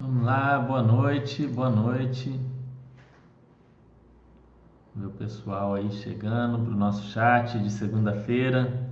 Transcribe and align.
Vamos 0.00 0.24
lá, 0.24 0.58
boa 0.58 0.82
noite, 0.82 1.46
boa 1.46 1.68
noite. 1.68 2.38
Meu 4.94 5.10
pessoal 5.10 5.74
aí 5.74 5.90
chegando 5.90 6.58
para 6.58 6.72
o 6.72 6.76
nosso 6.76 7.02
chat 7.10 7.58
de 7.58 7.70
segunda-feira. 7.70 8.88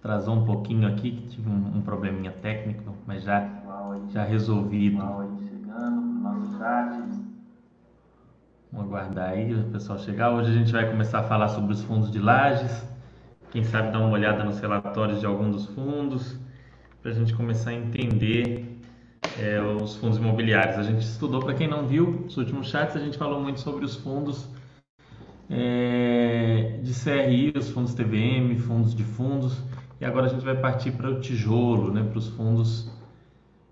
Trazou 0.00 0.34
um 0.34 0.44
pouquinho 0.44 0.88
aqui, 0.88 1.10
que 1.10 1.28
tive 1.28 1.48
um, 1.48 1.78
um 1.78 1.82
probleminha 1.82 2.32
técnico, 2.32 2.94
mas 3.06 3.22
já, 3.22 3.48
já 4.08 4.24
resolvido. 4.24 4.98
Vamos 8.72 8.86
aguardar 8.86 9.30
aí 9.30 9.52
o 9.52 9.64
pessoal 9.64 9.98
chegar. 9.98 10.30
Hoje 10.30 10.50
a 10.50 10.54
gente 10.54 10.72
vai 10.72 10.88
começar 10.88 11.20
a 11.20 11.22
falar 11.24 11.48
sobre 11.48 11.72
os 11.72 11.82
fundos 11.82 12.10
de 12.10 12.18
lajes. 12.18 12.86
Quem 13.50 13.64
sabe 13.64 13.90
dar 13.90 13.98
uma 13.98 14.10
olhada 14.10 14.44
nos 14.44 14.60
relatórios 14.60 15.18
de 15.18 15.26
algum 15.26 15.50
dos 15.50 15.66
fundos, 15.66 16.38
para 17.02 17.10
a 17.10 17.14
gente 17.14 17.34
começar 17.34 17.70
a 17.70 17.74
entender 17.74 18.69
é, 19.38 19.60
os 19.60 19.96
fundos 19.96 20.18
imobiliários. 20.18 20.78
A 20.78 20.82
gente 20.82 21.02
estudou, 21.02 21.40
para 21.40 21.54
quem 21.54 21.68
não 21.68 21.86
viu, 21.86 22.22
nos 22.24 22.36
últimos 22.36 22.68
chats 22.68 22.96
a 22.96 23.00
gente 23.00 23.16
falou 23.16 23.40
muito 23.40 23.60
sobre 23.60 23.84
os 23.84 23.96
fundos 23.96 24.48
é, 25.48 26.80
de 26.82 26.92
CRI, 26.92 27.52
os 27.56 27.70
fundos 27.70 27.94
TVM, 27.94 28.56
fundos 28.58 28.94
de 28.94 29.04
fundos, 29.04 29.62
e 30.00 30.04
agora 30.04 30.26
a 30.26 30.28
gente 30.28 30.44
vai 30.44 30.56
partir 30.56 30.92
para 30.92 31.10
o 31.10 31.20
tijolo, 31.20 31.92
né, 31.92 32.02
para 32.02 32.18
os 32.18 32.28
fundos 32.28 32.90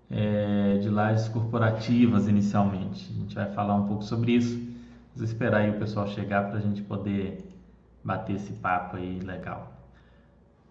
é, 0.09 0.77
de 0.77 0.89
lajes 0.89 1.27
corporativas 1.29 2.27
inicialmente. 2.27 3.09
A 3.11 3.19
gente 3.19 3.35
vai 3.35 3.51
falar 3.53 3.75
um 3.75 3.87
pouco 3.87 4.03
sobre 4.03 4.33
isso. 4.33 4.57
Vamos 5.15 5.29
esperar 5.29 5.61
aí 5.61 5.69
o 5.69 5.79
pessoal 5.79 6.07
chegar 6.07 6.49
para 6.49 6.59
a 6.59 6.61
gente 6.61 6.81
poder 6.81 7.45
bater 8.03 8.35
esse 8.35 8.53
papo 8.53 8.97
aí 8.97 9.19
legal. 9.19 9.73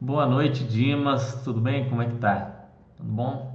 Boa 0.00 0.27
noite, 0.27 0.64
Dimas. 0.64 1.42
Tudo 1.42 1.61
bem? 1.61 1.89
Como 1.89 2.02
é 2.02 2.06
que 2.06 2.16
tá? 2.16 2.69
Tudo 2.97 3.11
bom? 3.11 3.48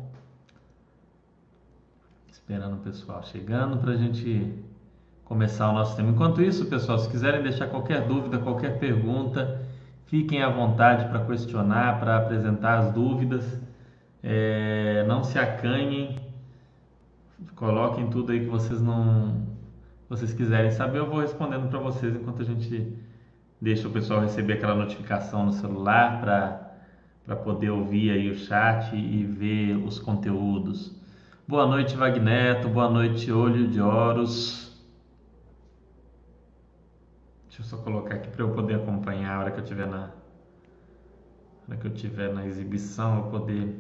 Esperando 2.44 2.74
o 2.74 2.80
pessoal 2.80 3.24
chegando 3.24 3.78
para 3.78 3.94
a 3.94 3.95
gente 3.95 4.54
começar 5.23 5.70
o 5.70 5.72
nosso 5.72 5.95
tema. 5.95 6.09
Enquanto 6.09 6.42
isso, 6.42 6.66
pessoal, 6.66 7.00
se 7.00 7.09
quiserem 7.09 7.42
deixar 7.42 7.67
qualquer 7.67 8.06
dúvida, 8.06 8.38
qualquer 8.38 8.80
pergunta, 8.80 9.62
fiquem 10.08 10.44
à 10.44 10.50
vontade 10.50 11.08
para 11.08 11.23
questionar, 11.23 12.02
para 12.02 12.17
apresentar 12.17 12.80
as 12.80 12.92
dúvidas. 12.92 13.45
É, 14.22 15.06
não 15.08 15.23
se 15.23 15.40
acanhem, 15.40 16.20
coloquem 17.56 18.09
tudo 18.09 18.34
aí 18.34 18.42
que 18.42 18.50
vocês 18.50 18.82
não 18.82 19.48
vocês 20.10 20.34
quiserem 20.34 20.70
saber, 20.70 20.98
eu 20.98 21.10
vou 21.10 21.22
respondendo 21.22 21.70
para 21.70 21.80
vocês 21.80 22.14
enquanto 22.14 22.42
a 22.42 22.45
gente 22.45 22.94
deixa 23.62 23.88
o 23.88 23.92
pessoal 23.92 24.20
receber 24.20 24.56
aquela 24.56 24.76
notificação 24.76 25.45
no 25.45 25.54
celular 25.54 26.20
para 27.26 27.36
poder 27.38 27.70
ouvir 27.70 28.12
aí 28.12 28.30
o 28.30 28.36
chat 28.36 28.94
e 28.94 29.23
ver 29.23 29.78
os 29.78 29.98
conteúdos. 29.98 31.02
Boa 31.45 31.67
noite, 31.67 31.97
Vagneto. 31.97 32.69
Boa 32.69 32.89
noite, 32.89 33.30
Olho 33.30 33.67
de 33.67 33.81
Horus. 33.81 34.81
Deixa 37.49 37.61
eu 37.61 37.66
só 37.66 37.77
colocar 37.83 38.16
aqui 38.16 38.30
para 38.30 38.44
eu 38.44 38.53
poder 38.53 38.75
acompanhar 38.75 39.36
a 39.36 39.39
hora 39.41 39.52
que 39.52 39.59
eu 39.59 39.64
tiver 39.66 39.86
na 39.86 40.09
hora 41.67 41.77
que 41.77 41.86
eu 41.86 41.94
tiver 41.94 42.33
na 42.33 42.45
exibição, 42.47 43.17
eu 43.17 43.23
poder 43.30 43.77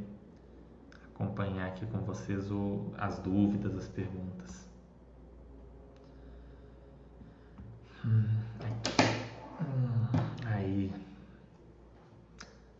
acompanhar 1.15 1.67
aqui 1.67 1.85
com 1.85 1.99
vocês 1.99 2.51
o, 2.51 2.91
as 2.97 3.17
dúvidas, 3.19 3.77
as 3.77 3.87
perguntas. 3.87 4.69
Hum, 8.05 8.25
hum, 9.61 10.19
aí. 10.47 10.91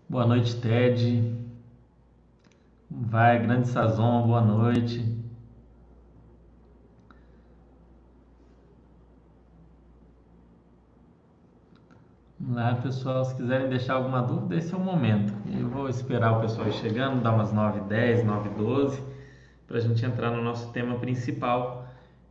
Boa 0.10 0.28
noite, 0.28 0.60
Ted. 0.60 1.53
Vai, 2.96 3.40
grande 3.42 3.68
Sazon, 3.70 4.28
boa 4.28 4.40
noite. 4.40 5.04
Vamos 12.40 12.56
lá, 12.56 12.76
pessoal, 12.76 13.26
se 13.26 13.36
quiserem 13.36 13.68
deixar 13.68 13.96
alguma 13.96 14.22
dúvida, 14.22 14.56
esse 14.58 14.74
é 14.76 14.78
o 14.78 14.80
momento. 14.80 15.34
Eu 15.60 15.68
vou 15.70 15.90
esperar 15.90 16.38
o 16.38 16.42
pessoal 16.42 16.68
ir 16.68 16.74
chegando, 16.74 17.24
dar 17.24 17.34
umas 17.34 17.52
9 17.52 17.80
10 17.82 18.24
9 18.26 18.50
12 18.50 19.02
para 19.68 19.78
a 19.78 19.82
gente 19.82 20.06
entrar 20.06 20.30
no 20.30 20.44
nosso 20.44 20.72
tema 20.72 21.00
principal, 21.00 21.88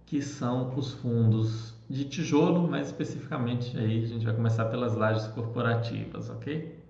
que 0.06 0.22
são 0.22 0.72
os 0.76 0.92
fundos 0.94 1.74
de 1.90 2.04
tijolo, 2.04 2.70
mais 2.70 2.86
especificamente 2.86 3.76
aí 3.76 4.04
a 4.04 4.06
gente 4.06 4.24
vai 4.24 4.34
começar 4.34 4.66
pelas 4.66 4.94
lajes 4.94 5.26
corporativas, 5.26 6.30
ok? 6.30 6.81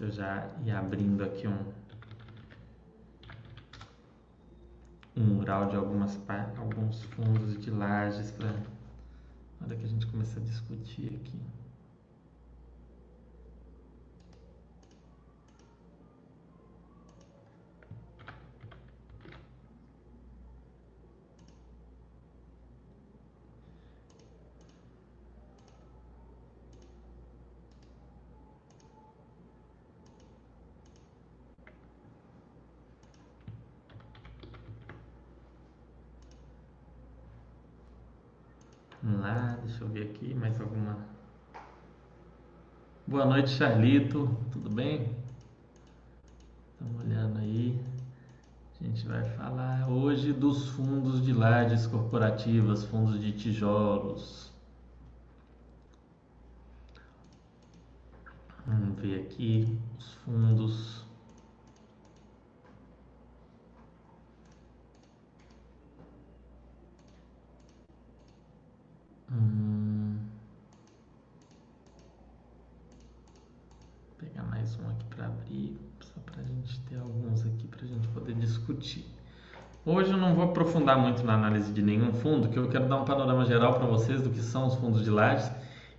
Deixa 0.00 0.14
eu 0.14 0.16
já 0.16 0.48
ir 0.64 0.70
abrindo 0.70 1.22
aqui 1.22 1.46
um, 1.46 1.58
um 5.14 5.24
mural 5.34 5.68
de 5.68 5.76
algumas 5.76 6.18
alguns 6.56 7.02
fundos 7.02 7.60
de 7.60 7.70
lajes 7.70 8.30
para 8.30 8.50
na 9.60 9.66
hora 9.66 9.76
que 9.76 9.84
a 9.84 9.88
gente 9.88 10.06
começar 10.06 10.40
a 10.40 10.42
discutir 10.42 11.20
aqui. 11.20 11.38
Vamos 39.02 39.22
lá, 39.22 39.58
deixa 39.64 39.82
eu 39.82 39.88
ver 39.88 40.10
aqui 40.10 40.34
mais 40.34 40.60
alguma. 40.60 40.98
Boa 43.10 43.26
noite, 43.26 43.50
Charlito. 43.50 44.30
Tudo 44.52 44.70
bem? 44.70 45.10
Estamos 46.70 47.04
olhando 47.04 47.40
aí. 47.40 47.76
A 48.80 48.84
gente 48.84 49.04
vai 49.04 49.24
falar 49.30 49.90
hoje 49.90 50.32
dos 50.32 50.68
fundos 50.68 51.20
de 51.20 51.32
lajes 51.32 51.88
corporativas, 51.88 52.84
fundos 52.84 53.20
de 53.20 53.32
tijolos. 53.32 54.52
Vamos 58.64 58.96
ver 59.00 59.22
aqui 59.22 59.76
os 59.98 60.12
fundos 60.24 61.04
Hum. 69.32 69.80
Vou 74.20 74.29
pegar 74.40 74.44
mais 74.50 74.78
um 74.78 74.88
aqui 74.90 75.04
para 75.14 75.26
abrir, 75.26 75.76
só 76.00 76.20
para 76.24 76.40
a 76.40 76.44
gente 76.44 76.80
ter 76.80 76.96
alguns 76.96 77.44
aqui 77.44 77.68
para 77.68 77.84
a 77.84 77.86
gente 77.86 78.08
poder 78.08 78.34
discutir. 78.34 79.04
Hoje 79.84 80.10
eu 80.10 80.16
não 80.16 80.34
vou 80.34 80.44
aprofundar 80.44 80.98
muito 80.98 81.22
na 81.24 81.34
análise 81.34 81.72
de 81.72 81.82
nenhum 81.82 82.12
fundo, 82.12 82.48
que 82.48 82.58
eu 82.58 82.68
quero 82.68 82.88
dar 82.88 82.96
um 82.96 83.04
panorama 83.04 83.44
geral 83.44 83.74
para 83.74 83.86
vocês 83.86 84.22
do 84.22 84.30
que 84.30 84.40
são 84.40 84.66
os 84.66 84.74
fundos 84.74 85.04
de 85.04 85.10
lajes 85.10 85.50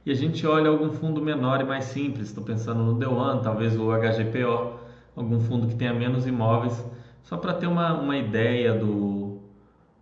e 0.06 0.12
a 0.12 0.16
gente 0.16 0.46
olha 0.46 0.70
algum 0.70 0.92
fundo 0.92 1.22
menor 1.22 1.62
e 1.62 1.64
mais 1.64 1.86
simples. 1.86 2.28
Estou 2.28 2.44
pensando 2.44 2.84
no 2.84 2.98
The 2.98 3.06
talvez 3.44 3.76
o 3.78 3.92
HGPO, 3.92 4.80
algum 5.16 5.40
fundo 5.40 5.68
que 5.68 5.76
tenha 5.76 5.94
menos 5.94 6.26
imóveis, 6.26 6.84
só 7.24 7.38
para 7.38 7.54
ter 7.54 7.68
uma, 7.68 7.94
uma 7.94 8.18
ideia 8.18 8.74
do, 8.74 9.40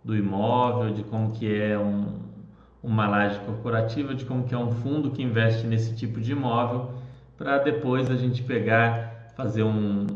do 0.04 0.16
imóvel, 0.16 0.94
de 0.94 1.02
como 1.04 1.32
que 1.32 1.52
é 1.52 1.78
um, 1.78 2.20
uma 2.82 3.08
laje 3.08 3.38
corporativa 3.40 4.14
de 4.14 4.24
como 4.24 4.44
que 4.44 4.54
é 4.54 4.58
um 4.58 4.70
fundo 4.70 5.10
que 5.10 5.22
investe 5.22 5.66
nesse 5.66 5.94
tipo 5.94 6.20
de 6.20 6.32
imóvel 6.32 6.99
para 7.40 7.56
depois 7.56 8.10
a 8.10 8.16
gente 8.16 8.42
pegar, 8.42 9.32
fazer 9.34 9.62
um, 9.62 10.06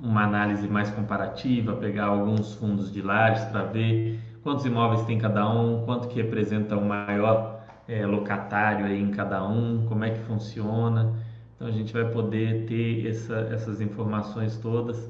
uma 0.00 0.24
análise 0.24 0.66
mais 0.66 0.90
comparativa, 0.90 1.76
pegar 1.76 2.06
alguns 2.06 2.54
fundos 2.54 2.92
de 2.92 3.00
lajes 3.00 3.44
para 3.44 3.62
ver 3.62 4.18
quantos 4.42 4.66
imóveis 4.66 5.02
tem 5.06 5.16
cada 5.16 5.48
um, 5.48 5.84
quanto 5.84 6.08
que 6.08 6.20
representa 6.20 6.76
o 6.76 6.84
maior 6.84 7.60
é, 7.86 8.04
locatário 8.04 8.84
aí 8.84 9.00
em 9.00 9.12
cada 9.12 9.46
um, 9.46 9.86
como 9.86 10.02
é 10.02 10.10
que 10.10 10.18
funciona. 10.24 11.14
Então 11.54 11.68
a 11.68 11.70
gente 11.70 11.92
vai 11.92 12.10
poder 12.10 12.66
ter 12.66 13.06
essa, 13.06 13.36
essas 13.52 13.80
informações 13.80 14.56
todas 14.56 15.08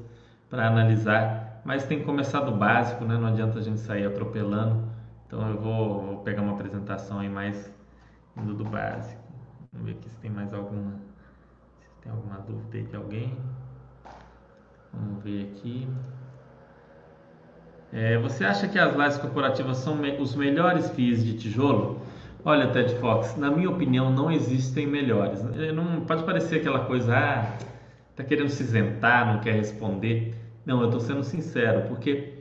para 0.51 0.67
analisar, 0.67 1.63
mas 1.65 1.85
tem 1.85 1.97
que 1.97 2.05
começar 2.05 2.41
do 2.41 2.51
básico, 2.51 3.03
né? 3.03 3.17
não 3.17 3.29
adianta 3.29 3.57
a 3.57 3.61
gente 3.63 3.79
sair 3.79 4.05
atropelando 4.05 4.87
então 5.25 5.49
eu 5.49 5.59
vou, 5.59 6.01
vou 6.05 6.17
pegar 6.19 6.41
uma 6.43 6.53
apresentação 6.53 7.19
aí 7.19 7.29
mais 7.29 7.73
indo 8.37 8.53
do 8.53 8.63
básico. 8.63 9.21
Vamos 9.73 9.87
ver 9.87 9.97
aqui 9.97 10.09
se 10.09 10.17
tem 10.19 10.31
mais 10.31 10.53
alguma, 10.53 10.93
tem 12.07 12.15
alguma 12.15 12.37
dúvida 12.39 12.77
aí 12.77 12.83
de 12.83 12.95
alguém. 12.95 13.37
Vamos 14.93 15.23
ver 15.23 15.51
aqui. 15.51 15.87
É, 17.91 18.17
você 18.17 18.45
acha 18.45 18.67
que 18.67 18.79
as 18.79 18.95
lajes 18.95 19.17
corporativas 19.17 19.77
são 19.77 19.95
me 19.95 20.17
os 20.17 20.35
melhores 20.35 20.89
FIIs 20.89 21.23
de 21.23 21.37
tijolo? 21.37 22.01
Olha, 22.43 22.67
Ted 22.69 22.95
Fox, 22.95 23.35
na 23.35 23.51
minha 23.51 23.69
opinião 23.69 24.09
não 24.09 24.31
existem 24.31 24.87
melhores. 24.87 25.43
Não 25.73 26.01
pode 26.01 26.23
parecer 26.23 26.57
aquela 26.57 26.85
coisa, 26.85 27.17
ah, 27.17 27.57
tá 28.15 28.23
querendo 28.23 28.49
se 28.49 28.63
isentar, 28.63 29.33
não 29.33 29.41
quer 29.41 29.53
responder. 29.53 30.35
Não, 30.65 30.79
eu 30.81 30.85
estou 30.85 30.99
sendo 30.99 31.23
sincero, 31.23 31.87
porque 31.87 32.33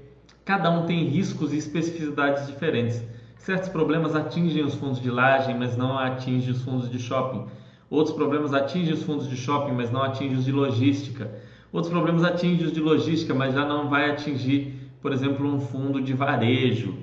cada 0.44 0.70
um 0.70 0.86
tem 0.86 1.04
riscos 1.04 1.52
e 1.52 1.58
especificidades 1.58 2.46
diferentes. 2.46 3.02
Certos 3.36 3.68
problemas 3.68 4.14
atingem 4.14 4.64
os 4.64 4.74
fundos 4.74 5.00
de 5.00 5.10
laje, 5.10 5.54
mas 5.54 5.76
não 5.76 5.98
atingem 5.98 6.50
os 6.52 6.62
fundos 6.62 6.90
de 6.90 6.98
shopping. 6.98 7.46
Outros 7.88 8.15
problemas 8.15 8.53
atingem 8.53 8.93
os 8.93 9.03
fundos 9.03 9.29
de 9.29 9.37
shopping, 9.37 9.73
mas 9.73 9.91
não 9.91 10.03
atingem 10.03 10.37
os 10.37 10.44
de 10.44 10.53
logística. 10.53 11.31
Outros 11.73 11.93
problemas 11.93 12.25
atingem 12.25 12.67
os 12.67 12.73
de 12.73 12.81
logística, 12.81 13.35
mas 13.35 13.55
já 13.55 13.65
não 13.65 13.88
vai 13.88 14.11
atingir, 14.11 14.91
por 15.00 15.12
exemplo, 15.12 15.47
um 15.47 15.61
fundo 15.61 16.00
de 16.00 16.12
varejo. 16.12 16.94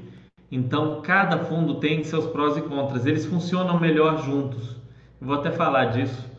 Então, 0.52 1.02
cada 1.02 1.38
fundo 1.40 1.76
tem 1.76 2.04
seus 2.04 2.26
prós 2.28 2.58
e 2.58 2.62
contras. 2.62 3.06
Eles 3.06 3.26
funcionam 3.26 3.80
melhor 3.80 4.24
juntos. 4.24 4.76
Eu 5.20 5.28
vou 5.28 5.36
até 5.36 5.52
falar 5.52 5.86
disso 5.86 6.30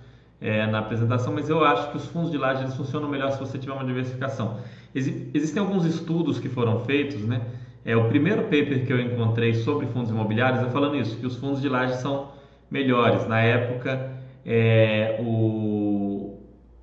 é, 0.40 0.66
na 0.66 0.78
apresentação, 0.78 1.32
mas 1.32 1.48
eu 1.48 1.64
acho 1.64 1.90
que 1.90 1.96
os 1.96 2.06
fundos 2.06 2.30
de 2.30 2.36
laje 2.36 2.62
eles 2.62 2.76
funcionam 2.76 3.08
melhor 3.08 3.32
se 3.32 3.40
você 3.40 3.58
tiver 3.58 3.72
uma 3.72 3.84
diversificação. 3.84 4.58
Ex 4.94 5.06
existem 5.32 5.60
alguns 5.60 5.84
estudos 5.86 6.38
que 6.38 6.48
foram 6.48 6.80
feitos, 6.80 7.22
né? 7.22 7.40
É, 7.84 7.96
o 7.96 8.08
primeiro 8.08 8.42
paper 8.42 8.86
que 8.86 8.92
eu 8.92 9.00
encontrei 9.00 9.54
sobre 9.54 9.86
fundos 9.86 10.10
imobiliários 10.10 10.62
é 10.62 10.70
falando 10.70 10.96
isso, 10.96 11.16
que 11.16 11.26
os 11.26 11.36
fundos 11.36 11.60
de 11.60 11.68
laje 11.68 11.96
são 12.00 12.28
melhores. 12.70 13.26
Na 13.26 13.40
época, 13.40 14.13
é, 14.44 15.18
o, 15.20 16.38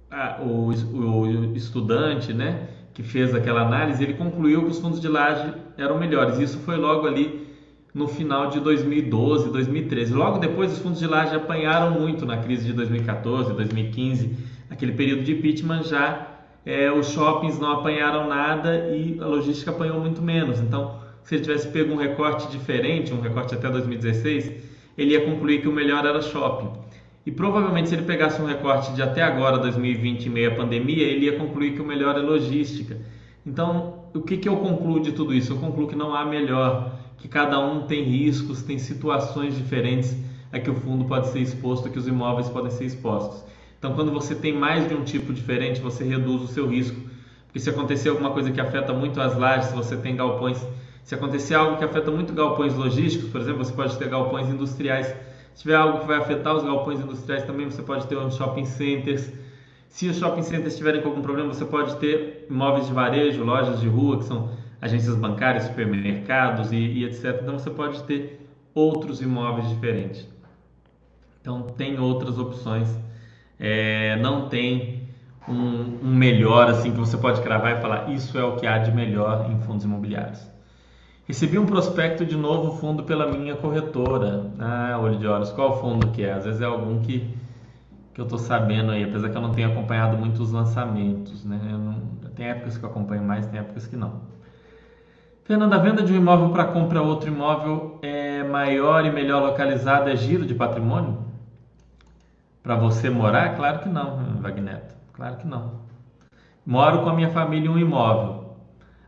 a, 0.10 0.42
o, 0.42 0.68
o 0.68 1.56
estudante, 1.56 2.34
né? 2.34 2.68
que 2.94 3.04
fez 3.04 3.34
aquela 3.34 3.62
análise, 3.62 4.04
ele 4.04 4.14
concluiu 4.14 4.64
que 4.64 4.72
os 4.72 4.80
fundos 4.80 5.00
de 5.00 5.08
laje 5.08 5.54
eram 5.78 5.98
melhores. 5.98 6.38
Isso 6.40 6.60
foi 6.60 6.76
logo 6.76 7.08
ali 7.08 7.48
no 7.94 8.08
final 8.08 8.50
de 8.50 8.60
2012, 8.60 9.50
2013. 9.50 10.14
Logo 10.14 10.40
depois, 10.40 10.74
os 10.74 10.80
fundos 10.80 11.00
de 11.00 11.08
laje 11.08 11.36
apanharam 11.36 12.00
muito 12.00 12.26
na 12.26 12.38
crise 12.38 12.66
de 12.66 12.74
2014, 12.74 13.54
2015, 13.54 14.38
aquele 14.70 14.92
período 14.92 15.24
de 15.24 15.34
impeachment 15.34 15.84
já 15.84 16.28
é, 16.66 16.92
os 16.92 17.10
shoppings 17.10 17.60
não 17.60 17.72
apanharam 17.72 18.28
nada 18.28 18.90
e 18.90 19.18
a 19.20 19.26
logística 19.26 19.72
apanhou 19.72 20.00
muito 20.00 20.22
menos. 20.22 20.60
Então, 20.60 21.00
se 21.24 21.36
ele 21.36 21.44
tivesse 21.44 21.68
pego 21.70 21.94
um 21.94 21.98
recorte 21.98 22.50
diferente, 22.50 23.14
um 23.14 23.22
recorte 23.22 23.56
até 23.56 23.70
2016, 23.70 24.52
ele 24.98 25.12
ia 25.12 25.26
concluir 25.26 25.62
que 25.62 25.68
o 25.68 25.72
melhor 25.72 26.06
era 26.06 26.22
shopping. 26.22 26.70
E 27.26 27.32
provavelmente 27.32 27.90
se 27.90 27.96
ele 27.96 28.04
pegasse 28.04 28.42
um 28.42 28.46
recorte 28.46 28.94
de 28.94 29.02
até 29.02 29.22
agora, 29.22 29.60
2020, 29.60 30.28
meia 30.30 30.56
pandemia, 30.56 31.04
ele 31.04 31.26
ia 31.26 31.38
concluir 31.38 31.74
que 31.74 31.82
o 31.82 31.86
melhor 31.86 32.18
é 32.18 32.22
logística. 32.22 32.98
Então, 33.46 34.06
o 34.14 34.22
que, 34.22 34.38
que 34.38 34.50
eu 34.50 34.58
concluo 34.58 35.00
de 35.00 35.12
tudo 35.12 35.34
isso? 35.34 35.54
Eu 35.54 35.58
concluo 35.58 35.88
que 35.88 35.96
não 35.96 36.16
há 36.16 36.26
melhor, 36.26 36.96
que 37.18 37.28
cada 37.28 37.60
um 37.60 37.82
tem 37.84 38.04
riscos, 38.04 38.64
tem 38.64 38.80
situações 38.80 39.56
diferentes 39.56 40.16
a 40.52 40.60
que 40.60 40.70
o 40.70 40.76
fundo 40.76 41.06
pode 41.06 41.28
ser 41.28 41.40
exposto, 41.40 41.88
a 41.88 41.92
que 41.92 42.00
os 42.00 42.08
imóveis 42.08 42.50
podem 42.50 42.72
ser 42.72 42.86
expostos. 42.86 43.44
Então, 43.78 43.94
quando 43.94 44.12
você 44.12 44.34
tem 44.34 44.54
mais 44.54 44.88
de 44.88 44.96
um 44.96 45.04
tipo 45.04 45.32
diferente, 45.32 45.80
você 45.80 46.04
reduz 46.04 46.42
o 46.42 46.48
seu 46.48 46.68
risco. 46.68 47.00
Porque 47.46 47.60
se 47.60 47.70
acontecer 47.70 48.10
alguma 48.10 48.32
coisa 48.32 48.52
que 48.52 48.60
afeta 48.60 48.94
muito 48.94 49.22
as 49.22 49.38
lajes, 49.38 49.68
se 49.68 49.76
você 49.76 49.96
tem 49.96 50.16
galpões, 50.16 50.66
se 51.04 51.14
acontecer 51.14 51.54
algo 51.54 51.78
que 51.78 51.84
afeta 51.84 52.10
muito 52.10 52.34
galpões 52.34 52.74
logísticos, 52.74 53.30
por 53.30 53.42
exemplo, 53.42 53.64
você 53.64 53.74
pode 53.74 53.98
ter 53.98 54.08
galpões 54.08 54.48
industriais 54.50 55.14
se 55.54 55.64
tiver 55.64 55.76
algo 55.76 56.00
que 56.00 56.08
vai 56.08 56.18
afetar 56.18 56.56
os 56.56 56.64
galpões 56.64 57.00
industriais 57.00 57.44
também, 57.44 57.70
você 57.70 57.82
pode 57.82 58.08
ter 58.08 58.16
os 58.16 58.36
shopping 58.36 58.66
centers. 58.66 59.32
Se 59.90 60.08
os 60.08 60.18
shopping 60.18 60.42
centers 60.42 60.78
tiverem 60.78 61.04
algum 61.04 61.22
problema, 61.22 61.54
você 61.54 61.66
pode 61.66 61.96
ter 61.98 62.48
imóveis 62.50 62.88
de 62.88 62.94
varejo, 62.94 63.44
lojas 63.44 63.80
de 63.80 63.88
rua, 63.88 64.18
que 64.18 64.26
são 64.26 64.50
agências 64.82 65.16
bancárias, 65.16 65.66
supermercados 65.66 66.72
e, 66.72 66.78
e 66.78 67.06
etc. 67.06 67.40
Então 67.42 67.60
você 67.60 67.70
pode 67.70 68.02
ter 68.04 68.48
outros 68.74 69.22
imóveis 69.22 69.70
diferentes. 69.70 70.28
Então 71.42 71.64
tem 71.64 72.00
outras 72.00 72.38
opções. 72.38 72.88
É, 73.60 74.16
não 74.18 74.48
tem 74.48 75.08
um, 75.48 76.00
um 76.04 76.16
melhor 76.16 76.70
assim 76.70 76.92
que 76.92 76.98
você 76.98 77.18
pode 77.18 77.42
cravar 77.42 77.78
e 77.78 77.82
falar 77.82 78.10
isso 78.12 78.38
é 78.38 78.44
o 78.44 78.56
que 78.56 78.66
há 78.66 78.78
de 78.78 78.92
melhor 78.92 79.50
em 79.52 79.60
fundos 79.62 79.84
imobiliários. 79.84 80.51
Recebi 81.28 81.58
um 81.58 81.66
prospecto 81.66 82.26
de 82.26 82.36
novo 82.36 82.78
fundo 82.78 83.04
pela 83.04 83.32
minha 83.32 83.56
corretora. 83.56 84.52
Ah, 84.60 84.98
olho 85.00 85.18
de 85.18 85.28
olhos, 85.28 85.52
qual 85.52 85.80
fundo 85.80 86.08
que 86.08 86.24
é? 86.24 86.34
Às 86.34 86.46
vezes 86.46 86.62
é 86.62 86.66
algum 86.66 87.02
que, 87.02 87.36
que 88.14 88.20
eu 88.20 88.26
estou 88.26 88.40
sabendo 88.40 88.92
aí, 88.92 89.04
apesar 89.04 89.30
que 89.30 89.38
eu 89.38 89.42
não 89.42 89.52
tenho 89.52 89.72
acompanhado 89.72 90.18
muito 90.18 90.42
os 90.42 90.52
lançamentos, 90.52 91.46
né? 91.46 91.60
Não, 91.64 92.30
tem 92.36 92.48
épocas 92.48 92.78
que 92.78 92.84
eu 92.84 92.90
acompanho 92.90 93.24
mais, 93.24 93.46
tem 93.46 93.60
épocas 93.60 93.86
que 93.88 93.96
não. 93.96 94.22
Fernanda, 95.44 95.76
a 95.76 95.80
venda 95.80 96.02
de 96.02 96.14
um 96.14 96.16
imóvel 96.16 96.50
para 96.50 96.66
comprar 96.66 97.02
outro 97.02 97.30
imóvel 97.30 98.00
é 98.02 98.44
maior 98.44 99.06
e 99.06 99.12
melhor 99.12 99.44
localizada 99.44 100.12
é 100.12 100.16
giro 100.16 100.46
de 100.46 100.56
patrimônio? 100.56 101.26
Para 102.64 102.76
você 102.76 103.10
morar? 103.10 103.56
Claro 103.56 103.80
que 103.80 103.90
não, 103.90 104.40
Wagneto. 104.42 104.96
Claro 105.14 105.38
que 105.38 105.48
não. 105.48 105.82
Moro 106.66 107.04
com 107.04 107.10
a 107.10 107.14
minha 107.14 107.30
família 107.30 107.68
em 107.68 107.72
um 107.72 107.78
imóvel. 107.78 108.41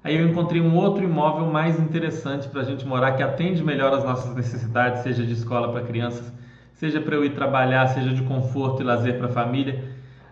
Aí 0.04 0.18
eu 0.18 0.28
encontrei 0.28 0.60
um 0.60 0.76
outro 0.76 1.04
imóvel 1.04 1.46
mais 1.46 1.80
interessante 1.80 2.50
para 2.50 2.62
a 2.62 2.64
gente 2.66 2.86
morar, 2.86 3.14
que 3.14 3.24
atende 3.24 3.64
melhor 3.64 3.94
as 3.94 4.04
nossas 4.04 4.36
necessidades, 4.36 5.02
seja 5.02 5.26
de 5.26 5.32
escola 5.32 5.72
para 5.72 5.82
crianças, 5.82 6.32
seja 6.74 7.00
para 7.00 7.16
eu 7.16 7.24
ir 7.24 7.34
trabalhar, 7.34 7.88
seja 7.88 8.14
de 8.14 8.22
conforto 8.24 8.82
e 8.82 8.86
lazer 8.86 9.18
para 9.18 9.28
a 9.28 9.32
família. 9.32 9.82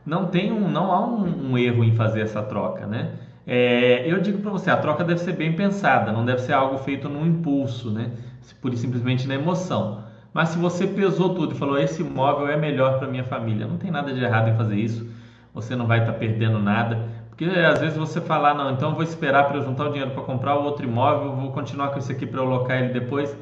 Não 0.05 0.25
tem 0.25 0.51
um, 0.51 0.67
não 0.67 0.91
há 0.91 1.05
um, 1.05 1.51
um, 1.51 1.57
erro 1.57 1.85
em 1.85 1.95
fazer 1.95 2.21
essa 2.21 2.41
troca, 2.41 2.85
né? 2.85 3.13
É, 3.47 4.03
eu 4.05 4.19
digo 4.19 4.39
para 4.39 4.51
você, 4.51 4.69
a 4.69 4.75
troca 4.75 5.03
deve 5.03 5.21
ser 5.21 5.33
bem 5.33 5.53
pensada, 5.53 6.11
não 6.11 6.25
deve 6.25 6.41
ser 6.41 6.53
algo 6.53 6.77
feito 6.79 7.07
num 7.07 7.25
impulso, 7.25 7.91
né? 7.91 8.11
E 8.41 8.77
simplesmente 8.77 9.27
na 9.27 9.35
emoção. 9.35 10.03
Mas 10.33 10.49
se 10.49 10.57
você 10.57 10.85
pesou 10.85 11.33
tudo 11.33 11.53
e 11.53 11.57
falou 11.57 11.77
esse 11.77 12.01
imóvel 12.01 12.47
é 12.47 12.57
melhor 12.57 12.99
para 12.99 13.07
minha 13.07 13.23
família, 13.23 13.67
não 13.67 13.77
tem 13.77 13.91
nada 13.91 14.13
de 14.13 14.21
errado 14.21 14.49
em 14.49 14.55
fazer 14.55 14.75
isso. 14.75 15.09
Você 15.53 15.75
não 15.75 15.87
vai 15.87 15.99
estar 15.99 16.13
tá 16.13 16.17
perdendo 16.17 16.59
nada. 16.59 17.20
Porque 17.41 17.57
às 17.57 17.79
vezes 17.79 17.97
você 17.97 18.21
falar, 18.21 18.53
não, 18.53 18.69
então 18.69 18.93
vou 18.93 19.01
esperar 19.01 19.45
para 19.45 19.57
eu 19.57 19.63
juntar 19.63 19.87
o 19.87 19.89
dinheiro 19.89 20.11
para 20.11 20.21
comprar 20.21 20.59
o 20.59 20.63
outro 20.63 20.85
imóvel, 20.85 21.35
vou 21.35 21.51
continuar 21.51 21.87
com 21.89 21.97
esse 21.97 22.11
aqui 22.11 22.23
para 22.23 22.39
eu 22.39 22.45
alocar 22.45 22.77
ele 22.77 22.93
depois, 22.93 23.35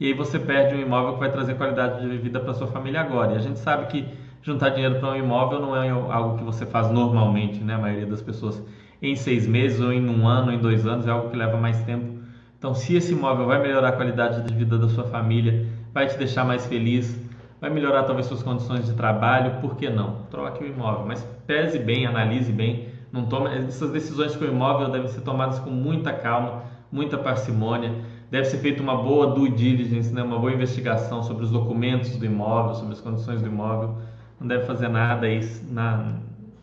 e 0.00 0.06
aí 0.06 0.12
você 0.12 0.40
perde 0.40 0.74
um 0.74 0.80
imóvel 0.80 1.12
que 1.12 1.20
vai 1.20 1.30
trazer 1.30 1.54
qualidade 1.54 2.00
de 2.00 2.18
vida 2.18 2.40
para 2.40 2.52
sua 2.52 2.66
família 2.66 3.00
agora. 3.00 3.34
E 3.34 3.36
a 3.36 3.38
gente 3.38 3.60
sabe 3.60 3.86
que 3.86 4.08
juntar 4.42 4.70
dinheiro 4.70 4.96
para 4.96 5.10
um 5.10 5.16
imóvel 5.16 5.60
não 5.60 5.80
é 5.80 5.88
algo 5.88 6.36
que 6.36 6.42
você 6.42 6.66
faz 6.66 6.90
normalmente, 6.90 7.62
né? 7.62 7.74
A 7.74 7.78
maioria 7.78 8.06
das 8.06 8.20
pessoas 8.20 8.60
em 9.00 9.14
seis 9.14 9.46
meses, 9.46 9.80
ou 9.80 9.92
em 9.92 10.04
um 10.04 10.26
ano, 10.26 10.48
ou 10.48 10.52
em 10.52 10.58
dois 10.58 10.84
anos, 10.84 11.06
é 11.06 11.12
algo 11.12 11.30
que 11.30 11.36
leva 11.36 11.56
mais 11.56 11.80
tempo. 11.84 12.24
Então, 12.58 12.74
se 12.74 12.96
esse 12.96 13.12
imóvel 13.12 13.46
vai 13.46 13.62
melhorar 13.62 13.90
a 13.90 13.92
qualidade 13.92 14.42
de 14.42 14.52
vida 14.52 14.76
da 14.76 14.88
sua 14.88 15.04
família, 15.04 15.64
vai 15.92 16.08
te 16.08 16.18
deixar 16.18 16.44
mais 16.44 16.66
feliz, 16.66 17.16
vai 17.60 17.70
melhorar 17.70 18.02
talvez 18.02 18.26
suas 18.26 18.42
condições 18.42 18.84
de 18.84 18.94
trabalho, 18.94 19.60
por 19.60 19.76
que 19.76 19.88
não? 19.88 20.22
Troque 20.28 20.64
o 20.64 20.66
imóvel, 20.66 21.06
mas 21.06 21.22
pese 21.46 21.78
bem, 21.78 22.04
analise 22.04 22.50
bem 22.50 22.93
não 23.14 23.26
toma, 23.26 23.54
essas 23.54 23.92
decisões 23.92 24.34
com 24.34 24.44
o 24.44 24.48
imóvel 24.48 24.90
devem 24.90 25.06
ser 25.06 25.20
tomadas 25.20 25.60
com 25.60 25.70
muita 25.70 26.12
calma, 26.12 26.64
muita 26.90 27.16
parcimônia. 27.16 27.94
Deve 28.28 28.46
ser 28.46 28.58
feita 28.58 28.82
uma 28.82 28.96
boa 28.96 29.28
due 29.28 29.50
diligence, 29.50 30.12
né? 30.12 30.20
uma 30.20 30.36
boa 30.36 30.52
investigação 30.52 31.22
sobre 31.22 31.44
os 31.44 31.50
documentos 31.52 32.16
do 32.16 32.26
imóvel, 32.26 32.74
sobre 32.74 32.92
as 32.92 33.00
condições 33.00 33.40
do 33.40 33.46
imóvel. 33.46 33.98
Não 34.40 34.48
deve 34.48 34.64
fazer 34.66 34.88
nada 34.88 35.28
aí 35.28 35.48
na, 35.70 36.14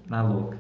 na 0.10 0.22
louca. 0.24 0.58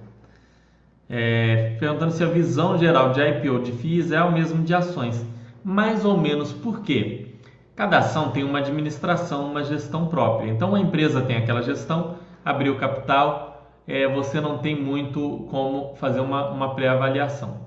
É, 1.09 1.75
perguntando 1.77 2.13
se 2.13 2.23
a 2.23 2.27
visão 2.27 2.77
geral 2.77 3.11
de 3.11 3.19
IPO 3.19 3.59
de 3.59 3.73
FIIs 3.73 4.13
é 4.13 4.23
o 4.23 4.31
mesmo 4.31 4.63
de 4.63 4.73
ações. 4.73 5.25
Mais 5.61 6.05
ou 6.05 6.17
menos 6.17 6.53
por 6.53 6.83
quê? 6.83 7.35
Cada 7.75 7.97
ação 7.97 8.31
tem 8.31 8.45
uma 8.45 8.59
administração, 8.59 9.51
uma 9.51 9.65
gestão 9.65 10.07
própria. 10.07 10.49
Então 10.49 10.73
a 10.73 10.79
empresa 10.79 11.19
tem 11.19 11.35
aquela 11.35 11.61
gestão, 11.61 12.15
abriu 12.45 12.77
capital, 12.77 13.50
é, 13.91 14.07
você 14.07 14.39
não 14.39 14.59
tem 14.59 14.75
muito 14.75 15.47
como 15.49 15.95
fazer 15.95 16.21
uma, 16.21 16.49
uma 16.49 16.73
pré-avaliação. 16.73 17.65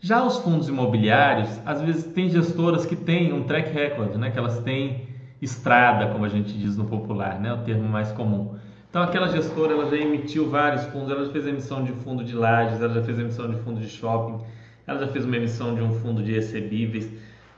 Já 0.00 0.24
os 0.24 0.38
fundos 0.38 0.68
imobiliários, 0.68 1.60
às 1.66 1.82
vezes 1.82 2.04
tem 2.04 2.30
gestoras 2.30 2.86
que 2.86 2.96
têm 2.96 3.32
um 3.32 3.42
track 3.42 3.70
record, 3.70 4.14
né? 4.14 4.30
que 4.30 4.38
elas 4.38 4.60
têm 4.60 5.08
estrada, 5.42 6.06
como 6.06 6.24
a 6.24 6.28
gente 6.28 6.52
diz 6.56 6.76
no 6.76 6.84
popular, 6.84 7.38
né? 7.38 7.52
o 7.52 7.58
termo 7.58 7.88
mais 7.88 8.10
comum. 8.12 8.54
Então 8.88 9.02
aquela 9.02 9.28
gestora 9.28 9.72
ela 9.72 9.90
já 9.90 9.96
emitiu 9.96 10.48
vários 10.48 10.84
fundos, 10.86 11.10
ela 11.10 11.26
já 11.26 11.32
fez 11.32 11.46
emissão 11.46 11.84
de 11.84 11.92
fundo 11.92 12.24
de 12.24 12.34
lajes, 12.34 12.80
ela 12.80 12.94
já 12.94 13.02
fez 13.02 13.18
emissão 13.18 13.50
de 13.50 13.56
fundo 13.60 13.80
de 13.80 13.88
shopping, 13.88 14.42
ela 14.86 15.00
já 15.00 15.08
fez 15.08 15.26
uma 15.26 15.36
emissão 15.36 15.74
de 15.74 15.82
um 15.82 15.92
fundo 16.00 16.22
de 16.22 16.32
recebíveis. 16.32 17.12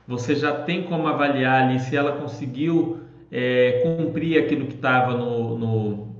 Você 0.07 0.35
já 0.35 0.51
tem 0.51 0.83
como 0.83 1.07
avaliar 1.07 1.63
ali 1.63 1.79
se 1.79 1.95
ela 1.95 2.13
conseguiu 2.13 2.99
é, 3.31 3.83
cumprir 3.83 4.43
aquilo 4.43 4.65
que 4.65 4.73
estava 4.73 5.15
no, 5.15 5.57
no 5.57 6.10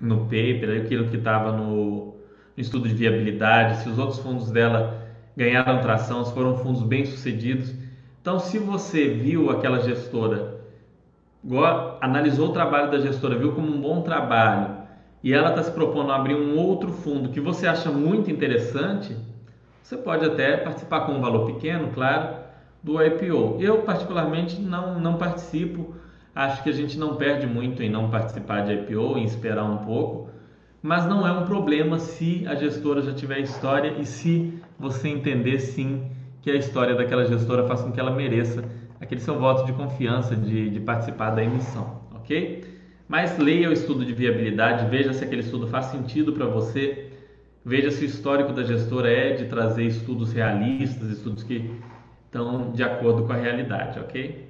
no 0.00 0.20
paper, 0.24 0.82
aquilo 0.82 1.08
que 1.08 1.16
estava 1.16 1.52
no, 1.52 2.18
estudo 2.60 2.88
de 2.88 2.94
viabilidade, 2.94 3.78
se 3.78 3.88
os 3.88 3.98
outros 3.98 4.18
fundos 4.18 4.50
dela 4.50 5.06
ganharam 5.36 5.80
tração, 5.80 6.24
se 6.24 6.34
foram 6.34 6.56
fundos 6.56 6.82
bem 6.82 7.04
sucedidos. 7.04 7.72
Então, 8.20 8.38
se 8.38 8.58
você 8.58 9.08
viu 9.08 9.50
aquela 9.50 9.80
gestora, 9.80 10.58
analisou 12.00 12.48
o 12.48 12.52
trabalho 12.52 12.90
da 12.90 12.98
gestora, 12.98 13.38
viu 13.38 13.52
como 13.52 13.68
um 13.68 13.80
bom 13.80 14.02
trabalho 14.02 14.76
e 15.22 15.32
ela 15.32 15.50
está 15.50 15.62
se 15.62 15.70
propondo 15.70 16.10
a 16.10 16.16
abrir 16.16 16.34
um 16.34 16.58
outro 16.58 16.92
fundo 16.92 17.30
que 17.30 17.40
você 17.40 17.66
acha 17.66 17.90
muito 17.90 18.30
interessante, 18.30 19.16
você 19.82 19.96
pode 19.96 20.24
até 20.24 20.56
participar 20.56 21.02
com 21.02 21.12
um 21.12 21.20
valor 21.20 21.46
pequeno, 21.46 21.88
claro, 21.94 22.36
do 22.82 23.02
IPO. 23.02 23.56
Eu, 23.60 23.82
particularmente, 23.82 24.60
não, 24.60 25.00
não 25.00 25.16
participo 25.16 25.94
Acho 26.38 26.62
que 26.62 26.68
a 26.70 26.72
gente 26.72 26.96
não 26.96 27.16
perde 27.16 27.48
muito 27.48 27.82
em 27.82 27.90
não 27.90 28.10
participar 28.10 28.60
de 28.60 28.72
IPO, 28.72 29.18
em 29.18 29.24
esperar 29.24 29.64
um 29.64 29.78
pouco, 29.78 30.30
mas 30.80 31.04
não 31.04 31.26
é 31.26 31.32
um 31.32 31.44
problema 31.44 31.98
se 31.98 32.46
a 32.46 32.54
gestora 32.54 33.02
já 33.02 33.12
tiver 33.12 33.40
história 33.40 33.96
e 33.98 34.06
se 34.06 34.54
você 34.78 35.08
entender 35.08 35.58
sim 35.58 36.08
que 36.40 36.48
a 36.48 36.54
história 36.54 36.94
daquela 36.94 37.24
gestora 37.24 37.66
faça 37.66 37.82
com 37.82 37.90
que 37.90 37.98
ela 37.98 38.12
mereça 38.12 38.62
aquele 39.00 39.20
seu 39.20 39.36
voto 39.36 39.66
de 39.66 39.72
confiança 39.72 40.36
de, 40.36 40.70
de 40.70 40.78
participar 40.78 41.30
da 41.30 41.42
emissão, 41.42 42.02
ok? 42.14 42.64
Mas 43.08 43.36
leia 43.36 43.68
o 43.68 43.72
estudo 43.72 44.04
de 44.04 44.12
viabilidade, 44.12 44.88
veja 44.88 45.12
se 45.12 45.24
aquele 45.24 45.40
estudo 45.40 45.66
faz 45.66 45.86
sentido 45.86 46.32
para 46.32 46.46
você, 46.46 47.10
veja 47.64 47.90
se 47.90 48.04
o 48.04 48.06
histórico 48.06 48.52
da 48.52 48.62
gestora 48.62 49.10
é 49.10 49.32
de 49.34 49.46
trazer 49.46 49.86
estudos 49.86 50.32
realistas, 50.32 51.10
estudos 51.10 51.42
que 51.42 51.68
estão 52.26 52.70
de 52.70 52.84
acordo 52.84 53.24
com 53.24 53.32
a 53.32 53.36
realidade, 53.36 53.98
ok? 53.98 54.47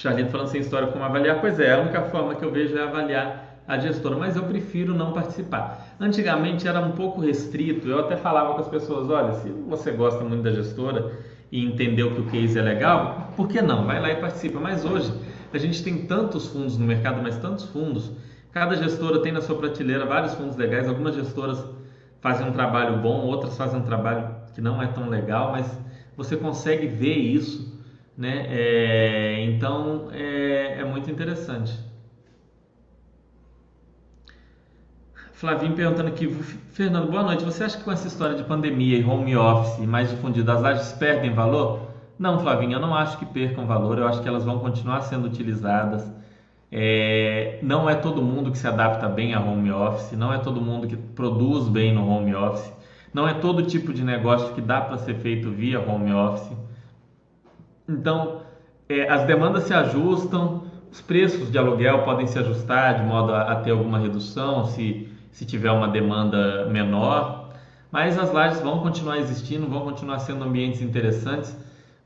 Charlito 0.00 0.30
falando 0.30 0.46
sem 0.48 0.62
história 0.62 0.88
como 0.88 1.04
avaliar, 1.04 1.42
pois 1.42 1.60
é, 1.60 1.74
a 1.74 1.80
única 1.80 2.00
forma 2.04 2.34
que 2.34 2.42
eu 2.42 2.50
vejo 2.50 2.74
é 2.74 2.80
avaliar 2.80 3.60
a 3.68 3.78
gestora, 3.78 4.16
mas 4.16 4.34
eu 4.34 4.44
prefiro 4.44 4.94
não 4.94 5.12
participar. 5.12 5.94
Antigamente 6.00 6.66
era 6.66 6.80
um 6.80 6.92
pouco 6.92 7.20
restrito, 7.20 7.86
eu 7.86 7.98
até 7.98 8.16
falava 8.16 8.54
com 8.54 8.60
as 8.60 8.68
pessoas, 8.68 9.10
olha, 9.10 9.32
se 9.34 9.50
você 9.50 9.90
gosta 9.90 10.24
muito 10.24 10.42
da 10.42 10.52
gestora 10.52 11.18
e 11.52 11.62
entendeu 11.62 12.14
que 12.14 12.20
o 12.22 12.24
case 12.30 12.58
é 12.58 12.62
legal, 12.62 13.34
por 13.36 13.46
que 13.46 13.60
não? 13.60 13.84
Vai 13.84 14.00
lá 14.00 14.10
e 14.10 14.16
participa. 14.16 14.58
Mas 14.58 14.86
hoje 14.86 15.12
a 15.52 15.58
gente 15.58 15.82
tem 15.82 16.06
tantos 16.06 16.48
fundos 16.48 16.78
no 16.78 16.86
mercado, 16.86 17.20
mas 17.20 17.36
tantos 17.36 17.66
fundos, 17.66 18.10
cada 18.52 18.76
gestora 18.76 19.20
tem 19.20 19.32
na 19.32 19.42
sua 19.42 19.56
prateleira 19.56 20.06
vários 20.06 20.34
fundos 20.34 20.56
legais, 20.56 20.88
algumas 20.88 21.14
gestoras 21.14 21.62
fazem 22.22 22.46
um 22.48 22.52
trabalho 22.52 22.96
bom, 22.96 23.20
outras 23.26 23.54
fazem 23.54 23.78
um 23.78 23.84
trabalho 23.84 24.30
que 24.54 24.62
não 24.62 24.82
é 24.82 24.86
tão 24.86 25.10
legal, 25.10 25.52
mas 25.52 25.78
você 26.16 26.38
consegue 26.38 26.86
ver 26.86 27.16
isso, 27.16 27.69
né? 28.20 28.46
É, 28.50 29.40
então 29.44 30.10
é, 30.12 30.80
é 30.80 30.84
muito 30.84 31.10
interessante. 31.10 31.72
Flavinho 35.32 35.74
perguntando 35.74 36.08
aqui, 36.08 36.28
Fernando, 36.72 37.10
boa 37.10 37.22
noite. 37.22 37.42
Você 37.42 37.64
acha 37.64 37.78
que 37.78 37.84
com 37.84 37.90
essa 37.90 38.06
história 38.06 38.36
de 38.36 38.44
pandemia 38.44 38.98
e 38.98 39.04
home 39.04 39.34
office 39.34 39.78
mais 39.86 40.10
difundida, 40.10 40.52
as 40.52 40.60
lajes 40.60 40.92
perdem 40.92 41.32
valor? 41.32 41.88
Não, 42.18 42.38
Flavinho, 42.40 42.74
eu 42.74 42.80
não 42.80 42.94
acho 42.94 43.18
que 43.18 43.24
percam 43.24 43.66
valor. 43.66 43.96
Eu 43.96 44.06
acho 44.06 44.20
que 44.20 44.28
elas 44.28 44.44
vão 44.44 44.58
continuar 44.58 45.00
sendo 45.00 45.26
utilizadas. 45.26 46.06
É, 46.70 47.58
não 47.62 47.88
é 47.88 47.94
todo 47.94 48.20
mundo 48.20 48.52
que 48.52 48.58
se 48.58 48.66
adapta 48.66 49.08
bem 49.08 49.32
a 49.32 49.40
home 49.40 49.72
office, 49.72 50.12
não 50.12 50.30
é 50.32 50.38
todo 50.38 50.60
mundo 50.60 50.86
que 50.86 50.96
produz 50.96 51.68
bem 51.68 51.92
no 51.94 52.06
home 52.06 52.34
office, 52.34 52.70
não 53.12 53.26
é 53.26 53.34
todo 53.34 53.62
tipo 53.62 53.92
de 53.92 54.04
negócio 54.04 54.54
que 54.54 54.60
dá 54.60 54.80
para 54.80 54.98
ser 54.98 55.14
feito 55.14 55.50
via 55.50 55.80
home 55.80 56.12
office. 56.12 56.56
Então, 57.90 58.42
é, 58.88 59.08
as 59.08 59.26
demandas 59.26 59.64
se 59.64 59.74
ajustam, 59.74 60.64
os 60.90 61.00
preços 61.00 61.50
de 61.50 61.58
aluguel 61.58 62.02
podem 62.04 62.26
se 62.26 62.38
ajustar 62.38 63.00
de 63.00 63.02
modo 63.02 63.32
a, 63.32 63.52
a 63.52 63.56
ter 63.56 63.70
alguma 63.70 63.98
redução, 63.98 64.64
se 64.66 65.10
se 65.32 65.44
tiver 65.44 65.70
uma 65.70 65.88
demanda 65.88 66.66
menor, 66.66 67.50
mas 67.90 68.18
as 68.18 68.32
lajes 68.32 68.60
vão 68.60 68.80
continuar 68.80 69.18
existindo, 69.18 69.66
vão 69.66 69.82
continuar 69.82 70.18
sendo 70.20 70.44
ambientes 70.44 70.80
interessantes. 70.80 71.56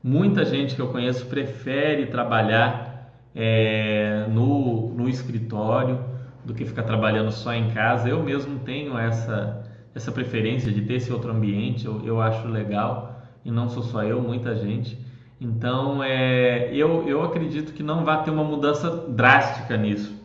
Muita 0.03 0.45
gente 0.45 0.75
que 0.75 0.81
eu 0.81 0.87
conheço 0.87 1.25
prefere 1.25 2.07
trabalhar 2.07 3.11
é, 3.35 4.25
no, 4.29 4.93
no 4.93 5.09
escritório 5.09 5.99
do 6.43 6.53
que 6.53 6.65
ficar 6.65 6.83
trabalhando 6.83 7.31
só 7.31 7.53
em 7.53 7.71
casa. 7.71 8.07
Eu 8.07 8.23
mesmo 8.23 8.59
tenho 8.59 8.97
essa, 8.97 9.63
essa 9.93 10.11
preferência 10.11 10.71
de 10.71 10.81
ter 10.81 10.95
esse 10.95 11.11
outro 11.11 11.31
ambiente, 11.31 11.85
eu, 11.85 12.05
eu 12.05 12.21
acho 12.21 12.47
legal 12.47 13.23
e 13.43 13.51
não 13.51 13.69
sou 13.69 13.83
só 13.83 14.03
eu, 14.03 14.21
muita 14.21 14.55
gente. 14.55 14.97
Então, 15.39 16.01
é, 16.03 16.69
eu, 16.73 17.07
eu 17.07 17.23
acredito 17.23 17.73
que 17.73 17.83
não 17.83 18.05
vai 18.05 18.23
ter 18.23 18.31
uma 18.31 18.43
mudança 18.43 18.89
drástica 19.09 19.75
nisso. 19.75 20.15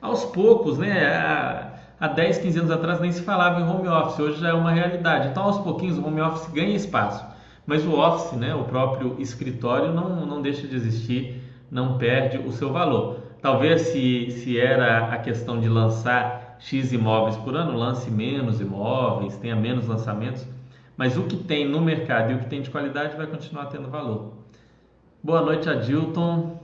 Aos 0.00 0.24
poucos, 0.24 0.78
né? 0.78 1.72
há 2.02 2.08
10, 2.08 2.38
15 2.38 2.58
anos 2.58 2.70
atrás 2.72 3.00
nem 3.00 3.12
se 3.12 3.22
falava 3.22 3.60
em 3.60 3.64
home 3.64 3.86
office, 3.86 4.18
hoje 4.18 4.40
já 4.40 4.48
é 4.48 4.52
uma 4.52 4.72
realidade. 4.72 5.28
Então, 5.28 5.44
aos 5.44 5.58
pouquinhos, 5.58 5.98
o 5.98 6.04
home 6.04 6.20
office 6.20 6.52
ganha 6.52 6.74
espaço. 6.74 7.24
Mas 7.64 7.86
o 7.86 7.92
office, 7.92 8.32
né, 8.32 8.52
o 8.54 8.64
próprio 8.64 9.14
escritório, 9.20 9.92
não, 9.92 10.26
não 10.26 10.42
deixa 10.42 10.66
de 10.66 10.74
existir, 10.74 11.40
não 11.70 11.98
perde 11.98 12.38
o 12.38 12.50
seu 12.50 12.72
valor. 12.72 13.18
Talvez 13.40 13.82
se, 13.82 14.32
se 14.32 14.58
era 14.58 15.12
a 15.12 15.18
questão 15.18 15.60
de 15.60 15.68
lançar 15.68 16.56
X 16.58 16.92
imóveis 16.92 17.36
por 17.36 17.54
ano, 17.54 17.76
lance 17.76 18.10
menos 18.10 18.60
imóveis, 18.60 19.36
tenha 19.36 19.54
menos 19.54 19.86
lançamentos, 19.86 20.44
mas 20.96 21.16
o 21.16 21.22
que 21.24 21.36
tem 21.36 21.68
no 21.68 21.80
mercado 21.80 22.32
e 22.32 22.34
o 22.34 22.38
que 22.40 22.46
tem 22.46 22.62
de 22.62 22.70
qualidade 22.70 23.16
vai 23.16 23.28
continuar 23.28 23.66
tendo 23.66 23.88
valor. 23.88 24.41
Boa 25.24 25.40
noite, 25.40 25.68
Adilton. 25.68 26.60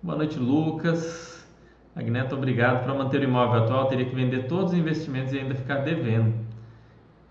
Boa 0.00 0.16
noite, 0.16 0.38
Lucas. 0.38 1.44
Agneto, 1.96 2.36
obrigado. 2.36 2.84
Para 2.84 2.94
manter 2.94 3.20
o 3.20 3.24
imóvel 3.24 3.64
atual, 3.64 3.86
teria 3.86 4.06
que 4.06 4.14
vender 4.14 4.46
todos 4.46 4.72
os 4.72 4.78
investimentos 4.78 5.32
e 5.32 5.38
ainda 5.40 5.52
ficar 5.56 5.78
devendo. 5.78 6.32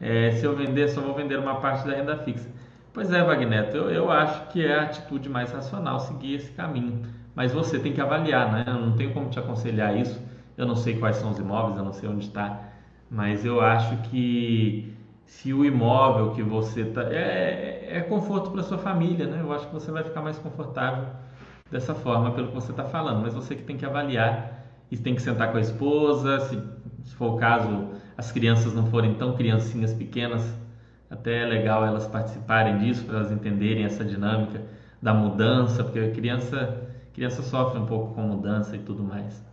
É, 0.02 0.32
se 0.32 0.44
eu 0.46 0.58
vender, 0.58 0.90
só 0.90 1.00
vou 1.00 1.16
vender 1.16 1.40
uma 1.40 1.56
parte 1.62 1.88
da 1.88 1.96
renda 1.96 2.18
fixa. 2.18 2.50
Pois 2.92 3.14
é, 3.14 3.24
Wagneto, 3.24 3.78
eu, 3.78 3.90
eu 3.90 4.12
acho 4.12 4.50
que 4.50 4.66
é 4.66 4.78
a 4.78 4.84
atitude 4.84 5.30
mais 5.30 5.54
racional 5.54 6.02
seguir 6.02 6.34
esse 6.36 6.52
caminho. 6.52 7.02
Mas 7.34 7.54
você 7.54 7.80
tem 7.80 7.94
que 7.94 8.02
avaliar, 8.02 8.52
né? 8.52 8.66
Eu 8.68 8.74
não 8.74 8.92
tenho 8.98 9.14
como 9.14 9.30
te 9.30 9.40
aconselhar 9.40 9.96
isso. 9.96 10.22
Eu 10.58 10.66
não 10.66 10.76
sei 10.76 10.98
quais 10.98 11.16
são 11.16 11.32
os 11.32 11.40
imóveis, 11.40 11.78
eu 11.78 11.86
não 11.86 11.94
sei 11.94 12.10
onde 12.10 12.26
está. 12.26 12.60
Mas 13.10 13.46
eu 13.46 13.62
acho 13.62 13.96
que 14.10 14.97
se 15.28 15.54
o 15.54 15.66
imóvel 15.66 16.32
que 16.32 16.42
você 16.42 16.82
está. 16.82 17.04
É, 17.14 17.98
é 17.98 18.02
conforto 18.02 18.50
para 18.50 18.64
sua 18.64 18.78
família, 18.78 19.28
né? 19.28 19.42
Eu 19.42 19.52
acho 19.52 19.68
que 19.68 19.74
você 19.74 19.92
vai 19.92 20.04
ficar 20.04 20.22
mais 20.22 20.40
confortável 20.40 21.06
dessa 21.70 21.94
forma, 21.94 22.32
pelo 22.32 22.48
que 22.48 22.56
você 22.56 22.72
está 22.72 22.86
falando. 22.86 23.22
Mas 23.22 23.34
você 23.34 23.56
que 23.56 23.64
tem 23.64 23.78
que 23.78 23.86
avaliar 23.86 24.66
e 24.90 24.98
tem 24.98 25.14
que 25.14 25.22
sentar 25.22 25.52
com 25.52 25.58
a 25.58 25.62
esposa, 25.62 26.40
se, 26.40 26.58
se 27.04 27.14
for 27.16 27.36
o 27.36 27.38
caso, 27.38 27.90
as 28.18 28.32
crianças 28.32 28.74
não 28.74 28.88
forem 28.88 29.16
tão 29.16 29.36
criancinhas 29.36 29.94
pequenas, 29.94 30.58
até 31.10 31.44
é 31.44 31.46
legal 31.46 31.86
elas 31.86 32.08
participarem 32.08 32.78
disso 32.80 33.06
para 33.06 33.18
elas 33.18 33.32
entenderem 33.32 33.84
essa 33.84 34.04
dinâmica 34.06 34.62
da 35.02 35.14
mudança, 35.14 35.84
porque 35.84 36.00
a 36.00 36.12
criança, 36.12 36.88
criança 37.14 37.42
sofre 37.44 37.80
um 37.80 37.86
pouco 37.86 38.14
com 38.16 38.22
mudança 38.22 38.76
e 38.76 38.80
tudo 38.80 39.04
mais. 39.04 39.46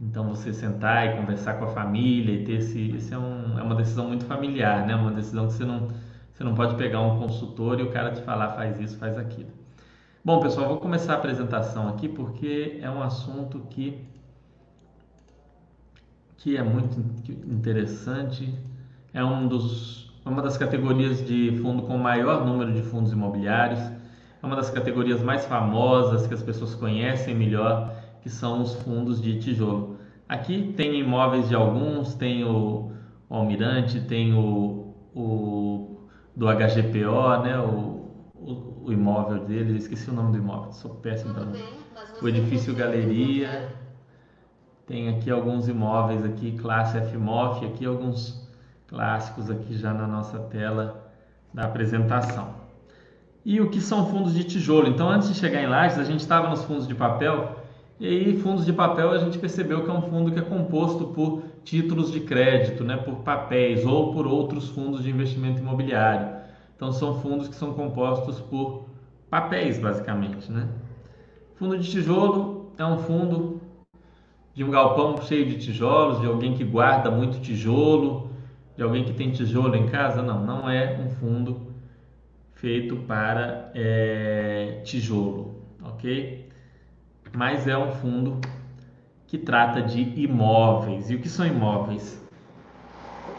Então 0.00 0.28
você 0.28 0.52
sentar 0.52 1.06
e 1.06 1.16
conversar 1.20 1.54
com 1.58 1.66
a 1.66 1.68
família 1.68 2.32
e 2.34 2.44
ter 2.44 2.54
esse, 2.54 2.90
esse 2.96 3.12
é, 3.12 3.18
um, 3.18 3.58
é 3.58 3.62
uma 3.62 3.74
decisão 3.74 4.08
muito 4.08 4.24
familiar, 4.24 4.86
né? 4.86 4.94
Uma 4.96 5.10
decisão 5.12 5.46
que 5.46 5.52
você 5.52 5.64
não, 5.64 5.88
você 6.32 6.42
não 6.42 6.54
pode 6.54 6.76
pegar 6.76 7.00
um 7.00 7.18
consultor 7.18 7.78
e 7.80 7.82
o 7.82 7.90
cara 7.90 8.12
te 8.12 8.22
falar 8.22 8.52
faz 8.52 8.80
isso, 8.80 8.96
faz 8.98 9.18
aquilo. 9.18 9.50
Bom, 10.24 10.40
pessoal, 10.40 10.68
vou 10.68 10.78
começar 10.78 11.14
a 11.14 11.16
apresentação 11.16 11.88
aqui 11.88 12.08
porque 12.08 12.78
é 12.82 12.90
um 12.90 13.02
assunto 13.02 13.60
que 13.70 14.06
que 16.40 16.56
é 16.56 16.62
muito 16.62 16.98
interessante. 17.46 18.54
É 19.12 19.22
um 19.24 19.46
dos, 19.46 20.10
uma 20.24 20.40
das 20.42 20.56
categorias 20.56 21.24
de 21.26 21.58
fundo 21.62 21.82
com 21.82 21.96
maior 21.98 22.44
número 22.44 22.72
de 22.72 22.82
fundos 22.82 23.12
imobiliários. 23.12 23.80
É 24.42 24.46
uma 24.46 24.56
das 24.56 24.70
categorias 24.70 25.22
mais 25.22 25.44
famosas 25.44 26.26
que 26.26 26.32
as 26.32 26.42
pessoas 26.42 26.74
conhecem 26.74 27.34
melhor, 27.34 27.94
que 28.22 28.28
são 28.28 28.62
os 28.62 28.74
fundos 28.82 29.20
de 29.20 29.38
tijolo. 29.38 29.98
Aqui 30.28 30.72
tem 30.76 30.98
imóveis 30.98 31.48
de 31.48 31.54
alguns, 31.54 32.14
tem 32.14 32.44
o, 32.44 32.92
o 33.28 33.34
Almirante, 33.34 34.00
tem 34.00 34.32
o, 34.34 34.94
o 35.14 36.08
do 36.36 36.46
HGPO, 36.46 37.42
né? 37.42 37.58
O, 37.58 38.00
o, 38.34 38.84
o 38.86 38.92
imóvel 38.92 39.44
dele, 39.44 39.76
esqueci 39.76 40.08
o 40.10 40.12
nome 40.14 40.32
do 40.32 40.38
imóvel, 40.38 40.72
sou 40.72 40.94
péssimo 40.96 41.34
para 41.34 41.46
O 42.22 42.28
edifício 42.28 42.74
Galeria 42.74 43.68
tem 44.90 45.08
aqui 45.08 45.30
alguns 45.30 45.68
imóveis 45.68 46.24
aqui, 46.24 46.58
classe 46.58 47.00
FMOF, 47.00 47.64
aqui 47.64 47.86
alguns 47.86 48.44
clássicos 48.88 49.48
aqui 49.48 49.76
já 49.76 49.94
na 49.94 50.04
nossa 50.04 50.36
tela 50.40 51.12
da 51.54 51.64
apresentação. 51.64 52.54
E 53.44 53.60
o 53.60 53.70
que 53.70 53.80
são 53.80 54.06
fundos 54.06 54.34
de 54.34 54.42
tijolo? 54.42 54.88
Então, 54.88 55.08
antes 55.08 55.28
de 55.28 55.34
chegar 55.36 55.62
em 55.62 55.68
lajes, 55.68 55.96
a 55.96 56.02
gente 56.02 56.18
estava 56.18 56.48
nos 56.48 56.64
fundos 56.64 56.88
de 56.88 56.94
papel, 56.96 57.59
e 58.00 58.06
aí 58.06 58.38
fundos 58.38 58.64
de 58.64 58.72
papel 58.72 59.10
a 59.10 59.18
gente 59.18 59.38
percebeu 59.38 59.84
que 59.84 59.90
é 59.90 59.92
um 59.92 60.02
fundo 60.02 60.32
que 60.32 60.38
é 60.38 60.42
composto 60.42 61.08
por 61.08 61.42
títulos 61.62 62.10
de 62.10 62.20
crédito, 62.20 62.82
né, 62.82 62.96
por 62.96 63.16
papéis 63.16 63.84
ou 63.84 64.12
por 64.12 64.26
outros 64.26 64.70
fundos 64.70 65.02
de 65.02 65.10
investimento 65.10 65.60
imobiliário. 65.60 66.40
Então, 66.74 66.90
são 66.92 67.20
fundos 67.20 67.46
que 67.46 67.54
são 67.54 67.74
compostos 67.74 68.40
por 68.40 68.86
papéis, 69.28 69.78
basicamente, 69.78 70.50
né? 70.50 70.66
Fundo 71.56 71.76
de 71.76 71.90
tijolo 71.90 72.72
é 72.78 72.84
um 72.86 72.96
fundo 72.96 73.60
de 74.54 74.64
um 74.64 74.70
galpão 74.70 75.20
cheio 75.20 75.46
de 75.46 75.58
tijolos, 75.58 76.22
de 76.22 76.26
alguém 76.26 76.54
que 76.54 76.64
guarda 76.64 77.10
muito 77.10 77.38
tijolo, 77.40 78.30
de 78.78 78.82
alguém 78.82 79.04
que 79.04 79.12
tem 79.12 79.30
tijolo 79.30 79.76
em 79.76 79.88
casa? 79.88 80.22
Não, 80.22 80.42
não 80.42 80.70
é 80.70 80.98
um 80.98 81.10
fundo 81.10 81.74
feito 82.54 82.96
para 82.96 83.70
é, 83.74 84.80
tijolo, 84.82 85.56
ok? 85.82 86.39
Mas 87.32 87.66
é 87.66 87.76
um 87.76 87.92
fundo 87.92 88.40
que 89.26 89.38
trata 89.38 89.82
de 89.82 90.00
imóveis. 90.20 91.10
E 91.10 91.14
o 91.14 91.18
que 91.20 91.28
são 91.28 91.46
imóveis? 91.46 92.20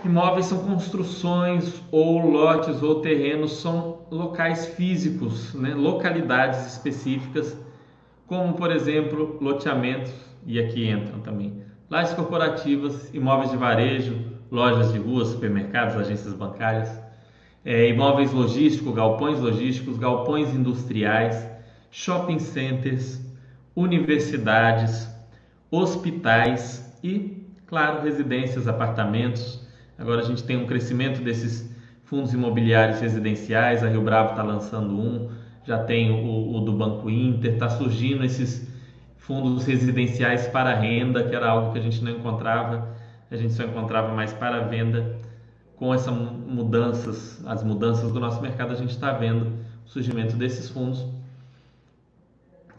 Imóveis 0.03 0.47
são 0.47 0.59
construções 0.59 1.81
ou 1.91 2.19
lotes 2.19 2.81
ou 2.81 3.01
terrenos, 3.01 3.57
são 3.57 3.99
locais 4.09 4.65
físicos, 4.67 5.53
né? 5.53 5.75
localidades 5.75 6.65
específicas 6.65 7.55
como 8.31 8.53
por 8.53 8.71
exemplo 8.71 9.37
loteamentos, 9.41 10.13
e 10.47 10.57
aqui 10.57 10.89
entram 10.89 11.19
também 11.19 11.61
lajes 11.89 12.13
corporativas, 12.13 13.13
imóveis 13.13 13.51
de 13.51 13.57
varejo, 13.57 14.17
lojas 14.49 14.93
de 14.93 14.99
rua, 14.99 15.25
supermercados, 15.25 15.97
agências 15.97 16.33
bancárias, 16.33 16.89
é, 17.65 17.89
imóveis 17.89 18.31
logísticos, 18.31 18.95
galpões 18.95 19.37
logísticos, 19.37 19.97
galpões 19.97 20.55
industriais, 20.55 21.45
shopping 21.91 22.39
centers, 22.39 23.19
universidades, 23.75 25.09
hospitais 25.69 26.97
e, 27.03 27.47
claro, 27.65 28.03
residências, 28.03 28.67
apartamentos. 28.67 29.65
Agora 29.97 30.21
a 30.21 30.25
gente 30.25 30.43
tem 30.43 30.57
um 30.57 30.65
crescimento 30.65 31.21
desses 31.21 31.71
fundos 32.03 32.33
imobiliários 32.33 32.99
residenciais, 32.99 33.83
a 33.83 33.87
Rio 33.87 34.01
Bravo 34.01 34.31
está 34.31 34.43
lançando 34.43 34.93
um, 34.93 35.29
já 35.63 35.81
tem 35.83 36.11
o, 36.11 36.57
o 36.57 36.59
do 36.59 36.73
Banco 36.73 37.09
Inter, 37.09 37.53
está 37.53 37.69
surgindo 37.69 38.25
esses 38.25 38.67
fundos 39.17 39.65
residenciais 39.65 40.47
para 40.47 40.75
renda, 40.75 41.23
que 41.23 41.33
era 41.33 41.49
algo 41.49 41.71
que 41.71 41.79
a 41.79 41.81
gente 41.81 42.03
não 42.03 42.11
encontrava, 42.11 42.89
a 43.29 43.35
gente 43.37 43.53
só 43.53 43.63
encontrava 43.63 44.13
mais 44.13 44.33
para 44.33 44.59
venda. 44.61 45.19
Com 45.77 45.93
essas 45.93 46.13
mudanças, 46.13 47.43
as 47.47 47.63
mudanças 47.63 48.11
do 48.11 48.19
nosso 48.19 48.39
mercado, 48.41 48.71
a 48.71 48.75
gente 48.75 48.91
está 48.91 49.13
vendo 49.13 49.47
o 49.85 49.89
surgimento 49.89 50.35
desses 50.35 50.69
fundos. 50.69 51.03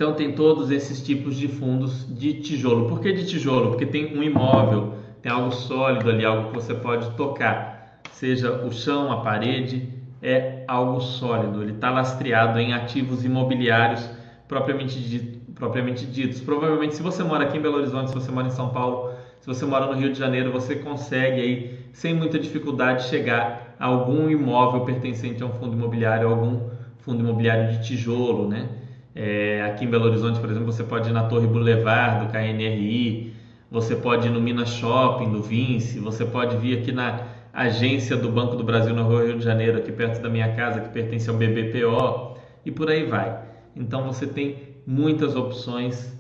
Então 0.03 0.15
tem 0.15 0.33
todos 0.33 0.73
esses 0.73 1.01
tipos 1.01 1.37
de 1.37 1.47
fundos 1.47 2.13
de 2.13 2.33
tijolo. 2.43 2.89
Por 2.89 2.99
que 2.99 3.13
de 3.13 3.25
tijolo? 3.25 3.69
Porque 3.69 3.87
tem 3.87 4.19
um 4.19 4.21
imóvel, 4.21 4.95
tem 5.23 5.31
algo 5.31 5.53
sólido 5.53 6.11
ali, 6.11 6.25
algo 6.25 6.49
que 6.49 6.57
você 6.57 6.75
pode 6.75 7.09
tocar, 7.13 8.01
seja 8.11 8.67
o 8.67 8.73
chão, 8.73 9.13
a 9.13 9.21
parede, 9.21 9.89
é 10.21 10.65
algo 10.67 11.01
sólido. 11.01 11.63
Ele 11.63 11.75
está 11.75 11.89
lastreado 11.89 12.59
em 12.59 12.73
ativos 12.73 13.25
imobiliários 13.25 14.11
propriamente 14.49 14.99
dito, 14.99 15.53
propriamente 15.53 16.05
ditos. 16.05 16.41
Provavelmente, 16.41 16.97
se 16.97 17.03
você 17.03 17.23
mora 17.23 17.45
aqui 17.45 17.57
em 17.57 17.61
Belo 17.61 17.77
Horizonte, 17.77 18.09
se 18.09 18.15
você 18.15 18.33
mora 18.33 18.49
em 18.49 18.51
São 18.51 18.71
Paulo, 18.71 19.13
se 19.39 19.47
você 19.47 19.65
mora 19.65 19.87
no 19.87 19.93
Rio 19.93 20.11
de 20.13 20.19
Janeiro, 20.19 20.51
você 20.51 20.75
consegue 20.75 21.41
aí, 21.41 21.79
sem 21.93 22.13
muita 22.13 22.41
dificuldade, 22.41 23.05
chegar 23.05 23.77
a 23.79 23.87
algum 23.87 24.29
imóvel 24.29 24.81
pertencente 24.81 25.45
a 25.45 25.47
um 25.47 25.53
fundo 25.53 25.77
imobiliário, 25.77 26.27
algum 26.27 26.71
fundo 26.99 27.21
imobiliário 27.21 27.69
de 27.69 27.87
tijolo, 27.87 28.49
né? 28.49 28.82
É, 29.15 29.63
aqui 29.63 29.85
em 29.85 29.89
Belo 29.89 30.07
Horizonte, 30.07 30.41
por 30.41 30.51
exemplo, 30.51 30.73
você 30.73 30.83
pode 30.83 31.11
ir 31.11 31.13
na 31.13 31.25
Torre 31.25 31.47
Boulevard 31.47 32.27
do 32.27 32.33
KNRI, 32.33 33.35
você 33.71 33.95
pode 33.97 34.27
ir 34.27 34.31
no 34.31 34.41
Minas 34.41 34.71
Shopping 34.71 35.31
do 35.31 35.43
Vinci, 35.43 35.99
você 35.99 36.25
pode 36.25 36.57
vir 36.57 36.79
aqui 36.79 36.93
na 36.93 37.27
agência 37.53 38.17
do 38.17 38.31
Banco 38.31 38.57
do 38.57 38.65
Brasil 38.65 38.95
no 38.95 39.07
Rio 39.09 39.39
de 39.39 39.45
Janeiro, 39.45 39.79
aqui 39.79 39.93
perto 39.93 40.23
da 40.23 40.29
minha 40.29 40.55
casa, 40.55 40.81
que 40.81 40.89
pertence 40.89 41.29
ao 41.29 41.37
BBPO, 41.37 42.37
e 42.65 42.71
por 42.71 42.89
aí 42.89 43.05
vai. 43.05 43.39
Então 43.77 44.05
você 44.05 44.27
tem 44.27 44.73
muitas 44.87 45.37
opções 45.37 46.17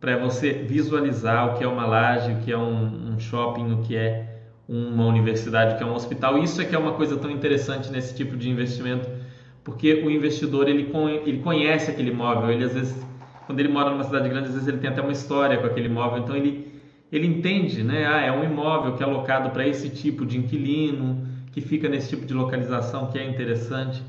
para 0.00 0.16
você 0.16 0.52
visualizar 0.52 1.48
o 1.48 1.58
que 1.58 1.64
é 1.64 1.68
uma 1.68 1.86
laje, 1.86 2.32
o 2.32 2.36
que 2.36 2.50
é 2.50 2.56
um, 2.56 3.12
um, 3.12 3.18
shopping, 3.18 3.72
o 3.72 3.82
que 3.82 3.94
é 3.94 4.38
uma 4.66 5.04
universidade, 5.04 5.74
o 5.74 5.76
que 5.76 5.82
é 5.82 5.86
um 5.86 5.94
hospital. 5.94 6.38
Isso 6.38 6.60
é 6.62 6.64
que 6.64 6.74
é 6.74 6.78
uma 6.78 6.92
coisa 6.92 7.16
tão 7.18 7.30
interessante 7.30 7.90
nesse 7.90 8.14
tipo 8.14 8.36
de 8.36 8.48
investimento, 8.48 9.08
porque 9.70 9.94
o 9.94 10.10
investidor 10.10 10.68
ele, 10.68 10.90
ele 11.24 11.38
conhece 11.38 11.92
aquele 11.92 12.10
imóvel, 12.10 12.50
ele 12.50 12.64
às 12.64 12.72
vezes, 12.72 13.06
quando 13.46 13.60
ele 13.60 13.68
mora 13.68 13.90
numa 13.90 14.02
cidade 14.02 14.28
grande, 14.28 14.48
às 14.48 14.54
vezes 14.54 14.66
ele 14.66 14.78
tem 14.78 14.90
até 14.90 15.00
uma 15.00 15.12
história 15.12 15.56
com 15.58 15.66
aquele 15.66 15.86
imóvel, 15.86 16.18
então 16.18 16.34
ele, 16.34 16.72
ele 17.10 17.28
entende, 17.28 17.84
né? 17.84 18.04
Ah, 18.04 18.20
é 18.20 18.32
um 18.32 18.42
imóvel 18.42 18.96
que 18.96 19.02
é 19.02 19.06
alocado 19.06 19.50
para 19.50 19.64
esse 19.64 19.88
tipo 19.88 20.26
de 20.26 20.36
inquilino, 20.36 21.24
que 21.52 21.60
fica 21.60 21.88
nesse 21.88 22.08
tipo 22.08 22.26
de 22.26 22.34
localização 22.34 23.12
que 23.12 23.18
é 23.18 23.24
interessante. 23.24 24.02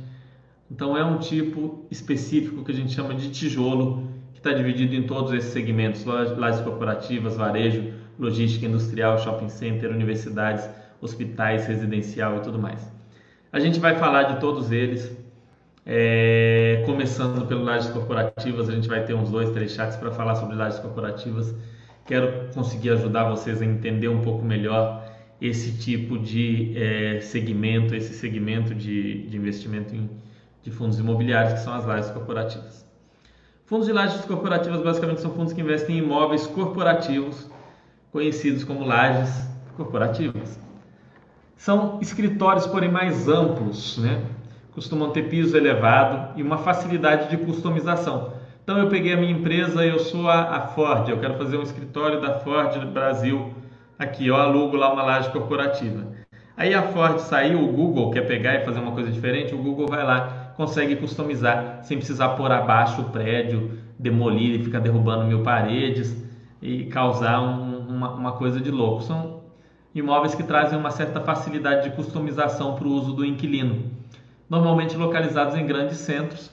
Então 0.70 0.98
é 0.98 1.06
um 1.06 1.20
tipo 1.20 1.86
específico 1.91 2.63
que 2.63 2.72
a 2.72 2.75
gente 2.75 2.91
chama 2.91 3.13
de 3.13 3.30
tijolo, 3.30 4.10
que 4.34 4.39
está 4.39 4.51
dividido 4.53 4.96
em 4.96 5.03
todos 5.03 5.32
esses 5.32 5.53
segmentos: 5.53 6.03
lajes 6.06 6.62
corporativas, 6.62 7.38
varejo, 7.38 7.94
logística 8.18 8.65
industrial, 8.65 9.20
shopping 9.20 9.50
center, 9.50 9.91
universidades, 9.91 10.68
hospitais, 11.00 11.68
residencial 11.68 12.38
e 12.38 12.40
tudo 12.40 12.57
mais. 12.57 12.92
A 13.53 13.59
gente 13.59 13.79
vai 13.79 13.96
falar 13.96 14.24
de 14.24 14.40
todos 14.40 14.72
eles, 14.72 15.21
é, 15.85 16.83
começando 16.85 17.46
pelo 17.48 17.63
lajes 17.63 17.89
corporativas. 17.91 18.70
A 18.70 18.74
gente 18.74 18.87
vai 18.87 19.03
ter 19.03 19.13
uns 19.13 19.29
dois, 19.29 19.50
três 19.51 19.72
chats 19.72 19.98
para 19.98 20.11
falar 20.11 20.35
sobre 20.35 20.55
lajes 20.55 20.79
corporativas. 20.79 21.55
Quero 22.05 22.53
conseguir 22.53 22.91
ajudar 22.91 23.29
vocês 23.29 23.61
a 23.61 23.65
entender 23.65 24.07
um 24.07 24.22
pouco 24.22 24.44
melhor 24.44 25.09
esse 25.39 25.77
tipo 25.77 26.20
de 26.20 26.74
é, 26.77 27.20
segmento, 27.22 27.96
esse 27.96 28.13
segmento 28.13 28.75
de, 28.75 29.27
de 29.27 29.37
investimento 29.37 29.96
em 29.96 30.09
de 30.63 30.70
fundos 30.72 31.00
imobiliários, 31.00 31.53
que 31.53 31.59
são 31.59 31.74
as 31.74 31.85
lajes 31.85 32.11
corporativas. 32.11 32.85
Fundos 33.65 33.87
de 33.87 33.94
lajes 33.94 34.24
corporativas 34.25 34.81
basicamente 34.81 35.22
são 35.22 35.31
fundos 35.31 35.53
que 35.53 35.61
investem 35.61 35.98
em 35.98 36.00
imóveis 36.00 36.46
corporativos, 36.46 37.50
conhecidos 38.11 38.63
como 38.63 38.83
lajes 38.83 39.48
corporativas. 39.75 40.59
São 41.55 42.00
escritórios, 42.01 42.67
porém 42.67 42.91
mais 42.91 43.27
amplos, 43.27 43.98
né? 43.98 44.24
Costumam 44.72 45.12
ter 45.12 45.24
piso 45.24 45.55
elevado 45.55 46.38
e 46.40 46.44
uma 46.44 46.57
facilidade 46.57 47.29
de 47.29 47.38
customização. 47.38 48.34
Então 48.64 48.77
eu 48.77 48.88
peguei 48.88 49.14
a 49.14 49.18
minha 49.18 49.31
empresa, 49.31 49.86
eu 49.86 50.00
sou 50.00 50.29
a, 50.29 50.55
a 50.55 50.62
Ford, 50.68 51.10
eu 51.10 51.20
quero 51.20 51.38
fazer 51.38 51.57
um 51.57 51.64
escritório 51.64 52.22
da 52.22 52.40
Ford 52.40 52.77
Brasil, 52.88 53.53
aqui 53.98 54.27
eu 54.27 54.36
alugo 54.36 54.77
lá 54.77 54.94
uma 54.94 55.03
laje 55.03 55.29
corporativa. 55.29 56.05
Aí 56.55 56.74
a 56.74 56.84
Ford 56.84 57.20
saiu, 57.20 57.64
o 57.64 57.72
Google 57.72 58.12
quer 58.12 58.27
pegar 58.27 58.55
e 58.55 58.66
fazer 58.66 58.79
uma 58.79 58.92
coisa 58.92 59.12
diferente, 59.12 59.53
o 59.53 59.57
Google 59.57 59.88
vai 59.88 60.03
lá 60.03 60.42
consegue 60.55 60.96
customizar 60.96 61.79
sem 61.84 61.98
precisar 61.98 62.29
pôr 62.29 62.51
abaixo 62.51 63.01
o 63.01 63.05
prédio, 63.05 63.79
demolir 63.98 64.60
e 64.60 64.64
ficar 64.64 64.79
derrubando 64.79 65.25
mil 65.25 65.42
paredes 65.42 66.16
e 66.62 66.86
causar 66.86 67.42
um, 67.42 67.88
uma, 67.90 68.12
uma 68.14 68.31
coisa 68.34 68.60
de 68.60 68.70
louco. 68.70 69.03
São 69.03 69.42
imóveis 69.94 70.36
que 70.36 70.44
trazem 70.44 70.77
uma 70.77 70.92
certa 70.92 71.20
facilidade 71.20 71.90
de 71.90 71.96
customização 71.96 72.75
para 72.75 72.88
o 72.88 72.92
uso 72.92 73.14
do 73.14 73.25
inquilino, 73.25 73.92
normalmente 74.51 74.98
localizados 74.98 75.55
em 75.55 75.66
grandes 75.66 76.00
centros, 76.00 76.51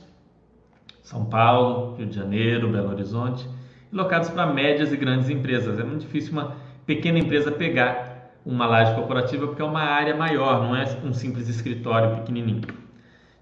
São 1.02 1.24
Paulo, 1.24 1.96
Rio 1.96 2.06
de 2.06 2.14
Janeiro, 2.14 2.70
Belo 2.70 2.90
Horizonte, 2.90 3.44
e 3.92 3.96
locados 3.96 4.30
para 4.30 4.46
médias 4.46 4.92
e 4.92 4.96
grandes 4.96 5.28
empresas. 5.28 5.80
É 5.80 5.82
muito 5.82 6.02
difícil 6.02 6.32
uma 6.32 6.54
pequena 6.86 7.18
empresa 7.18 7.50
pegar 7.50 8.30
uma 8.46 8.66
laje 8.66 8.94
corporativa 8.94 9.48
porque 9.48 9.60
é 9.60 9.64
uma 9.64 9.82
área 9.82 10.14
maior, 10.14 10.62
não 10.62 10.76
é 10.76 10.84
um 11.04 11.12
simples 11.12 11.48
escritório 11.48 12.14
pequenininho. 12.18 12.62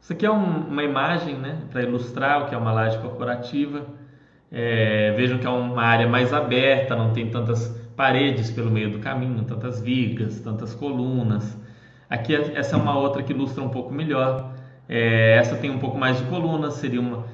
Isso 0.01 0.15
aqui 0.15 0.25
é 0.25 0.31
um, 0.31 0.69
uma 0.69 0.83
imagem 0.83 1.35
né, 1.35 1.59
para 1.71 1.83
ilustrar 1.83 2.45
o 2.45 2.49
que 2.49 2.55
é 2.55 2.59
uma 2.59 2.73
laje 2.73 2.97
corporativa. 2.99 3.85
É, 4.51 5.13
vejam 5.19 5.37
que 5.37 5.47
é 5.47 5.51
uma 5.51 5.83
área 5.83 6.09
mais 6.09 6.33
aberta, 6.33 6.97
não 6.97 7.13
tem 7.13 7.29
tantas 7.29 7.69
paredes 7.95 8.51
pelo 8.51 8.71
meio 8.71 8.91
do 8.91 9.01
caminho, 9.01 9.45
tantas 9.45 9.83
vigas, 9.83 10.41
tantas 10.41 10.75
colunas. 10.75 11.59
Aqui 12.09 12.35
essa 12.35 12.77
é 12.77 12.79
uma 12.79 12.99
outra 12.99 13.23
que 13.23 13.33
ilustra 13.33 13.63
um 13.63 13.69
pouco 13.69 13.93
melhor. 13.93 14.53
É, 14.89 15.37
essa 15.37 15.57
tem 15.57 15.71
um 15.71 15.79
pouco 15.79 15.99
mais 15.99 16.19
de 16.19 16.25
colunas, 16.25 16.75
seria 16.75 17.01
uma 17.01 17.25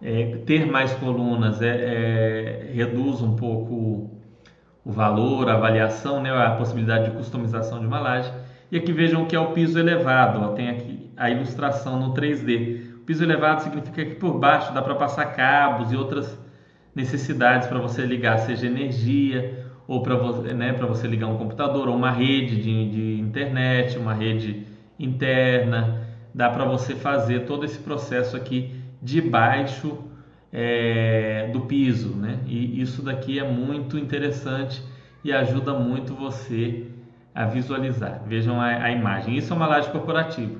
é, 0.00 0.38
ter 0.46 0.66
mais 0.66 0.92
colunas 0.94 1.60
é, 1.60 1.68
é 1.68 2.72
reduz 2.72 3.20
um 3.20 3.36
pouco 3.36 4.10
o 4.84 4.90
valor, 4.90 5.48
a 5.48 5.54
avaliação, 5.54 6.22
né, 6.22 6.30
a 6.30 6.52
possibilidade 6.52 7.10
de 7.10 7.16
customização 7.16 7.80
de 7.80 7.86
uma 7.86 8.00
laje. 8.00 8.32
E 8.70 8.78
aqui 8.78 8.92
vejam 8.92 9.26
que 9.26 9.36
é 9.36 9.40
o 9.40 9.52
piso 9.52 9.78
elevado, 9.78 10.40
ó, 10.40 10.48
tem 10.52 10.70
aqui 10.70 11.10
a 11.16 11.28
ilustração 11.28 11.98
no 11.98 12.14
3D. 12.14 12.96
O 12.96 13.00
piso 13.00 13.24
elevado 13.24 13.62
significa 13.62 14.04
que 14.04 14.14
por 14.14 14.38
baixo 14.38 14.72
dá 14.72 14.80
para 14.80 14.94
passar 14.94 15.26
cabos 15.26 15.92
e 15.92 15.96
outras 15.96 16.38
necessidades 16.94 17.68
para 17.68 17.78
você 17.78 18.02
ligar, 18.06 18.38
seja 18.38 18.66
energia 18.66 19.59
ou 19.90 20.04
para 20.04 20.14
você, 20.14 20.54
né, 20.54 20.72
você 20.72 21.08
ligar 21.08 21.26
um 21.26 21.36
computador 21.36 21.88
ou 21.88 21.96
uma 21.96 22.12
rede 22.12 22.62
de, 22.62 22.90
de 22.90 23.20
internet, 23.20 23.98
uma 23.98 24.14
rede 24.14 24.64
interna. 24.96 26.06
Dá 26.32 26.48
para 26.48 26.64
você 26.64 26.94
fazer 26.94 27.40
todo 27.40 27.64
esse 27.64 27.80
processo 27.80 28.36
aqui 28.36 28.70
debaixo 29.02 29.98
é, 30.52 31.50
do 31.52 31.62
piso, 31.62 32.10
né? 32.14 32.38
E 32.46 32.80
isso 32.80 33.02
daqui 33.02 33.40
é 33.40 33.42
muito 33.42 33.98
interessante 33.98 34.80
e 35.24 35.32
ajuda 35.32 35.74
muito 35.74 36.14
você 36.14 36.86
a 37.34 37.44
visualizar. 37.46 38.22
Vejam 38.24 38.60
a, 38.60 38.68
a 38.68 38.92
imagem. 38.92 39.36
Isso 39.36 39.52
é 39.52 39.56
uma 39.56 39.66
laje 39.66 39.90
corporativa. 39.90 40.54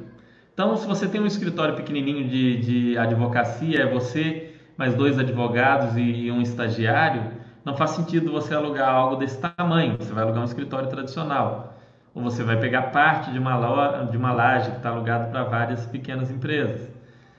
Então, 0.53 0.77
se 0.77 0.85
você 0.85 1.07
tem 1.07 1.21
um 1.21 1.27
escritório 1.27 1.77
pequenininho 1.77 2.29
de, 2.29 2.57
de 2.57 2.99
advocacia, 2.99 3.83
é 3.83 3.87
você, 3.87 4.55
mais 4.77 4.93
dois 4.93 5.21
advogados 5.21 5.97
e 5.97 6.29
um 6.33 6.43
estagiário, 6.43 7.38
não 7.64 7.77
faz 7.77 7.90
sentido 7.90 8.33
você 8.33 8.55
alugar 8.55 8.88
algo 8.88 9.16
desse 9.16 9.38
tamanho. 9.40 9.96
Você 9.99 10.12
vai 10.12 10.25
alugar 10.25 10.42
um 10.42 10.46
escritório 10.46 10.88
tradicional. 10.88 11.79
Ou 12.14 12.23
você 12.23 12.42
vai 12.42 12.59
pegar 12.59 12.83
parte 12.90 13.31
de 13.31 13.38
uma, 13.38 14.05
de 14.11 14.16
uma 14.16 14.33
laje 14.33 14.70
que 14.70 14.77
está 14.79 14.90
alugado 14.90 15.31
para 15.31 15.44
várias 15.44 15.87
pequenas 15.87 16.31
empresas. 16.31 16.88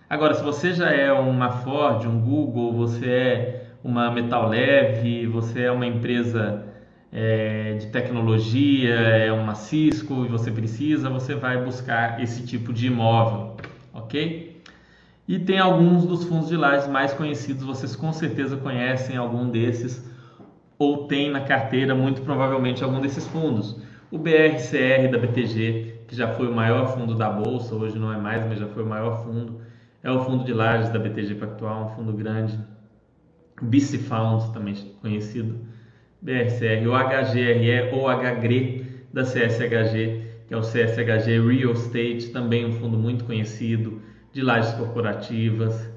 Agora, 0.09 0.33
se 0.33 0.43
você 0.43 0.73
já 0.73 0.89
é 0.89 1.11
uma 1.11 1.49
Ford, 1.49 2.05
um 2.05 2.19
Google, 2.19 2.73
você 2.73 3.09
é 3.09 3.65
uma 3.83 4.11
Metal 4.11 4.47
Leve, 4.47 5.25
você 5.25 5.63
é 5.63 5.71
uma 5.71 5.85
empresa 5.85 6.65
é, 7.11 7.73
de 7.79 7.87
tecnologia, 7.87 8.93
é 8.93 9.31
uma 9.31 9.55
Cisco 9.55 10.25
e 10.25 10.27
você 10.27 10.51
precisa, 10.51 11.09
você 11.09 11.35
vai 11.35 11.63
buscar 11.63 12.21
esse 12.21 12.45
tipo 12.45 12.71
de 12.71 12.87
imóvel, 12.87 13.55
ok? 13.93 14.61
E 15.27 15.39
tem 15.39 15.59
alguns 15.59 16.05
dos 16.05 16.25
fundos 16.25 16.49
de 16.49 16.57
lajes 16.57 16.87
mais 16.87 17.13
conhecidos, 17.13 17.63
vocês 17.63 17.95
com 17.95 18.11
certeza 18.11 18.57
conhecem 18.57 19.17
algum 19.17 19.49
desses 19.49 20.10
ou 20.81 21.05
tem 21.05 21.29
na 21.29 21.41
carteira 21.41 21.93
muito 21.93 22.23
provavelmente 22.23 22.83
algum 22.83 22.99
desses 22.99 23.27
fundos. 23.27 23.77
O 24.09 24.17
BRCR 24.17 25.11
da 25.11 25.19
BTG, 25.19 26.05
que 26.07 26.15
já 26.15 26.29
foi 26.29 26.47
o 26.47 26.55
maior 26.55 26.97
fundo 26.97 27.13
da 27.13 27.29
bolsa, 27.29 27.75
hoje 27.75 27.99
não 27.99 28.11
é 28.11 28.17
mais, 28.17 28.43
mas 28.47 28.57
já 28.57 28.65
foi 28.65 28.81
o 28.81 28.87
maior 28.87 29.23
fundo. 29.23 29.61
É 30.01 30.09
o 30.09 30.25
fundo 30.25 30.43
de 30.43 30.51
lajes 30.51 30.89
da 30.89 30.97
BTG 30.97 31.35
Pactual, 31.35 31.85
um 31.85 31.95
fundo 31.95 32.13
grande. 32.13 32.57
BC 33.61 33.99
Fund, 33.99 34.51
também 34.53 34.73
conhecido. 34.99 35.59
BRCR, 36.19 36.87
o 36.87 36.95
HGRE 36.95 37.93
ou 37.93 38.09
HGRE 38.09 38.83
da 39.13 39.21
CSHG, 39.21 40.23
que 40.47 40.53
é 40.55 40.57
o 40.57 40.61
CSHG 40.61 41.39
Real 41.47 41.73
Estate, 41.73 42.31
também 42.33 42.65
um 42.65 42.71
fundo 42.71 42.97
muito 42.97 43.25
conhecido 43.25 44.01
de 44.33 44.41
lajes 44.41 44.73
corporativas. 44.73 45.87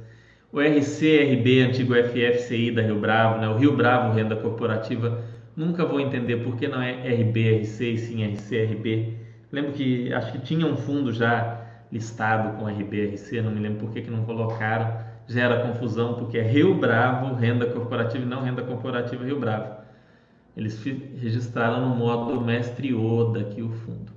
O 0.55 0.61
RCRB, 0.61 1.63
antigo 1.63 1.95
FFCI 1.95 2.71
da 2.71 2.81
Rio 2.81 3.01
Bravo, 3.01 3.41
né? 3.41 3.49
o 3.49 3.57
Rio 3.57 3.75
Bravo 3.75 4.15
Renda 4.15 4.37
Corporativa, 4.37 5.21
nunca 5.57 5.85
vou 5.85 5.99
entender 5.99 6.45
por 6.45 6.55
que 6.57 6.69
não 6.69 6.81
é 6.81 6.93
RBRC 6.93 7.85
e 7.91 7.99
sim 7.99 8.25
RCRB. 8.25 9.19
Lembro 9.51 9.73
que 9.73 10.15
acho 10.15 10.31
que 10.31 10.39
tinha 10.39 10.65
um 10.65 10.77
fundo 10.77 11.13
já 11.13 11.61
listado 11.91 12.57
com 12.57 12.69
RBRC, 12.69 13.43
não 13.43 13.51
me 13.51 13.59
lembro 13.59 13.81
por 13.81 13.93
que, 13.93 14.03
que 14.03 14.11
não 14.11 14.25
colocaram. 14.25 14.97
Gera 15.27 15.67
confusão 15.67 16.15
porque 16.15 16.39
é 16.39 16.43
Rio 16.43 16.73
Bravo 16.77 17.35
Renda 17.35 17.67
Corporativa 17.67 18.25
e 18.25 18.29
não 18.29 18.41
Renda 18.41 18.63
Corporativa 18.63 19.25
Rio 19.25 19.41
Bravo. 19.41 19.75
Eles 20.57 20.81
registraram 21.21 21.89
no 21.89 21.97
modo 21.97 22.41
Mestre 22.41 22.95
Oda 22.95 23.41
aqui 23.41 23.61
o 23.61 23.71
fundo. 23.71 24.13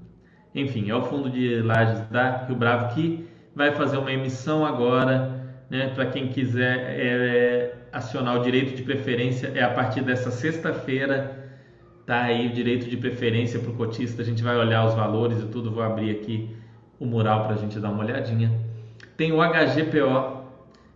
Enfim, 0.54 0.88
é 0.88 0.93
o 0.93 1.02
fundo 1.02 1.32
de 1.32 1.63
lajes 1.63 2.00
da 2.12 2.45
Rio 2.45 2.56
Bravo 2.56 2.93
que 2.93 3.28
vai 3.56 3.71
fazer 3.71 3.97
uma 3.97 4.12
emissão 4.12 4.63
agora, 4.63 5.37
né, 5.69 5.91
para 5.93 6.06
quem 6.08 6.30
quiser 6.30 6.77
é, 6.77 7.75
acionar 7.91 8.39
o 8.39 8.43
direito 8.43 8.75
de 8.75 8.84
preferência, 8.84 9.51
é 9.53 9.63
a 9.63 9.69
partir 9.69 10.01
dessa 10.01 10.32
sexta-feira, 10.32 11.45
tá 12.06 12.23
aí 12.23 12.47
o 12.47 12.53
direito 12.53 12.89
de 12.89 12.95
preferência 12.95 13.60
para 13.60 13.71
o 13.71 13.75
cotista, 13.75 14.21
a 14.21 14.25
gente 14.25 14.41
vai 14.41 14.56
olhar 14.58 14.86
os 14.86 14.93
valores 14.93 15.41
e 15.41 15.45
tudo, 15.47 15.71
vou 15.71 15.84
abrir 15.84 16.12
aqui 16.12 16.56
o 16.99 17.06
mural 17.06 17.45
para 17.45 17.56
a 17.56 17.58
gente 17.58 17.80
dar 17.80 17.89
uma 17.89 18.03
olhadinha. 18.03 18.51
Tem 19.17 19.32
o 19.32 19.38
HGPO, 19.38 20.45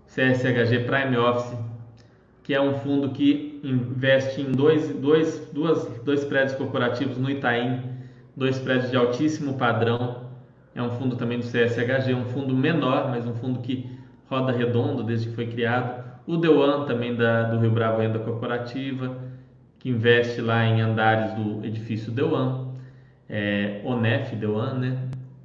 CSHG 0.08 0.86
Prime 0.86 1.18
Office, 1.18 1.58
que 2.44 2.54
é 2.54 2.62
um 2.62 2.74
fundo 2.80 3.10
que 3.10 3.60
investe 3.64 4.42
em 4.42 4.52
dois, 4.52 4.90
dois, 4.96 5.50
duas, 5.54 5.86
dois 6.04 6.24
prédios 6.24 6.56
corporativos 6.56 7.18
no 7.18 7.30
Itaim, 7.30 7.82
dois 8.36 8.58
prédios 8.58 8.90
de 8.90 8.98
altíssimo 8.98 9.56
padrão, 9.56 10.32
é 10.74 10.82
um 10.82 10.92
fundo 10.92 11.18
também 11.18 11.40
do 11.40 11.46
CSHG, 11.46 12.14
um 12.14 12.26
fundo 12.26 12.56
menor, 12.56 13.10
mas 13.10 13.28
um 13.28 13.34
fundo 13.34 13.60
que 13.60 13.91
roda 14.32 14.54
redondo 14.54 15.04
desde 15.04 15.28
que 15.28 15.36
foi 15.36 15.48
criado. 15.48 16.02
O 16.26 16.38
Deuan 16.38 16.86
também 16.86 17.14
da, 17.14 17.44
do 17.44 17.60
Rio 17.60 17.72
Bravo 17.72 18.00
Renda 18.00 18.18
Corporativa, 18.20 19.14
que 19.78 19.90
investe 19.90 20.40
lá 20.40 20.66
em 20.66 20.80
andares 20.80 21.34
do 21.34 21.66
edifício 21.66 22.12
Deuan. 22.12 22.72
É, 23.28 23.82
Onef 23.84 24.34
Deuan, 24.36 24.76
né? 24.76 24.98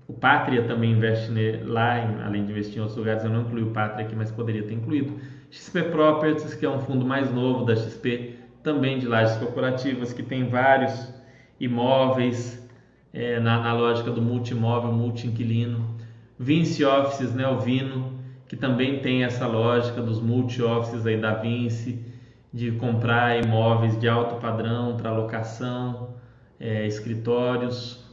O 0.07 0.13
Pátria 0.13 0.63
também 0.63 0.93
investe 0.93 1.33
lá, 1.65 1.99
em, 1.99 2.23
além 2.23 2.45
de 2.45 2.53
investir 2.53 2.79
em 2.79 2.81
outros 2.81 2.97
lugares. 2.97 3.25
Eu 3.25 3.31
não 3.31 3.43
incluí 3.43 3.65
o 3.65 3.71
Pátria 3.71 4.07
aqui, 4.07 4.15
mas 4.15 4.31
poderia 4.31 4.63
ter 4.63 4.75
incluído. 4.75 5.15
XP 5.51 5.83
Properties, 5.85 6.55
que 6.55 6.65
é 6.65 6.71
um 6.71 6.79
fundo 6.79 7.05
mais 7.05 7.33
novo 7.33 7.65
da 7.65 7.75
XP, 7.75 8.37
também 8.63 8.99
de 8.99 9.07
lajes 9.07 9.37
corporativas, 9.37 10.13
que 10.13 10.23
tem 10.23 10.49
vários 10.49 11.13
imóveis 11.59 12.65
é, 13.13 13.41
na, 13.41 13.61
na, 13.61 13.73
lógica 13.73 14.11
do 14.11 14.23
multimóvel, 14.23 14.93
multi-inquilino. 14.93 15.97
Vinci 16.39 16.85
Offices, 16.85 17.35
né, 17.35 17.49
o 17.49 17.59
Vino, 17.59 18.16
que 18.49 18.57
também 18.57 19.01
tem 19.01 19.25
essa 19.25 19.47
lógica 19.47 20.01
dos 20.01 20.21
multi-offices 20.21 21.07
aí 21.07 21.21
da 21.21 21.35
Vinci, 21.35 22.05
de 22.53 22.73
comprar 22.73 23.45
imóveis 23.45 23.99
de 23.99 24.09
alto 24.09 24.37
padrão 24.37 24.97
para 24.97 25.13
locação, 25.13 26.15
é, 26.59 26.87
escritórios, 26.87 28.05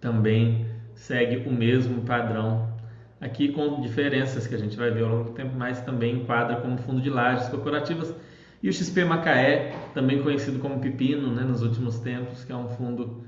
também 0.00 0.66
segue 0.94 1.48
o 1.48 1.52
mesmo 1.52 2.02
padrão. 2.02 2.68
Aqui 3.20 3.52
com 3.52 3.80
diferenças 3.80 4.46
que 4.46 4.54
a 4.54 4.58
gente 4.58 4.76
vai 4.76 4.90
ver 4.90 5.04
ao 5.04 5.10
longo 5.10 5.24
do 5.24 5.30
tempo, 5.32 5.54
mas 5.56 5.80
também 5.82 6.16
enquadra 6.16 6.56
como 6.56 6.78
fundo 6.78 7.00
de 7.00 7.10
lajes 7.10 7.48
corporativas. 7.48 8.14
E 8.62 8.68
o 8.68 8.72
XP 8.72 9.04
Macaé, 9.04 9.74
também 9.94 10.22
conhecido 10.22 10.58
como 10.58 10.80
Pepino 10.80 11.32
né, 11.32 11.42
nos 11.42 11.62
últimos 11.62 11.98
tempos, 12.00 12.44
que 12.44 12.52
é 12.52 12.56
um 12.56 12.68
fundo 12.68 13.24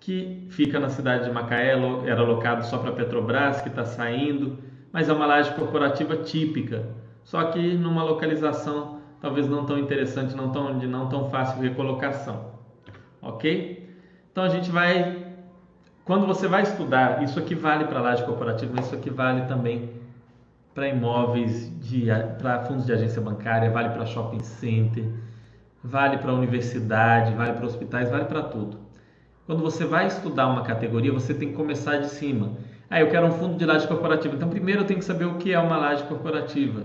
que 0.00 0.46
fica 0.50 0.78
na 0.78 0.88
cidade 0.88 1.24
de 1.24 1.30
Macaé, 1.32 1.72
era 2.06 2.20
alocado 2.20 2.64
só 2.64 2.78
para 2.78 2.92
Petrobras, 2.92 3.60
que 3.60 3.68
está 3.68 3.84
saindo, 3.84 4.58
mas 4.92 5.08
é 5.08 5.12
uma 5.12 5.26
laje 5.26 5.52
corporativa 5.54 6.16
típica, 6.16 6.86
só 7.24 7.44
que 7.44 7.74
numa 7.74 8.02
localização 8.02 8.98
talvez 9.20 9.48
não 9.48 9.66
tão 9.66 9.78
interessante, 9.78 10.34
não 10.34 10.50
tão, 10.50 10.78
de 10.78 10.86
não 10.86 11.08
tão 11.08 11.28
fácil 11.28 11.60
recolocação. 11.60 12.52
Ok? 13.20 13.88
Então 14.30 14.44
a 14.44 14.48
gente 14.48 14.70
vai, 14.70 15.26
quando 16.04 16.26
você 16.26 16.46
vai 16.46 16.62
estudar, 16.62 17.22
isso 17.22 17.38
aqui 17.38 17.54
vale 17.54 17.84
para 17.84 18.00
laje 18.00 18.24
corporativa, 18.24 18.72
mas 18.74 18.86
isso 18.86 18.94
aqui 18.94 19.10
vale 19.10 19.42
também 19.42 19.90
para 20.74 20.88
imóveis, 20.88 21.72
para 22.38 22.60
fundos 22.60 22.86
de 22.86 22.92
agência 22.92 23.20
bancária, 23.20 23.70
vale 23.70 23.88
para 23.88 24.06
shopping 24.06 24.40
center, 24.40 25.04
vale 25.82 26.18
para 26.18 26.32
universidade, 26.32 27.34
vale 27.34 27.54
para 27.54 27.66
hospitais, 27.66 28.10
vale 28.10 28.26
para 28.26 28.42
tudo. 28.42 28.78
Quando 29.44 29.60
você 29.60 29.84
vai 29.84 30.06
estudar 30.06 30.46
uma 30.46 30.62
categoria, 30.62 31.12
você 31.12 31.34
tem 31.34 31.48
que 31.48 31.54
começar 31.54 31.96
de 31.96 32.08
cima. 32.08 32.52
Ah, 32.90 33.00
eu 33.00 33.08
quero 33.10 33.26
um 33.26 33.32
fundo 33.32 33.56
de 33.56 33.66
laje 33.66 33.86
corporativa. 33.86 34.34
Então, 34.34 34.48
primeiro 34.48 34.80
eu 34.80 34.86
tenho 34.86 34.98
que 34.98 35.04
saber 35.04 35.26
o 35.26 35.34
que 35.34 35.52
é 35.52 35.58
uma 35.58 35.76
laje 35.76 36.04
corporativa. 36.04 36.84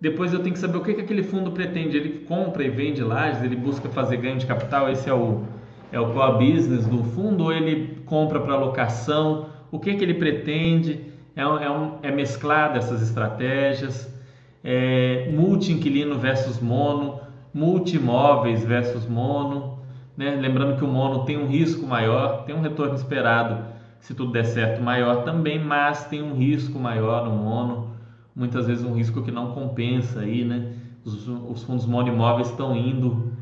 Depois 0.00 0.32
eu 0.32 0.40
tenho 0.40 0.52
que 0.52 0.58
saber 0.58 0.76
o 0.76 0.82
que, 0.82 0.94
que 0.94 1.00
aquele 1.00 1.22
fundo 1.22 1.50
pretende. 1.50 1.96
Ele 1.96 2.24
compra 2.26 2.62
e 2.62 2.68
vende 2.68 3.02
lajes, 3.02 3.42
ele 3.42 3.56
busca 3.56 3.88
fazer 3.88 4.18
ganho 4.18 4.38
de 4.38 4.46
capital, 4.46 4.90
esse 4.90 5.08
é 5.08 5.14
o, 5.14 5.42
é 5.90 5.98
o 5.98 6.12
core 6.12 6.52
business 6.52 6.86
do 6.86 7.02
fundo, 7.02 7.44
ou 7.44 7.52
ele 7.52 8.02
compra 8.04 8.38
para 8.40 8.56
locação, 8.56 9.46
o 9.72 9.80
que, 9.80 9.94
que 9.94 10.04
ele 10.04 10.14
pretende, 10.14 11.00
é, 11.34 11.42
é, 11.42 11.70
um, 11.70 11.98
é 12.02 12.10
mesclar 12.10 12.72
dessas 12.72 13.02
estratégias, 13.02 14.14
é 14.62 15.28
multi-inquilino 15.32 16.16
versus 16.18 16.60
mono, 16.60 17.20
multi-imóveis 17.52 18.64
versus 18.64 19.06
mono, 19.06 19.78
né? 20.16 20.36
Lembrando 20.40 20.76
que 20.76 20.84
o 20.84 20.88
mono 20.88 21.24
tem 21.24 21.36
um 21.36 21.46
risco 21.46 21.86
maior, 21.86 22.44
tem 22.44 22.54
um 22.54 22.60
retorno 22.60 22.94
esperado, 22.94 23.75
se 24.00 24.14
tudo 24.14 24.32
der 24.32 24.44
certo, 24.44 24.82
maior 24.82 25.24
também, 25.24 25.58
mas 25.62 26.06
tem 26.06 26.22
um 26.22 26.34
risco 26.34 26.78
maior 26.78 27.24
no 27.24 27.36
mono, 27.36 27.96
muitas 28.34 28.66
vezes 28.66 28.84
um 28.84 28.94
risco 28.94 29.22
que 29.22 29.30
não 29.30 29.52
compensa 29.52 30.20
aí, 30.20 30.44
né? 30.44 30.74
Os, 31.04 31.28
os 31.28 31.62
fundos 31.62 31.86
monoimóveis 31.86 32.50
estão 32.50 32.76
indo 32.76 33.32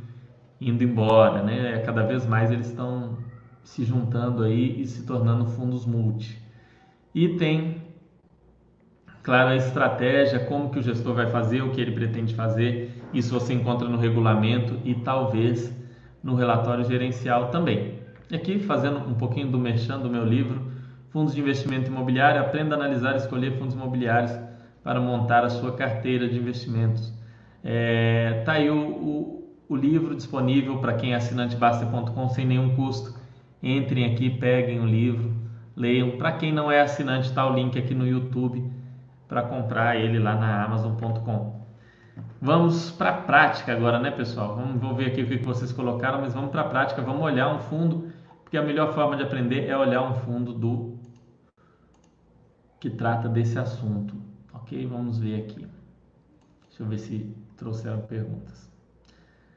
indo 0.60 0.82
embora, 0.82 1.42
né? 1.42 1.78
Cada 1.80 2.04
vez 2.04 2.26
mais 2.26 2.50
eles 2.50 2.68
estão 2.68 3.18
se 3.62 3.84
juntando 3.84 4.42
aí 4.42 4.80
e 4.80 4.86
se 4.86 5.04
tornando 5.04 5.46
fundos 5.46 5.84
multi. 5.86 6.40
E 7.14 7.28
tem, 7.36 7.82
claro, 9.22 9.50
a 9.50 9.56
estratégia, 9.56 10.40
como 10.40 10.70
que 10.70 10.78
o 10.78 10.82
gestor 10.82 11.14
vai 11.14 11.30
fazer, 11.30 11.62
o 11.62 11.70
que 11.70 11.80
ele 11.80 11.92
pretende 11.92 12.34
fazer. 12.34 13.02
Isso 13.12 13.32
você 13.32 13.52
encontra 13.54 13.88
no 13.88 13.98
regulamento 13.98 14.78
e 14.84 14.94
talvez 14.94 15.72
no 16.22 16.34
relatório 16.34 16.84
gerencial 16.84 17.50
também. 17.50 18.03
E 18.34 18.36
aqui, 18.36 18.58
fazendo 18.58 18.98
um 18.98 19.14
pouquinho 19.14 19.48
do 19.48 19.56
merchan 19.56 20.00
do 20.00 20.10
meu 20.10 20.24
livro, 20.24 20.60
Fundos 21.10 21.36
de 21.36 21.40
Investimento 21.40 21.88
Imobiliário, 21.88 22.40
aprenda 22.40 22.74
a 22.74 22.78
analisar 22.80 23.14
e 23.14 23.18
escolher 23.18 23.56
fundos 23.56 23.76
imobiliários 23.76 24.32
para 24.82 25.00
montar 25.00 25.44
a 25.44 25.50
sua 25.50 25.76
carteira 25.76 26.28
de 26.28 26.36
investimentos. 26.36 27.14
É, 27.62 28.42
tá 28.44 28.54
aí 28.54 28.68
o, 28.68 28.76
o, 28.76 29.56
o 29.68 29.76
livro 29.76 30.16
disponível 30.16 30.78
para 30.78 30.94
quem 30.94 31.12
é 31.12 31.14
assinante 31.14 31.54
Basta.com 31.54 32.28
sem 32.30 32.44
nenhum 32.44 32.74
custo. 32.74 33.16
Entrem 33.62 34.12
aqui, 34.12 34.28
peguem 34.28 34.80
o 34.80 34.84
livro, 34.84 35.32
leiam. 35.76 36.18
Para 36.18 36.32
quem 36.32 36.52
não 36.52 36.72
é 36.72 36.80
assinante, 36.80 37.28
está 37.28 37.48
o 37.48 37.54
link 37.54 37.78
aqui 37.78 37.94
no 37.94 38.04
YouTube 38.04 38.68
para 39.28 39.42
comprar 39.42 39.94
ele 39.94 40.18
lá 40.18 40.34
na 40.34 40.64
Amazon.com. 40.64 41.64
Vamos 42.42 42.90
para 42.90 43.10
a 43.10 43.12
prática 43.12 43.72
agora, 43.72 44.00
né, 44.00 44.10
pessoal? 44.10 44.56
Vamos, 44.56 44.96
ver 44.96 45.06
aqui 45.06 45.22
o 45.22 45.26
que 45.26 45.36
vocês 45.38 45.70
colocaram, 45.70 46.20
mas 46.20 46.34
vamos 46.34 46.50
para 46.50 46.62
a 46.62 46.64
prática. 46.64 47.00
Vamos 47.00 47.22
olhar 47.22 47.54
um 47.54 47.60
fundo, 47.60 48.12
porque 48.54 48.58
a 48.58 48.62
melhor 48.62 48.94
forma 48.94 49.16
de 49.16 49.24
aprender 49.24 49.68
é 49.68 49.76
olhar 49.76 50.00
um 50.08 50.14
fundo 50.14 50.52
do 50.52 50.96
que 52.78 52.88
trata 52.88 53.28
desse 53.28 53.58
assunto. 53.58 54.14
Ok? 54.52 54.86
Vamos 54.86 55.18
ver 55.18 55.42
aqui. 55.42 55.66
Deixa 56.68 56.82
eu 56.84 56.86
ver 56.86 56.98
se 56.98 57.36
trouxeram 57.56 58.02
perguntas. 58.02 58.70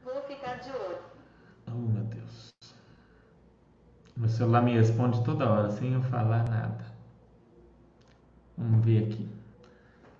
Vou 0.03 0.19
ficar 0.23 0.55
de 0.55 0.71
olho. 0.71 0.97
Oh, 1.67 1.75
meu 1.75 2.05
Deus. 2.05 2.49
Meu 4.15 4.29
celular 4.29 4.63
me 4.63 4.73
responde 4.73 5.23
toda 5.23 5.47
hora, 5.47 5.69
sem 5.69 5.93
eu 5.93 6.01
falar 6.01 6.49
nada. 6.49 6.83
Vamos 8.57 8.83
ver 8.83 9.03
aqui. 9.03 9.29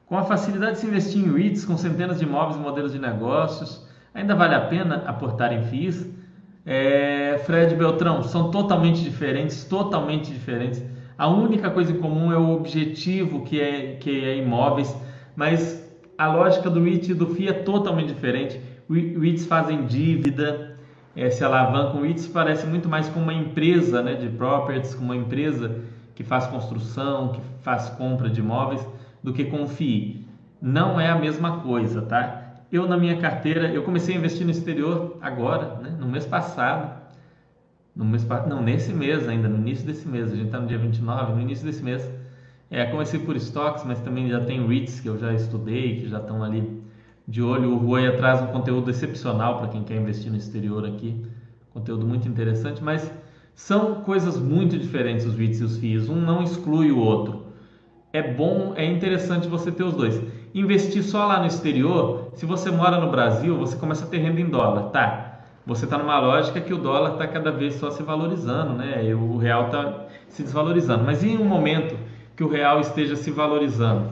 Com 0.06 0.20
a 0.20 0.24
facilidade 0.24 0.74
de 0.74 0.80
se 0.82 0.86
investir 0.86 1.26
em 1.26 1.34
REITs 1.34 1.66
com 1.66 1.76
centenas 1.76 2.20
de 2.20 2.26
imóveis 2.26 2.58
e 2.58 2.60
modelos 2.60 2.92
de 2.92 3.00
negócios, 3.00 3.90
ainda 4.14 4.36
vale 4.36 4.54
a 4.54 4.68
pena 4.68 4.98
aportar 5.10 5.52
em 5.52 5.64
FIIs? 5.64 6.17
É, 6.70 7.42
Fred 7.46 7.74
Beltrão, 7.76 8.22
são 8.24 8.52
totalmente 8.52 9.02
diferentes, 9.02 9.64
totalmente 9.64 10.34
diferentes. 10.34 10.84
A 11.18 11.26
única 11.26 11.72
coisa 11.72 11.94
em 11.94 11.98
comum 11.98 12.30
é 12.30 12.38
o 12.38 12.52
objetivo 12.52 13.46
que 13.46 13.62
é, 13.62 13.96
que 13.96 14.26
é 14.26 14.36
imóveis, 14.36 14.94
mas 15.34 15.82
a 16.18 16.28
lógica 16.28 16.70
do 16.70 16.84
REIT 16.84 17.12
e 17.12 17.14
do 17.14 17.28
FII 17.28 17.48
é 17.48 17.54
totalmente 17.54 18.14
diferente. 18.14 18.60
REITs 18.90 19.46
fazem 19.46 19.86
dívida, 19.86 20.78
é, 21.16 21.30
se 21.30 21.42
alavancam. 21.42 22.02
O 22.02 22.04
REITs 22.04 22.28
parece 22.28 22.68
muito 22.68 22.90
mais 22.90 23.08
com 23.08 23.22
uma 23.22 23.34
empresa 23.34 24.02
né, 24.02 24.16
de 24.16 24.28
properties, 24.28 24.94
com 24.94 25.06
uma 25.06 25.16
empresa 25.16 25.80
que 26.16 26.24
faz 26.24 26.48
construção, 26.48 27.30
que 27.30 27.42
faz 27.62 27.88
compra 27.92 28.30
de 28.30 28.42
imóveis, 28.42 28.86
do 29.24 29.32
que 29.32 29.46
com 29.46 29.64
o 29.64 29.68
FII. 29.68 30.28
Não 30.62 31.00
é 31.00 31.10
a 31.10 31.16
mesma 31.16 31.60
coisa, 31.60 32.02
tá? 32.02 32.47
Eu 32.72 32.88
na 32.88 32.98
minha 32.98 33.18
carteira, 33.18 33.72
eu 33.72 33.84
comecei 33.84 34.16
a 34.16 34.18
investir 34.18 34.46
no 34.46 34.52
exterior 34.52 35.18
agora, 35.22 35.76
né, 35.78 35.96
no 36.00 36.08
mês 36.08 36.26
passado. 36.26 36.98
No 37.96 38.06
mês, 38.06 38.28
não, 38.48 38.62
nesse 38.62 38.94
mês 38.94 39.28
ainda, 39.28 39.48
no 39.48 39.58
início 39.58 39.86
desse 39.86 40.08
mês, 40.08 40.32
a 40.32 40.36
gente 40.36 40.48
está 40.48 40.60
no 40.60 40.68
dia 40.68 40.78
29, 40.78 41.34
no 41.34 41.42
início 41.42 41.66
desse 41.66 41.84
mês 41.84 42.08
é, 42.70 42.86
comecei 42.86 43.20
por 43.20 43.36
estoques, 43.36 43.84
mas 43.86 44.00
também 44.02 44.30
já 44.30 44.42
tem 44.42 44.66
REITs 44.66 45.00
que 45.00 45.08
eu 45.08 45.18
já 45.18 45.34
estudei, 45.34 46.02
que 46.02 46.10
já 46.10 46.20
estão 46.20 46.44
ali 46.44 46.82
de 47.28 47.42
olho. 47.42 47.72
O 47.72 47.78
Rui 47.78 48.12
traz 48.18 48.42
um 48.42 48.48
conteúdo 48.48 48.90
excepcional 48.90 49.60
para 49.60 49.70
quem 49.70 49.84
quer 49.84 49.96
investir 49.96 50.30
no 50.30 50.38
exterior 50.38 50.86
aqui, 50.86 51.26
conteúdo 51.74 52.06
muito 52.06 52.28
interessante, 52.28 52.84
mas 52.84 53.10
são 53.56 53.96
coisas 54.04 54.38
muito 54.38 54.78
diferentes 54.78 55.26
os 55.26 55.36
REITs 55.36 55.62
e 55.62 55.64
os 55.64 55.78
FIIs, 55.78 56.10
um 56.10 56.16
não 56.16 56.44
exclui 56.44 56.92
o 56.92 57.00
outro. 57.00 57.48
É 58.12 58.22
bom, 58.22 58.74
é 58.76 58.86
interessante 58.86 59.48
você 59.48 59.72
ter 59.72 59.84
os 59.84 59.94
dois. 59.94 60.22
Investir 60.54 61.04
só 61.04 61.26
lá 61.26 61.40
no 61.40 61.48
exterior, 61.48 62.27
se 62.38 62.46
você 62.46 62.70
mora 62.70 63.00
no 63.00 63.10
Brasil, 63.10 63.58
você 63.58 63.76
começa 63.76 64.06
a 64.06 64.08
ter 64.08 64.20
renda 64.20 64.40
em 64.40 64.48
dólar, 64.48 64.90
tá? 64.92 65.42
Você 65.66 65.86
está 65.86 65.98
numa 65.98 66.20
lógica 66.20 66.62
que 66.62 66.72
o 66.72 66.78
dólar 66.78 67.14
está 67.14 67.28
cada 67.28 67.52
vez 67.52 67.74
só 67.74 67.90
se 67.90 68.04
valorizando, 68.04 68.74
né? 68.74 69.04
E 69.04 69.14
o 69.14 69.38
real 69.38 69.66
está 69.66 70.06
se 70.28 70.44
desvalorizando. 70.44 71.04
Mas 71.04 71.24
em 71.24 71.36
um 71.36 71.44
momento 71.44 71.98
que 72.36 72.44
o 72.44 72.48
real 72.48 72.80
esteja 72.80 73.16
se 73.16 73.32
valorizando. 73.32 74.12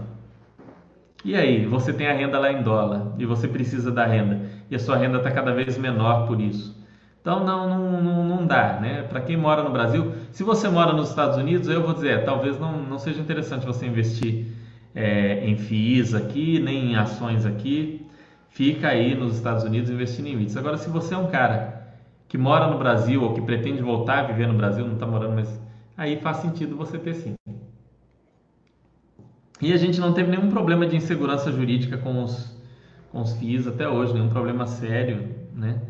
E 1.24 1.36
aí, 1.36 1.68
você 1.68 1.94
tem 1.94 2.08
a 2.08 2.14
renda 2.14 2.40
lá 2.40 2.52
em 2.52 2.64
dólar 2.64 3.14
e 3.20 3.26
você 3.26 3.48
precisa 3.48 3.92
da 3.92 4.06
renda 4.06 4.42
e 4.72 4.76
a 4.76 4.80
sua 4.80 4.98
renda 4.98 5.20
está 5.20 5.30
cada 5.30 5.54
vez 5.54 5.78
menor 5.78 6.26
por 6.26 6.42
isso. 6.42 6.76
Então 7.22 7.44
não, 7.44 8.02
não, 8.02 8.24
não, 8.24 8.48
dá, 8.48 8.80
né? 8.80 9.04
Para 9.04 9.22
quem 9.22 9.38
mora 9.38 9.64
no 9.64 9.72
Brasil, 9.72 10.14
se 10.32 10.44
você 10.44 10.68
mora 10.68 10.94
nos 10.94 11.10
Estados 11.10 11.38
Unidos, 11.38 11.70
eu 11.70 11.84
vou 11.84 11.94
dizer, 11.94 12.10
é, 12.10 12.18
talvez 12.20 12.60
não, 12.60 12.82
não 12.82 12.98
seja 12.98 13.22
interessante 13.22 13.66
você 13.66 13.86
investir 13.86 14.48
é, 14.94 15.48
em 15.48 15.58
FIIs 15.58 16.14
aqui, 16.14 16.60
nem 16.60 16.92
em 16.92 16.96
ações 16.96 17.46
aqui. 17.46 18.05
Fica 18.56 18.88
aí 18.88 19.14
nos 19.14 19.36
Estados 19.36 19.66
Unidos 19.66 19.90
investindo 19.90 20.28
em 20.28 20.38
REITs. 20.38 20.56
Agora, 20.56 20.78
se 20.78 20.90
você 20.90 21.14
é 21.14 21.18
um 21.18 21.28
cara 21.28 21.92
que 22.26 22.38
mora 22.38 22.68
no 22.68 22.78
Brasil 22.78 23.22
ou 23.22 23.34
que 23.34 23.42
pretende 23.42 23.82
voltar 23.82 24.20
a 24.20 24.24
viver 24.24 24.48
no 24.48 24.54
Brasil, 24.54 24.88
não 24.88 24.94
está 24.94 25.06
morando, 25.06 25.36
mas 25.36 25.62
aí 25.98 26.16
faz 26.22 26.38
sentido 26.38 26.74
você 26.74 26.98
ter 26.98 27.16
sim. 27.16 27.36
E 29.62 29.74
a 29.74 29.76
gente 29.76 30.00
não 30.00 30.14
teve 30.14 30.32
nenhum 30.32 30.50
problema 30.50 30.88
de 30.88 30.96
insegurança 30.96 31.52
jurídica 31.52 31.98
com 31.98 32.24
os, 32.24 32.58
com 33.12 33.20
os 33.20 33.34
FIIs 33.34 33.68
até 33.68 33.90
hoje, 33.90 34.14
nenhum 34.14 34.30
problema 34.30 34.66
sério, 34.66 35.36
né? 35.54 35.82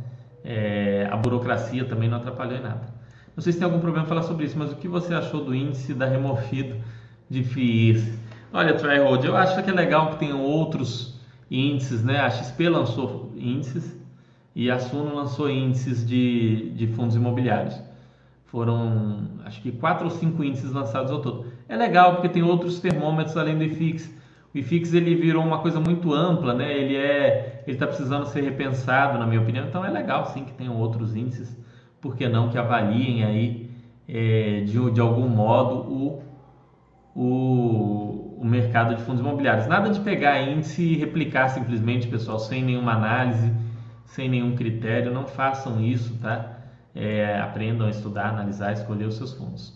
É, 0.43 1.07
a 1.11 1.17
burocracia 1.17 1.85
também 1.85 2.09
não 2.09 2.17
atrapalhou 2.17 2.57
em 2.57 2.63
nada. 2.63 2.87
Não 3.35 3.43
sei 3.43 3.53
se 3.53 3.59
tem 3.59 3.65
algum 3.65 3.79
problema 3.79 4.07
falar 4.07 4.23
sobre 4.23 4.43
isso, 4.45 4.57
mas 4.57 4.71
o 4.71 4.75
que 4.75 4.87
você 4.87 5.13
achou 5.13 5.45
do 5.45 5.53
índice 5.53 5.93
da 5.93 6.07
removido 6.07 6.77
de 7.29 7.43
FIIs? 7.43 8.17
Olha, 8.51 8.73
Tryhold, 8.73 9.23
eu 9.23 9.37
acho 9.37 9.61
que 9.61 9.69
é 9.69 9.73
legal 9.73 10.09
que 10.09 10.17
tenham 10.17 10.41
outros 10.41 11.14
índices, 11.49 12.03
né? 12.03 12.19
A 12.19 12.29
XP 12.29 12.69
lançou 12.69 13.33
índices 13.35 13.95
e 14.55 14.71
a 14.71 14.79
Suno 14.79 15.13
lançou 15.15 15.49
índices 15.49 16.05
de, 16.05 16.71
de 16.71 16.87
fundos 16.87 17.15
imobiliários. 17.15 17.79
Foram, 18.45 19.27
acho 19.43 19.61
que 19.61 19.71
quatro 19.71 20.05
ou 20.05 20.11
cinco 20.11 20.43
índices 20.43 20.71
lançados 20.71 21.11
ao 21.11 21.21
todo. 21.21 21.45
É 21.67 21.75
legal 21.75 22.13
porque 22.13 22.29
tem 22.29 22.43
outros 22.43 22.79
termômetros 22.79 23.35
além 23.35 23.57
do 23.57 23.63
IFIX. 23.63 24.09
O 24.53 24.57
IFIX 24.57 24.93
ele 24.93 25.15
virou 25.15 25.43
uma 25.43 25.59
coisa 25.59 25.79
muito 25.79 26.13
ampla, 26.13 26.53
né? 26.53 26.71
Ele 26.71 26.95
é, 26.95 27.63
ele 27.67 27.75
está 27.75 27.85
precisando 27.85 28.25
ser 28.27 28.41
repensado, 28.41 29.19
na 29.19 29.27
minha 29.27 29.41
opinião. 29.41 29.67
Então 29.67 29.83
é 29.83 29.89
legal 29.89 30.27
sim 30.27 30.45
que 30.45 30.53
tenham 30.53 30.77
outros 30.77 31.15
índices, 31.15 31.57
por 31.99 32.15
que 32.15 32.29
não 32.29 32.49
que 32.49 32.57
avaliem 32.57 33.25
aí 33.25 33.69
é, 34.07 34.61
de, 34.61 34.91
de 34.91 35.01
algum 35.01 35.27
modo 35.27 35.75
o, 35.91 36.23
o, 37.15 38.24
o 38.37 38.45
mercado 38.45 38.95
de 38.95 39.01
fundos 39.03 39.21
imobiliários. 39.21 39.67
Nada 39.67 39.89
de 39.89 39.99
pegar 40.01 40.41
índice 40.41 40.81
e 40.81 40.97
replicar 40.97 41.49
simplesmente, 41.49 42.07
pessoal, 42.07 42.39
sem 42.39 42.63
nenhuma 42.63 42.93
análise, 42.93 43.51
sem 44.05 44.29
nenhum 44.29 44.55
critério. 44.55 45.13
Não 45.13 45.25
façam 45.25 45.81
isso, 45.81 46.17
tá? 46.17 46.59
É, 46.93 47.39
aprendam 47.39 47.87
a 47.87 47.89
estudar, 47.89 48.29
analisar, 48.29 48.73
escolher 48.73 49.05
os 49.05 49.15
seus 49.15 49.33
fundos. 49.33 49.73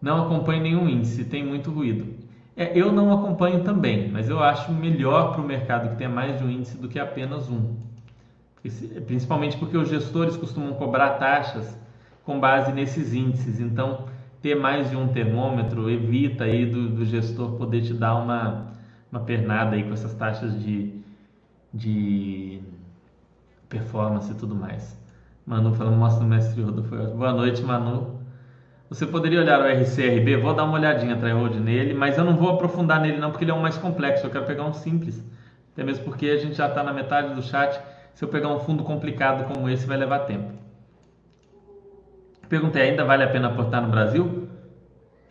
Não 0.00 0.26
acompanho 0.26 0.62
nenhum 0.62 0.88
índice, 0.88 1.24
tem 1.24 1.44
muito 1.44 1.70
ruído. 1.70 2.14
É, 2.56 2.76
eu 2.76 2.92
não 2.92 3.12
acompanho 3.12 3.62
também, 3.62 4.10
mas 4.10 4.28
eu 4.28 4.42
acho 4.42 4.72
melhor 4.72 5.32
para 5.32 5.40
o 5.40 5.44
mercado 5.44 5.90
que 5.90 5.96
tenha 5.96 6.10
mais 6.10 6.38
de 6.38 6.44
um 6.44 6.50
índice 6.50 6.76
do 6.76 6.88
que 6.88 6.98
apenas 6.98 7.48
um. 7.48 7.76
Principalmente 9.06 9.56
porque 9.56 9.76
os 9.76 9.88
gestores 9.88 10.36
costumam 10.36 10.74
cobrar 10.74 11.10
taxas 11.10 11.78
com 12.24 12.40
base 12.40 12.72
nesses 12.72 13.14
índices. 13.14 13.60
Então, 13.60 14.06
ter 14.40 14.54
mais 14.54 14.90
de 14.90 14.96
um 14.96 15.08
termômetro 15.08 15.90
evita 15.90 16.44
aí 16.44 16.66
do, 16.66 16.88
do 16.90 17.04
gestor 17.04 17.52
poder 17.52 17.82
te 17.82 17.94
dar 17.94 18.14
uma, 18.14 18.72
uma 19.10 19.20
pernada 19.20 19.76
aí 19.76 19.82
com 19.82 19.92
essas 19.92 20.14
taxas 20.14 20.60
de, 20.62 20.92
de 21.72 22.60
performance 23.68 24.30
e 24.30 24.34
tudo 24.34 24.54
mais. 24.54 24.98
Manu 25.46 25.74
falando, 25.74 25.96
mostra 25.96 26.24
o 26.24 26.28
mestre 26.28 26.62
Rodolfo. 26.62 26.94
Boa 27.16 27.32
noite, 27.32 27.62
Manu. 27.62 28.18
Você 28.90 29.06
poderia 29.06 29.40
olhar 29.40 29.60
o 29.60 29.66
RCRB, 29.66 30.36
vou 30.38 30.54
dar 30.54 30.64
uma 30.64 30.78
olhadinha, 30.78 31.16
Tryhold, 31.16 31.58
nele, 31.60 31.92
mas 31.92 32.16
eu 32.16 32.24
não 32.24 32.36
vou 32.36 32.50
aprofundar 32.50 33.00
nele 33.00 33.18
não, 33.18 33.30
porque 33.30 33.44
ele 33.44 33.50
é 33.50 33.54
um 33.54 33.60
mais 33.60 33.76
complexo, 33.76 34.24
eu 34.24 34.30
quero 34.30 34.46
pegar 34.46 34.64
um 34.64 34.72
simples. 34.72 35.22
Até 35.72 35.84
mesmo 35.84 36.04
porque 36.04 36.26
a 36.26 36.38
gente 36.38 36.54
já 36.54 36.68
está 36.68 36.82
na 36.82 36.92
metade 36.92 37.34
do 37.34 37.42
chat, 37.42 37.78
se 38.14 38.24
eu 38.24 38.28
pegar 38.28 38.48
um 38.48 38.58
fundo 38.60 38.82
complicado 38.84 39.46
como 39.52 39.68
esse 39.68 39.86
vai 39.86 39.98
levar 39.98 40.20
tempo. 40.20 40.52
Perguntei, 42.48 42.82
ainda 42.90 43.04
vale 43.04 43.24
a 43.24 43.28
pena 43.28 43.48
aportar 43.48 43.82
no 43.82 43.90
Brasil? 43.90 44.48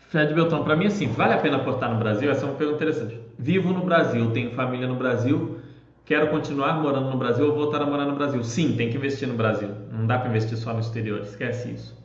Fred 0.10 0.34
Beltrão, 0.34 0.63
para 0.63 0.75
mim 0.75 0.86
assim, 0.86 1.08
vale 1.08 1.34
a 1.34 1.38
pena 1.38 1.58
aportar 1.58 1.91
no 1.93 1.99
Brasil? 1.99 2.30
Essa 2.30 2.45
é 2.45 2.49
uma 2.49 2.56
pergunta 2.56 2.84
interessante. 2.84 3.19
Vivo 3.38 3.73
no 3.73 3.84
Brasil, 3.84 4.32
tenho 4.32 4.51
família 4.51 4.88
no 4.88 4.95
Brasil, 4.95 5.58
quero 6.06 6.30
continuar 6.30 6.82
morando 6.82 7.10
no 7.10 7.17
Brasil 7.17 7.45
ou 7.45 7.53
voltar 7.53 7.82
a 7.82 7.86
morar 7.86 8.06
no 8.06 8.13
Brasil? 8.13 8.43
Sim, 8.43 8.75
tem 8.75 8.89
que 8.89 8.97
investir 8.97 9.27
no 9.27 9.36
Brasil. 9.36 9.75
Não 9.91 10.08
dá 10.08 10.17
para 10.17 10.30
investir 10.30 10.58
só 10.58 10.73
no 10.73 10.80
exterior, 10.80 11.21
esquece 11.21 11.71
isso. 11.71 11.97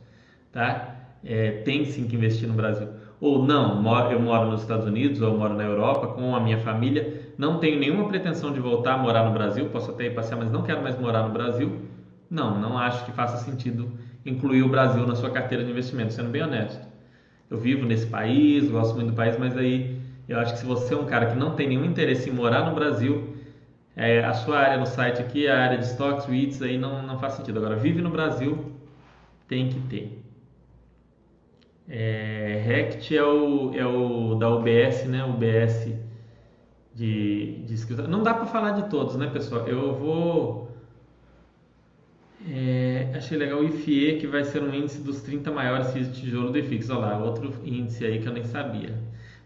Tá? 0.51 0.93
é, 1.23 1.51
tem 1.51 1.85
sim 1.85 2.05
que 2.07 2.15
investir 2.15 2.47
no 2.47 2.53
Brasil. 2.53 2.89
Ou 3.19 3.39
não, 3.39 3.81
eu 4.11 4.19
moro 4.19 4.45
nos 4.49 4.61
Estados 4.61 4.85
Unidos 4.85 5.21
ou 5.21 5.29
eu 5.29 5.33
moro 5.33 5.55
na 5.55 5.63
Europa 5.63 6.07
com 6.07 6.35
a 6.35 6.39
minha 6.41 6.57
família, 6.57 7.31
não 7.37 7.57
tenho 7.59 7.79
nenhuma 7.79 8.07
pretensão 8.07 8.51
de 8.51 8.59
voltar 8.59 8.93
a 8.93 8.97
morar 8.97 9.23
no 9.23 9.31
Brasil, 9.31 9.69
posso 9.69 9.91
até 9.91 10.05
ir 10.05 10.13
passear, 10.13 10.37
mas 10.37 10.51
não 10.51 10.61
quero 10.63 10.81
mais 10.81 10.97
morar 10.97 11.23
no 11.23 11.31
Brasil. 11.31 11.81
Não, 12.33 12.59
não 12.59 12.77
acho 12.77 13.05
que 13.05 13.11
faça 13.11 13.37
sentido 13.37 13.91
incluir 14.25 14.63
o 14.63 14.69
Brasil 14.69 15.05
na 15.05 15.15
sua 15.15 15.29
carteira 15.29 15.63
de 15.63 15.69
investimento, 15.69 16.13
sendo 16.13 16.29
bem 16.29 16.41
honesto. 16.43 16.85
Eu 17.49 17.59
vivo 17.59 17.85
nesse 17.85 18.07
país, 18.07 18.69
gosto 18.69 18.95
muito 18.95 19.11
do 19.11 19.15
país, 19.15 19.37
mas 19.37 19.55
aí 19.57 19.99
eu 20.27 20.39
acho 20.39 20.53
que 20.53 20.59
se 20.59 20.65
você 20.65 20.93
é 20.93 20.97
um 20.97 21.05
cara 21.05 21.27
que 21.27 21.35
não 21.35 21.55
tem 21.55 21.67
nenhum 21.67 21.85
interesse 21.85 22.29
em 22.29 22.33
morar 22.33 22.67
no 22.67 22.73
Brasil, 22.73 23.35
é, 23.95 24.23
a 24.23 24.33
sua 24.33 24.57
área 24.57 24.77
no 24.77 24.85
site 24.87 25.21
aqui, 25.21 25.47
a 25.47 25.61
área 25.61 25.77
de 25.77 25.85
stocks, 25.85 26.25
REITs, 26.25 26.61
aí 26.61 26.77
não, 26.77 27.03
não 27.03 27.19
faz 27.19 27.33
sentido. 27.33 27.59
Agora, 27.59 27.75
vive 27.75 28.01
no 28.01 28.09
Brasil, 28.09 28.73
tem 29.47 29.69
que 29.69 29.79
ter. 29.81 30.23
É, 31.87 32.61
Rect 32.65 33.15
é 33.15 33.23
o, 33.23 33.73
é 33.75 33.85
o 33.85 34.35
da 34.35 34.49
UBS, 34.49 35.05
né? 35.07 35.23
UBS 35.23 35.93
de, 36.95 37.63
de. 37.65 38.07
Não 38.07 38.23
dá 38.23 38.33
para 38.33 38.45
falar 38.45 38.71
de 38.71 38.89
todos, 38.89 39.15
né, 39.15 39.27
pessoal? 39.27 39.67
Eu 39.67 39.93
vou. 39.95 40.62
É, 42.49 43.11
achei 43.15 43.37
legal 43.37 43.59
o 43.59 43.63
IFIE, 43.63 44.17
que 44.19 44.27
vai 44.27 44.43
ser 44.43 44.61
um 44.61 44.73
índice 44.73 45.01
dos 45.01 45.21
30 45.21 45.49
maiores 45.51 45.91
FIIs 45.91 46.13
de 46.13 46.21
tijolo 46.21 46.51
do 46.51 46.57
IFIX. 46.57 46.89
Olha 46.89 46.99
lá, 46.99 47.17
outro 47.17 47.53
índice 47.63 48.05
aí 48.05 48.19
que 48.19 48.27
eu 48.27 48.33
nem 48.33 48.43
sabia. 48.43 48.93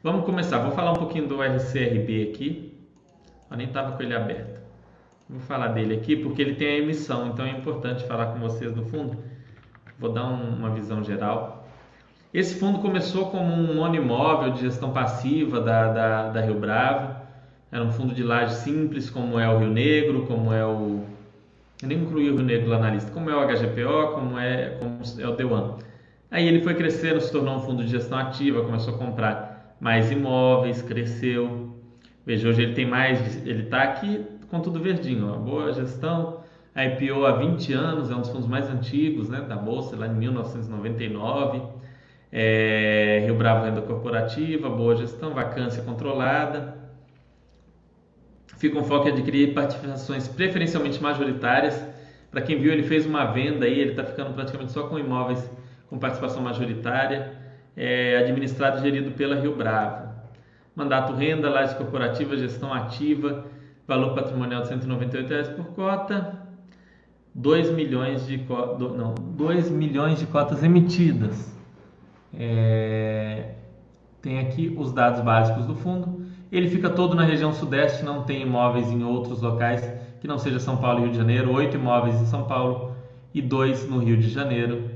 Vamos 0.02 0.26
começar. 0.26 0.60
Vou 0.60 0.72
falar 0.72 0.94
um 0.94 0.96
pouquinho 0.96 1.28
do 1.28 1.42
RCRB 1.42 2.30
aqui. 2.32 2.74
Eu 3.50 3.58
nem 3.58 3.68
estava 3.68 3.92
com 3.96 4.04
ele 4.04 4.16
aberto. 4.16 4.62
Vou 5.30 5.42
falar 5.42 5.70
dele 5.70 5.96
aqui 5.96 6.16
porque 6.16 6.42
ele 6.42 6.56
tem 6.56 6.68
a 6.68 6.78
emissão, 6.78 7.28
então 7.28 7.46
é 7.46 7.52
importante 7.52 8.06
falar 8.06 8.28
com 8.28 8.40
vocês 8.40 8.74
no 8.74 8.86
fundo. 8.86 9.18
Vou 10.00 10.12
dar 10.12 10.26
um, 10.26 10.56
uma 10.56 10.70
visão 10.70 11.04
geral. 11.04 11.68
Esse 12.34 12.60
fundo 12.60 12.80
começou 12.80 13.30
como 13.30 13.52
um 13.52 13.76
monoimóvel 13.76 14.54
de 14.54 14.62
gestão 14.62 14.92
passiva 14.92 15.60
da, 15.60 15.92
da, 15.92 16.30
da 16.30 16.42
Rio 16.42 16.60
Bravo. 16.60 17.16
Era 17.72 17.84
um 17.84 17.92
fundo 17.92 18.14
de 18.14 18.24
laje 18.24 18.56
simples, 18.56 19.10
como 19.10 19.40
é 19.40 19.50
o 19.50 19.60
Rio 19.60 19.70
Negro, 19.70 20.26
como 20.26 20.54
é 20.54 20.66
o. 20.66 21.04
Nem 21.84 22.00
incluí 22.04 22.30
o 22.30 22.36
Rio 22.36 22.44
Negro 22.46 22.70
lá 22.70 22.80
na 22.80 22.90
lista, 22.92 23.12
como 23.12 23.30
é 23.30 23.36
o 23.36 23.48
HGPO, 23.48 24.14
como 24.14 24.38
é, 24.40 24.78
como 24.80 25.00
é 25.20 25.28
o 25.28 25.36
D1. 25.36 25.80
Aí 26.32 26.48
ele 26.48 26.62
foi 26.62 26.76
crescendo, 26.76 27.22
se 27.22 27.32
tornou 27.32 27.56
um 27.58 27.60
fundo 27.62 27.84
de 27.84 27.90
gestão 27.92 28.18
ativa, 28.18 28.64
começou 28.64 28.96
a 28.96 28.98
comprar 28.98 29.76
mais 29.80 30.12
imóveis, 30.12 30.82
cresceu. 30.82 31.76
Veja, 32.26 32.50
hoje 32.50 32.64
ele 32.64 32.74
tem 32.74 32.86
mais, 32.86 33.38
ele 33.46 33.64
está 33.64 33.84
aqui 33.84 34.26
com 34.50 34.60
tudo 34.60 34.80
verdinho, 34.82 35.32
ó, 35.34 35.38
boa 35.38 35.72
gestão. 35.74 36.42
A 36.76 36.86
IPO 36.86 37.26
há 37.26 37.32
20 37.38 37.74
anos, 37.74 38.12
é 38.12 38.16
um 38.16 38.22
dos 38.22 38.30
fundos 38.30 38.48
mais 38.48 38.70
antigos 38.70 39.30
né, 39.30 39.42
da 39.42 39.56
Bolsa, 39.56 39.96
lá 39.96 40.08
em 40.08 40.14
1999 40.16 41.62
É, 42.32 43.22
Rio 43.26 43.36
Bravo 43.36 43.66
Renda 43.66 43.82
Corporativa, 43.82 44.70
boa 44.70 44.96
gestão, 44.96 45.34
vacância 45.34 45.82
controlada. 45.84 46.77
Fica 48.58 48.78
um 48.78 48.84
foco 48.84 49.08
em 49.08 49.12
adquirir 49.12 49.54
participações 49.54 50.28
preferencialmente 50.28 51.02
majoritárias. 51.02 51.82
Para 52.32 52.42
quem 52.42 52.60
viu, 52.60 52.72
ele 52.72 52.84
fez 52.84 53.06
uma 53.06 53.26
venda 53.26 53.66
aí, 53.66 53.80
ele 53.80 53.92
está 53.92 54.04
ficando 54.04 54.34
praticamente 54.34 54.72
só 54.72 54.84
com 54.88 55.00
imóveis 55.00 55.50
com 55.90 55.98
participação 55.98 56.42
majoritária, 56.42 57.34
é, 57.76 58.18
administrado 58.18 58.80
e 58.80 58.82
gerido 58.82 59.12
pela 59.12 59.36
Rio 59.36 59.56
Bravo. 59.56 60.08
Mandato 60.76 61.14
renda, 61.14 61.50
laje 61.50 61.76
corporativa, 61.76 62.38
gestão 62.38 62.74
ativa, 62.74 63.46
valor 63.88 64.14
patrimonial 64.14 64.62
de 64.62 64.68
198 64.68 65.30
reais 65.30 65.48
por 65.50 65.66
cota, 65.68 66.40
2 67.34 67.72
milhões 67.72 68.28
de, 68.28 68.38
não, 68.38 69.14
2 69.14 69.70
milhões 69.70 70.20
de 70.20 70.26
cotas 70.26 70.64
emitidas. 70.64 71.56
É, 72.34 73.54
tem 74.22 74.40
aqui 74.40 74.76
os 74.78 74.92
dados 74.92 75.22
básicos 75.22 75.66
do 75.66 75.76
fundo. 75.76 76.17
Ele 76.52 76.70
fica 76.70 76.90
todo 76.90 77.16
na 77.16 77.24
região 77.24 77.54
sudeste, 77.54 78.04
não 78.04 78.24
tem 78.24 78.42
imóveis 78.42 78.90
em 78.90 79.04
outros 79.04 79.42
locais 79.42 79.82
que 80.20 80.28
não 80.28 80.38
seja 80.38 80.60
São 80.60 80.78
Paulo 80.78 81.00
e 81.00 81.02
Rio 81.04 81.12
de 81.12 81.18
Janeiro. 81.18 81.52
Oito 81.54 81.76
imóveis 81.76 82.22
em 82.22 82.26
São 82.26 82.44
Paulo 82.46 82.96
e 83.34 83.42
dois 83.42 83.88
no 83.90 84.00
Rio 84.00 84.18
de 84.18 84.30
Janeiro. 84.30 84.90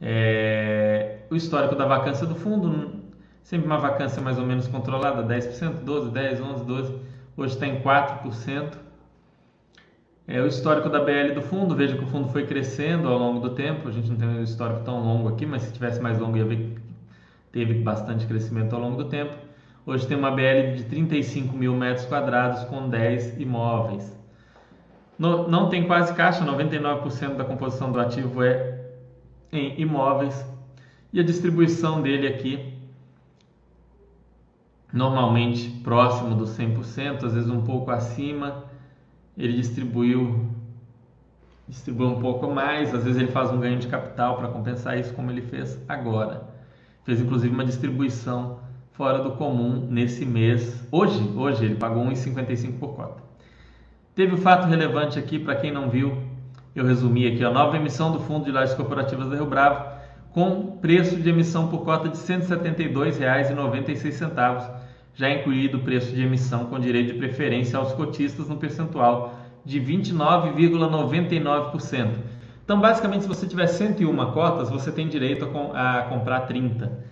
É, 0.00 1.20
o 1.30 1.36
histórico 1.36 1.74
da 1.76 1.86
vacância 1.86 2.26
do 2.26 2.34
fundo, 2.34 3.00
sempre 3.42 3.66
uma 3.66 3.78
vacância 3.78 4.20
mais 4.20 4.38
ou 4.38 4.46
menos 4.46 4.66
controlada, 4.66 5.22
10%, 5.22 5.84
12%, 5.84 6.12
10%, 6.12 6.40
11%, 6.40 6.64
12%. 6.66 6.94
Hoje 7.36 7.54
está 7.54 7.66
em 7.66 7.80
4%. 7.80 8.78
É, 10.26 10.40
o 10.40 10.46
histórico 10.46 10.88
da 10.88 11.00
BL 11.00 11.34
do 11.34 11.42
fundo, 11.42 11.74
veja 11.74 11.96
que 11.96 12.04
o 12.04 12.06
fundo 12.06 12.28
foi 12.28 12.46
crescendo 12.46 13.08
ao 13.08 13.18
longo 13.18 13.40
do 13.40 13.54
tempo. 13.54 13.88
A 13.88 13.90
gente 13.90 14.08
não 14.08 14.16
tem 14.16 14.28
um 14.28 14.42
histórico 14.42 14.84
tão 14.84 15.02
longo 15.02 15.28
aqui, 15.28 15.44
mas 15.44 15.62
se 15.62 15.72
tivesse 15.72 16.00
mais 16.00 16.18
longo 16.18 16.36
ia 16.36 16.44
ver 16.44 16.56
que 16.56 16.80
teve 17.50 17.74
bastante 17.74 18.26
crescimento 18.26 18.74
ao 18.74 18.80
longo 18.80 19.02
do 19.02 19.08
tempo. 19.08 19.36
Hoje 19.86 20.06
tem 20.06 20.16
uma 20.16 20.30
BL 20.30 20.76
de 20.76 20.84
35 20.84 21.56
mil 21.56 21.74
metros 21.74 22.06
quadrados 22.06 22.64
com 22.64 22.88
10 22.88 23.40
imóveis. 23.40 24.18
No, 25.18 25.48
não 25.48 25.68
tem 25.68 25.86
quase 25.86 26.14
caixa, 26.14 26.44
99% 26.44 27.36
da 27.36 27.44
composição 27.44 27.90
do 27.90 28.00
ativo 28.00 28.42
é 28.42 28.80
em 29.52 29.80
imóveis. 29.80 30.44
E 31.12 31.18
a 31.20 31.22
distribuição 31.22 32.00
dele 32.00 32.26
aqui, 32.26 32.74
normalmente 34.92 35.70
próximo 35.82 36.34
dos 36.34 36.50
100%, 36.56 37.24
às 37.24 37.34
vezes 37.34 37.50
um 37.50 37.62
pouco 37.62 37.90
acima 37.90 38.70
ele 39.36 39.54
distribuiu 39.54 40.48
distribui 41.66 42.06
um 42.06 42.20
pouco 42.20 42.50
mais, 42.50 42.92
às 42.92 43.04
vezes 43.04 43.20
ele 43.20 43.30
faz 43.30 43.50
um 43.50 43.60
ganho 43.60 43.78
de 43.78 43.86
capital 43.86 44.36
para 44.36 44.48
compensar 44.48 44.98
isso, 44.98 45.14
como 45.14 45.30
ele 45.30 45.40
fez 45.40 45.78
agora. 45.88 46.42
Fez 47.04 47.20
inclusive 47.20 47.54
uma 47.54 47.64
distribuição 47.64 48.58
fora 49.00 49.22
do 49.22 49.30
comum 49.30 49.86
nesse 49.88 50.26
mês. 50.26 50.86
Hoje, 50.92 51.32
hoje 51.34 51.64
ele 51.64 51.76
pagou 51.76 52.04
1,55 52.04 52.78
por 52.78 52.96
cota. 52.96 53.22
Teve 54.14 54.34
um 54.34 54.36
fato 54.36 54.66
relevante 54.66 55.18
aqui 55.18 55.38
para 55.38 55.54
quem 55.54 55.72
não 55.72 55.88
viu, 55.88 56.18
eu 56.76 56.84
resumi 56.84 57.26
aqui 57.26 57.42
a 57.42 57.48
nova 57.48 57.78
emissão 57.78 58.12
do 58.12 58.20
Fundo 58.20 58.44
de 58.44 58.52
Lajes 58.52 58.74
Corporativas 58.74 59.30
da 59.30 59.36
Rio 59.36 59.46
Bravo 59.46 59.88
com 60.32 60.76
preço 60.82 61.16
de 61.16 61.30
emissão 61.30 61.68
por 61.68 61.82
cota 61.82 62.10
de 62.10 62.18
R$ 62.18 62.40
172,96 62.40 64.70
já 65.14 65.30
incluído 65.30 65.78
o 65.78 65.80
preço 65.80 66.14
de 66.14 66.22
emissão 66.22 66.66
com 66.66 66.78
direito 66.78 67.14
de 67.14 67.18
preferência 67.18 67.78
aos 67.78 67.94
cotistas 67.94 68.50
no 68.50 68.58
percentual 68.58 69.34
de 69.64 69.80
29,99%. 69.80 72.10
Então, 72.62 72.78
basicamente, 72.78 73.22
se 73.22 73.28
você 73.28 73.46
tiver 73.46 73.66
101 73.66 74.32
cotas, 74.32 74.68
você 74.68 74.92
tem 74.92 75.08
direito 75.08 75.48
a, 75.72 76.00
a 76.00 76.02
comprar 76.02 76.40
30. 76.40 77.08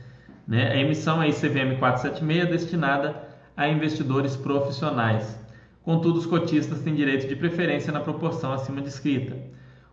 Né? 0.48 0.72
A 0.72 0.76
emissão 0.78 1.22
é 1.22 1.28
ICVM 1.28 1.76
476 1.78 2.48
destinada 2.48 3.28
a 3.54 3.68
investidores 3.68 4.34
profissionais. 4.34 5.38
Contudo, 5.82 6.18
os 6.18 6.24
cotistas 6.24 6.80
têm 6.80 6.94
direito 6.94 7.28
de 7.28 7.36
preferência 7.36 7.92
na 7.92 8.00
proporção 8.00 8.52
acima 8.52 8.80
descrita. 8.80 9.36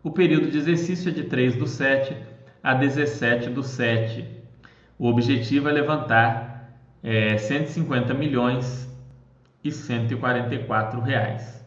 O 0.01 0.11
período 0.11 0.49
de 0.49 0.57
exercício 0.57 1.09
é 1.09 1.11
de 1.11 1.23
3 1.23 1.57
do 1.57 1.67
7 1.67 2.15
a 2.63 2.73
17 2.73 3.49
do 3.49 3.63
7. 3.63 4.25
O 4.97 5.07
objetivo 5.07 5.67
é 5.67 5.73
levantar 5.73 6.73
é, 7.03 7.37
150 7.37 8.13
milhões 8.13 8.89
e 9.63 9.71
144 9.71 11.01
reais. 11.01 11.65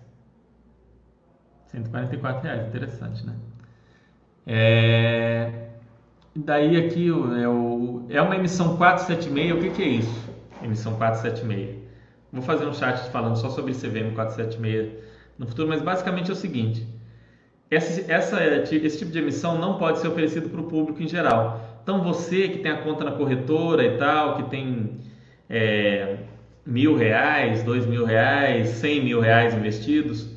144 1.66 2.42
reais, 2.42 2.66
interessante, 2.66 3.26
né? 3.26 3.34
É, 4.46 5.67
daí 6.44 6.76
aqui 6.76 7.08
é, 7.08 7.48
o, 7.48 8.06
é 8.08 8.20
uma 8.22 8.36
emissão 8.36 8.76
476, 8.76 9.52
o 9.52 9.60
que, 9.60 9.70
que 9.70 9.82
é 9.82 9.88
isso? 9.88 10.28
Emissão 10.62 10.94
476. 10.96 11.76
Vou 12.32 12.42
fazer 12.42 12.66
um 12.66 12.74
chat 12.74 13.10
falando 13.10 13.36
só 13.36 13.48
sobre 13.48 13.72
CVM 13.72 14.14
476 14.14 14.92
no 15.38 15.46
futuro, 15.46 15.68
mas 15.68 15.80
basicamente 15.80 16.30
é 16.30 16.32
o 16.32 16.36
seguinte: 16.36 16.86
essa, 17.70 18.12
essa, 18.12 18.44
esse 18.44 18.98
tipo 18.98 19.10
de 19.10 19.18
emissão 19.18 19.58
não 19.58 19.78
pode 19.78 19.98
ser 19.98 20.08
oferecido 20.08 20.48
para 20.48 20.60
o 20.60 20.64
público 20.64 21.02
em 21.02 21.08
geral. 21.08 21.60
Então 21.82 22.02
você 22.02 22.48
que 22.48 22.58
tem 22.58 22.70
a 22.70 22.82
conta 22.82 23.04
na 23.04 23.12
corretora 23.12 23.84
e 23.84 23.96
tal, 23.96 24.36
que 24.36 24.42
tem 24.50 25.00
é, 25.48 26.18
mil 26.64 26.94
reais, 26.94 27.62
dois 27.62 27.86
mil 27.86 28.04
reais, 28.04 28.68
cem 28.68 29.02
mil 29.02 29.20
reais 29.20 29.54
investidos, 29.54 30.28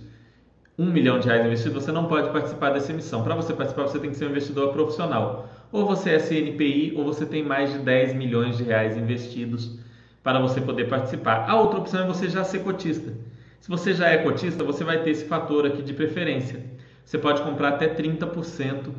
um 0.78 0.86
milhão 0.86 1.20
de 1.20 1.28
reais 1.28 1.46
investido, 1.46 1.80
você 1.80 1.92
não 1.92 2.06
pode 2.06 2.30
participar 2.32 2.72
dessa 2.72 2.92
emissão. 2.92 3.24
Para 3.24 3.36
você 3.36 3.54
participar, 3.54 3.84
você 3.84 4.00
tem 4.00 4.10
que 4.10 4.16
ser 4.16 4.26
um 4.26 4.30
investidor 4.30 4.72
profissional. 4.72 5.50
Ou 5.72 5.86
você 5.86 6.12
é 6.12 6.20
CNPI, 6.20 6.94
ou 6.96 7.04
você 7.04 7.26
tem 7.26 7.44
mais 7.44 7.72
de 7.72 7.80
10 7.80 8.14
milhões 8.14 8.58
de 8.58 8.64
reais 8.64 8.98
investidos 8.98 9.80
para 10.24 10.40
você 10.40 10.60
poder 10.62 10.90
participar. 10.90 11.50
A 11.50 11.60
outra 11.60 11.80
opção 11.80 12.04
é 12.04 12.08
você 12.08 12.30
já 12.30 12.44
ser 12.44 12.60
cotista. 12.60 13.14
Se 13.60 13.70
você 13.70 13.94
já 13.94 14.10
é 14.10 14.18
cotista, 14.18 14.64
você 14.64 14.84
vai 14.84 15.04
ter 15.04 15.12
esse 15.12 15.26
fator 15.26 15.66
aqui 15.66 15.82
de 15.82 15.94
preferência. 15.94 16.64
Você 17.06 17.18
pode 17.18 17.42
comprar 17.42 17.70
até 17.70 17.88
30% 17.88 18.90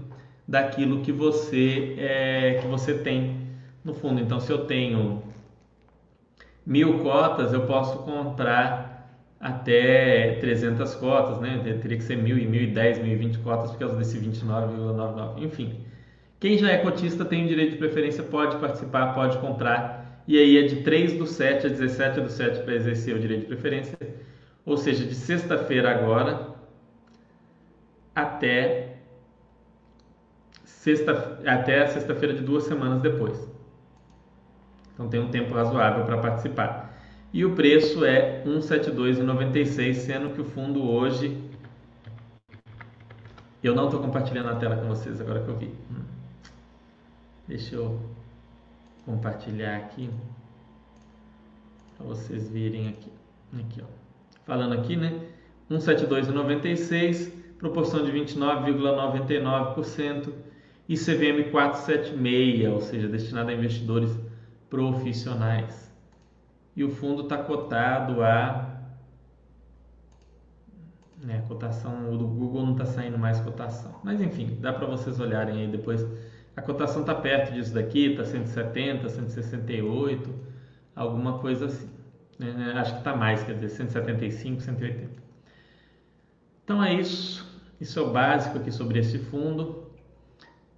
daquilo 0.47 1.01
que 1.03 1.13
você, 1.13 1.95
é, 1.99 2.59
que 2.61 2.67
você 2.67 2.95
tem 2.95 3.49
no 3.85 3.95
fundo. 3.95 4.21
Então, 4.21 4.41
se 4.41 4.51
eu 4.51 4.67
tenho 4.67 5.23
mil 6.65 7.01
cotas, 7.01 7.53
eu 7.53 7.67
posso 7.67 7.99
comprar 7.99 8.93
até 9.41 10.37
300 10.41 10.95
cotas, 10.95 11.41
né? 11.41 11.61
Teria 11.81 11.97
que 11.97 12.05
ser 12.05 12.17
mil 12.17 12.39
e 12.39 12.47
mil 12.47 12.63
e 12.63 12.69
dez, 12.69 12.99
mil 12.99 13.13
e 13.13 13.17
vinte 13.17 13.39
cotas 13.39 13.73
por 13.73 13.79
causa 13.79 13.97
desse 13.97 14.19
29,99. 14.19 15.43
Enfim, 15.43 15.81
quem 16.43 16.59
já 16.59 16.73
é 16.73 16.79
cotista 16.79 17.25
tem 17.25 17.45
o 17.45 17.47
direito 17.47 17.71
de 17.71 17.77
preferência, 17.77 18.21
pode 18.25 18.57
participar, 18.57 19.15
pode 19.15 19.39
comprar. 19.39 20.25
E 20.27 20.37
aí 20.37 20.59
é 20.59 20.63
de 20.63 20.83
3 20.83 21.13
do 21.13 21.25
7 21.25 21.69
a 21.69 21.71
17 21.71 22.21
do 22.21 22.29
7 22.29 22.65
para 22.65 22.75
exercer 22.75 23.15
o 23.15 23.21
direito 23.21 23.43
de 23.43 23.47
preferência. 23.47 23.97
Ou 24.67 24.77
seja, 24.77 25.07
de 25.07 25.15
sexta-feira 25.15 25.89
agora 25.89 26.49
até 28.13 28.97
sexta 30.65 31.41
até 31.47 31.87
sexta-feira 31.87 32.35
de 32.35 32.43
duas 32.43 32.65
semanas 32.65 33.01
depois. 33.01 33.49
Então 34.95 35.09
tem 35.09 35.21
um 35.21 35.29
tempo 35.29 35.55
razoável 35.55 36.05
para 36.05 36.19
participar. 36.19 36.93
E 37.33 37.45
o 37.45 37.55
preço 37.55 38.05
é 38.05 38.43
172,96, 38.45 39.95
sendo 39.95 40.31
que 40.31 40.41
o 40.41 40.45
fundo 40.45 40.91
hoje 40.91 41.41
eu 43.63 43.77
não 43.77 43.85
estou 43.85 44.01
compartilhando 44.01 44.49
a 44.49 44.57
tela 44.57 44.75
com 44.75 44.89
vocês 44.89 45.21
agora 45.21 45.41
que 45.41 45.49
eu 45.49 45.57
vi. 45.57 45.71
Deixa 47.47 47.77
eu 47.77 48.01
compartilhar 49.05 49.77
aqui 49.77 50.09
para 51.97 52.07
vocês 52.07 52.49
virem 52.49 52.89
aqui. 52.89 53.13
Aqui, 53.59 53.83
ó. 53.83 53.87
Falando 54.45 54.75
aqui, 54.75 54.97
né? 54.97 55.29
172,96, 55.71 57.33
proporção 57.59 58.05
de 58.05 58.13
29,99% 58.13 60.33
e 60.89 60.97
CVM 60.97 61.51
476, 61.51 62.73
ou 62.73 62.81
seja, 62.81 63.09
destinado 63.09 63.51
a 63.51 63.55
investidores 63.55 64.17
profissionais. 64.69 65.93
E 66.75 66.83
o 66.85 66.91
fundo 66.91 67.23
está 67.23 67.39
cotado 67.39 68.23
a. 68.23 68.69
Né, 71.19 71.39
a 71.39 71.43
cotação 71.43 72.17
do 72.17 72.27
Google 72.27 72.67
não 72.67 72.73
está 72.73 72.85
saindo 72.85 73.17
mais 73.17 73.39
cotação. 73.41 73.95
Mas 74.03 74.21
enfim, 74.21 74.59
dá 74.61 74.73
para 74.73 74.87
vocês 74.87 75.21
olharem 75.21 75.61
aí 75.61 75.69
depois. 75.69 76.05
A 76.57 76.63
cotação 76.63 77.01
está 77.01 77.15
perto 77.15 77.53
disso 77.53 77.73
daqui, 77.73 78.11
está 78.11 78.25
170, 78.25 79.09
168, 79.09 80.31
alguma 80.95 81.39
coisa 81.39 81.67
assim. 81.67 81.89
Né? 82.39 82.73
Acho 82.77 82.93
que 82.93 82.99
está 82.99 83.17
mais, 83.17 83.43
quer 83.43 83.55
dizer, 83.55 83.71
175, 83.71 84.61
180. 84.61 85.23
Então 86.65 86.83
é 86.83 86.95
isso. 86.95 87.51
Isso 87.81 87.99
é 87.99 88.03
o 88.03 88.11
básico 88.11 88.59
aqui 88.59 88.71
sobre 88.71 88.99
esse 88.99 89.19
fundo 89.19 89.83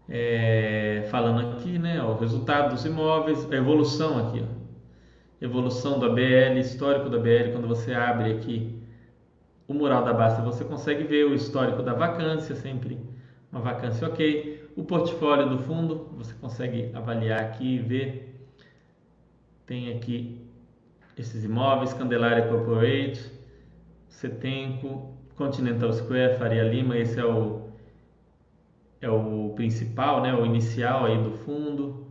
é, 0.08 1.06
falando 1.10 1.52
aqui, 1.52 1.78
né, 1.78 2.02
ó, 2.02 2.12
o 2.12 2.18
resultado 2.18 2.70
dos 2.74 2.84
imóveis, 2.84 3.50
a 3.50 3.56
evolução 3.56 4.28
aqui, 4.28 4.42
ó, 4.42 5.44
evolução 5.44 5.98
da 5.98 6.08
BL, 6.08 6.58
histórico 6.58 7.08
da 7.08 7.18
BL, 7.18 7.52
quando 7.52 7.66
você 7.66 7.94
abre 7.94 8.32
aqui 8.32 8.82
o 9.66 9.72
mural 9.72 10.04
da 10.04 10.12
Basta, 10.12 10.42
você 10.42 10.64
consegue 10.64 11.04
ver 11.04 11.24
o 11.24 11.34
histórico 11.34 11.82
da 11.82 11.94
vacância, 11.94 12.54
sempre 12.54 12.98
uma 13.50 13.60
vacância 13.60 14.06
ok, 14.06 14.53
o 14.76 14.84
portfólio 14.84 15.48
do 15.48 15.58
fundo, 15.58 16.08
você 16.16 16.34
consegue 16.34 16.90
avaliar 16.94 17.40
aqui 17.40 17.76
e 17.76 17.78
ver. 17.78 18.46
Tem 19.66 19.96
aqui 19.96 20.46
esses 21.16 21.44
imóveis, 21.44 21.92
Candelária 21.92 22.48
Corporate, 22.48 23.30
Setenco, 24.08 25.14
Continental 25.36 25.92
Square, 25.92 26.38
Faria 26.38 26.64
Lima, 26.64 26.96
esse 26.98 27.18
é 27.18 27.24
o 27.24 27.64
é 29.00 29.10
o 29.10 29.52
principal, 29.54 30.22
né, 30.22 30.34
o 30.34 30.46
inicial 30.46 31.04
aí 31.04 31.22
do 31.22 31.30
fundo. 31.30 32.04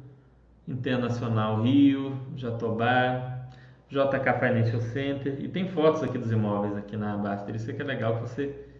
Internacional 0.68 1.62
Rio, 1.62 2.18
Jatobá, 2.38 3.48
JK 3.90 4.40
Financial 4.40 4.80
Center 4.80 5.38
e 5.40 5.48
tem 5.48 5.68
fotos 5.68 6.02
aqui 6.02 6.18
dos 6.18 6.32
imóveis 6.32 6.76
aqui 6.78 6.96
na 6.96 7.18
Baster. 7.18 7.56
Isso 7.56 7.70
aqui 7.70 7.82
é 7.82 7.86
legal 7.86 8.16
que 8.16 8.22
você 8.22 8.73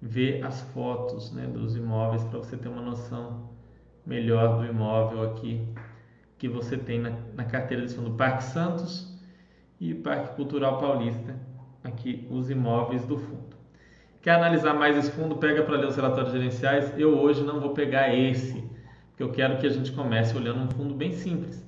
vê 0.00 0.40
as 0.42 0.60
fotos 0.72 1.32
né, 1.32 1.46
dos 1.46 1.76
imóveis 1.76 2.24
para 2.24 2.38
você 2.38 2.56
ter 2.56 2.68
uma 2.68 2.82
noção 2.82 3.50
melhor 4.06 4.58
do 4.58 4.64
imóvel 4.64 5.22
aqui 5.30 5.66
que 6.38 6.48
você 6.48 6.76
tem 6.76 7.00
na, 7.00 7.12
na 7.34 7.44
carteira 7.44 7.84
de 7.84 7.94
fundo 7.94 8.12
Parque 8.12 8.44
Santos 8.44 9.18
e 9.80 9.92
Parque 9.94 10.36
Cultural 10.36 10.78
Paulista, 10.78 11.36
aqui 11.82 12.26
os 12.30 12.48
imóveis 12.48 13.04
do 13.04 13.18
fundo. 13.18 13.56
Quer 14.22 14.32
analisar 14.32 14.74
mais 14.74 14.96
esse 14.96 15.10
fundo? 15.10 15.36
Pega 15.36 15.62
para 15.62 15.76
ler 15.76 15.86
os 15.86 15.96
relatórios 15.96 16.32
gerenciais. 16.32 16.92
Eu 16.98 17.18
hoje 17.18 17.42
não 17.44 17.60
vou 17.60 17.70
pegar 17.70 18.14
esse, 18.14 18.64
porque 19.10 19.22
eu 19.22 19.30
quero 19.30 19.58
que 19.58 19.66
a 19.66 19.70
gente 19.70 19.92
comece 19.92 20.36
olhando 20.36 20.64
um 20.64 20.70
fundo 20.70 20.94
bem 20.94 21.12
simples. 21.12 21.64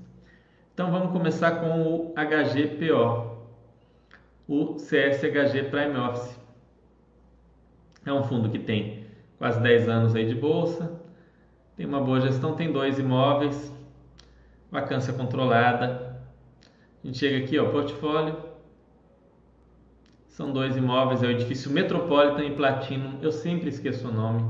Então 0.74 0.90
vamos 0.90 1.12
começar 1.12 1.60
com 1.60 1.82
o 1.82 2.14
HGPO, 2.14 3.36
o 4.48 4.74
CSHG 4.74 5.64
Prime 5.70 5.96
Office. 5.96 6.39
É 8.04 8.12
um 8.12 8.22
fundo 8.22 8.48
que 8.48 8.58
tem 8.58 9.04
quase 9.38 9.60
10 9.60 9.88
anos 9.88 10.14
aí 10.14 10.26
de 10.26 10.34
bolsa, 10.34 11.00
tem 11.76 11.86
uma 11.86 12.00
boa 12.00 12.20
gestão, 12.20 12.54
tem 12.54 12.70
dois 12.70 12.98
imóveis, 12.98 13.74
vacância 14.70 15.12
controlada. 15.12 16.20
A 17.02 17.06
gente 17.06 17.18
chega 17.18 17.42
aqui, 17.44 17.58
ó, 17.58 17.70
portfólio. 17.70 18.36
São 20.28 20.52
dois 20.52 20.76
imóveis, 20.76 21.22
é 21.22 21.26
o 21.26 21.30
edifício 21.30 21.70
Metropolitan 21.70 22.44
e 22.44 22.54
Platinum. 22.54 23.18
Eu 23.22 23.32
sempre 23.32 23.68
esqueço 23.68 24.08
o 24.08 24.12
nome. 24.12 24.42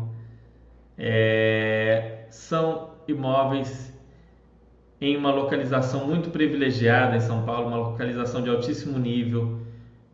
É, 0.98 2.26
são 2.30 2.90
imóveis 3.06 3.96
em 5.00 5.16
uma 5.16 5.32
localização 5.32 6.06
muito 6.06 6.30
privilegiada 6.30 7.16
em 7.16 7.20
São 7.20 7.44
Paulo, 7.44 7.68
uma 7.68 7.76
localização 7.76 8.42
de 8.42 8.50
altíssimo 8.50 8.98
nível, 8.98 9.60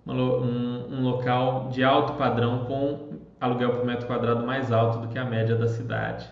um, 0.07 0.95
um 0.95 1.03
local 1.03 1.71
de 1.71 1.83
alto 1.83 2.13
padrão 2.13 2.67
com 2.67 3.16
aluguel 3.41 3.73
por 3.73 3.85
metro 3.85 4.07
quadrado 4.07 4.47
mais 4.47 4.73
alto 4.73 4.99
do 4.99 5.09
que 5.09 5.19
a 5.19 5.25
média 5.25 5.55
da 5.57 5.69
cidade. 5.69 6.29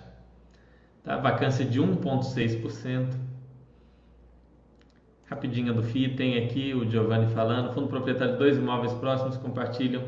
Tá? 1.03 1.17
Vacância 1.19 1.65
de 1.65 1.81
1,6%. 1.81 3.15
Rapidinha 5.27 5.73
do 5.73 5.83
FII, 5.83 6.15
tem 6.17 6.45
aqui 6.45 6.75
o 6.75 6.89
Giovanni 6.89 7.33
falando. 7.33 7.73
Fundo 7.73 7.89
proprietário 7.89 8.35
de 8.35 8.39
dois 8.39 8.57
imóveis 8.57 8.93
próximos 8.95 9.37
compartilham 9.37 10.03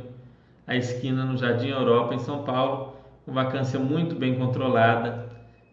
a 0.67 0.77
esquina 0.77 1.25
no 1.25 1.37
Jardim 1.37 1.69
Europa, 1.69 2.15
em 2.15 2.19
São 2.19 2.43
Paulo, 2.43 2.97
com 3.25 3.33
vacância 3.33 3.79
muito 3.79 4.15
bem 4.15 4.37
controlada, 4.37 5.27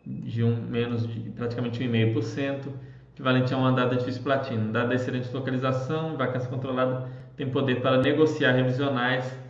de 0.06 0.44
um, 0.44 0.56
menos 0.56 1.08
de 1.08 1.30
praticamente 1.32 1.80
1,5%, 1.84 2.68
equivalente 3.14 3.54
a 3.54 3.58
um 3.58 3.66
andar 3.66 3.90
de 3.90 4.20
platino. 4.20 4.72
Dada 4.72 4.94
a 4.94 4.96
excelente 4.96 5.32
localização, 5.34 6.16
vacância 6.16 6.50
controlada, 6.50 7.08
tem 7.36 7.50
poder 7.50 7.82
para 7.82 7.98
negociar 8.02 8.52
revisionais 8.52 9.43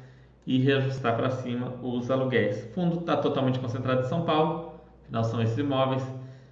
e 0.46 0.60
reajustar 0.60 1.16
para 1.16 1.30
cima 1.30 1.74
os 1.82 2.12
aluguéis. 2.12 2.66
O 2.66 2.74
fundo 2.74 3.00
está 3.00 3.16
totalmente 3.18 3.60
concentrado 3.60 4.02
em 4.02 4.10
São 4.10 4.24
Paulo, 4.26 4.74
afinal 5.04 5.24
são 5.24 5.42
esses 5.42 5.58
imóveis. 5.58 6.04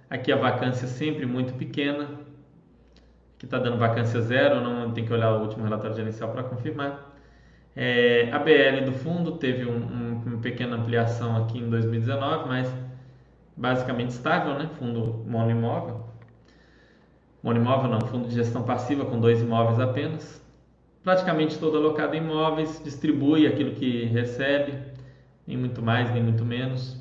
Aqui 0.08 0.32
a 0.32 0.36
vacância 0.36 0.84
é 0.84 0.88
sempre 0.88 1.26
muito 1.26 1.54
pequena, 1.54 2.08
que 3.38 3.44
está 3.44 3.58
dando 3.58 3.76
vacância 3.78 4.20
zero, 4.20 4.60
não 4.60 4.92
tem 4.92 5.04
que 5.04 5.12
olhar 5.12 5.32
o 5.32 5.42
último 5.42 5.64
relatório 5.64 5.96
gerencial 5.96 6.30
para 6.30 6.42
confirmar. 6.42 7.10
É, 7.74 8.30
a 8.30 8.38
BL 8.38 8.84
do 8.84 8.92
fundo 8.92 9.32
teve 9.32 9.64
um, 9.64 9.76
um, 9.76 10.22
uma 10.26 10.38
pequena 10.38 10.76
ampliação 10.76 11.36
aqui 11.36 11.58
em 11.58 11.68
2019, 11.70 12.48
mas 12.48 12.72
basicamente 13.56 14.10
estável, 14.10 14.54
né? 14.54 14.68
Fundo 14.78 15.24
monoimóvel. 15.26 16.06
Monoimóvel 17.42 17.90
não, 17.90 18.00
fundo 18.02 18.28
de 18.28 18.34
gestão 18.34 18.62
passiva 18.62 19.06
com 19.06 19.18
dois 19.18 19.40
imóveis 19.40 19.80
apenas 19.80 20.41
praticamente 21.02 21.58
todo 21.58 21.76
alocado 21.76 22.14
em 22.14 22.18
imóveis, 22.18 22.80
distribui 22.84 23.46
aquilo 23.46 23.72
que 23.72 24.04
recebe, 24.04 24.74
nem 25.46 25.56
muito 25.56 25.82
mais, 25.82 26.12
nem 26.12 26.22
muito 26.22 26.44
menos. 26.44 27.00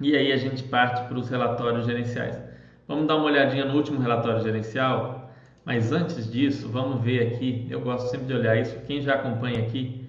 E 0.00 0.16
aí 0.16 0.32
a 0.32 0.36
gente 0.36 0.62
parte 0.64 1.06
para 1.08 1.18
os 1.18 1.28
relatórios 1.28 1.86
gerenciais. 1.86 2.38
Vamos 2.86 3.06
dar 3.06 3.16
uma 3.16 3.26
olhadinha 3.26 3.64
no 3.64 3.74
último 3.74 4.00
relatório 4.00 4.42
gerencial, 4.42 5.30
mas 5.64 5.90
antes 5.90 6.30
disso, 6.30 6.68
vamos 6.68 7.02
ver 7.02 7.26
aqui. 7.26 7.66
Eu 7.70 7.80
gosto 7.80 8.10
sempre 8.10 8.26
de 8.26 8.34
olhar 8.34 8.56
isso. 8.56 8.78
Quem 8.86 9.00
já 9.00 9.14
acompanha 9.14 9.60
aqui 9.60 10.06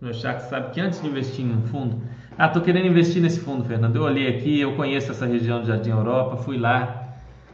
no 0.00 0.08
meu 0.08 0.14
chat 0.14 0.40
sabe 0.42 0.72
que 0.72 0.80
antes 0.80 1.00
de 1.00 1.08
investir 1.08 1.44
em 1.44 1.52
um 1.52 1.62
fundo, 1.62 2.02
ah, 2.38 2.46
estou 2.46 2.62
querendo 2.62 2.86
investir 2.86 3.20
nesse 3.20 3.40
fundo, 3.40 3.64
Fernando. 3.64 3.96
Eu 3.96 4.02
olhei 4.02 4.28
aqui, 4.28 4.60
eu 4.60 4.74
conheço 4.74 5.10
essa 5.10 5.26
região 5.26 5.60
do 5.60 5.66
Jardim 5.66 5.90
Europa, 5.90 6.36
fui 6.38 6.56
lá, 6.56 7.01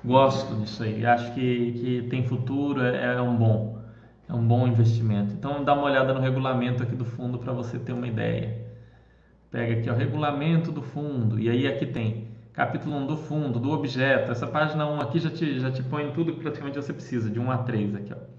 Gosto 0.04 0.54
disso 0.56 0.82
aí, 0.82 1.04
acho 1.04 1.34
que, 1.34 1.72
que 1.72 2.08
tem 2.08 2.22
futuro, 2.22 2.82
é, 2.82 3.16
é 3.16 3.20
um 3.20 3.36
bom, 3.36 3.78
é 4.28 4.32
um 4.32 4.46
bom 4.46 4.66
investimento. 4.66 5.34
Então 5.34 5.64
dá 5.64 5.74
uma 5.74 5.84
olhada 5.84 6.14
no 6.14 6.20
regulamento 6.20 6.82
aqui 6.82 6.94
do 6.94 7.04
fundo 7.04 7.38
para 7.38 7.52
você 7.52 7.78
ter 7.78 7.92
uma 7.92 8.06
ideia. 8.06 8.66
Pega 9.50 9.74
aqui 9.74 9.90
o 9.90 9.94
regulamento 9.94 10.70
do 10.70 10.82
fundo 10.82 11.38
e 11.38 11.48
aí 11.48 11.66
aqui 11.66 11.86
tem 11.86 12.28
capítulo 12.52 12.96
1 12.96 13.06
do 13.06 13.16
fundo, 13.16 13.58
do 13.58 13.70
objeto. 13.70 14.30
Essa 14.30 14.46
página 14.46 14.86
1 14.86 15.00
aqui 15.00 15.18
já 15.18 15.30
te, 15.30 15.58
já 15.60 15.70
te 15.70 15.82
põe 15.82 16.10
tudo 16.12 16.32
que 16.32 16.40
praticamente 16.40 16.76
você 16.76 16.92
precisa, 16.92 17.30
de 17.30 17.38
1 17.38 17.50
a 17.50 17.58
3 17.58 17.94
aqui. 17.94 18.12
Ó. 18.12 18.38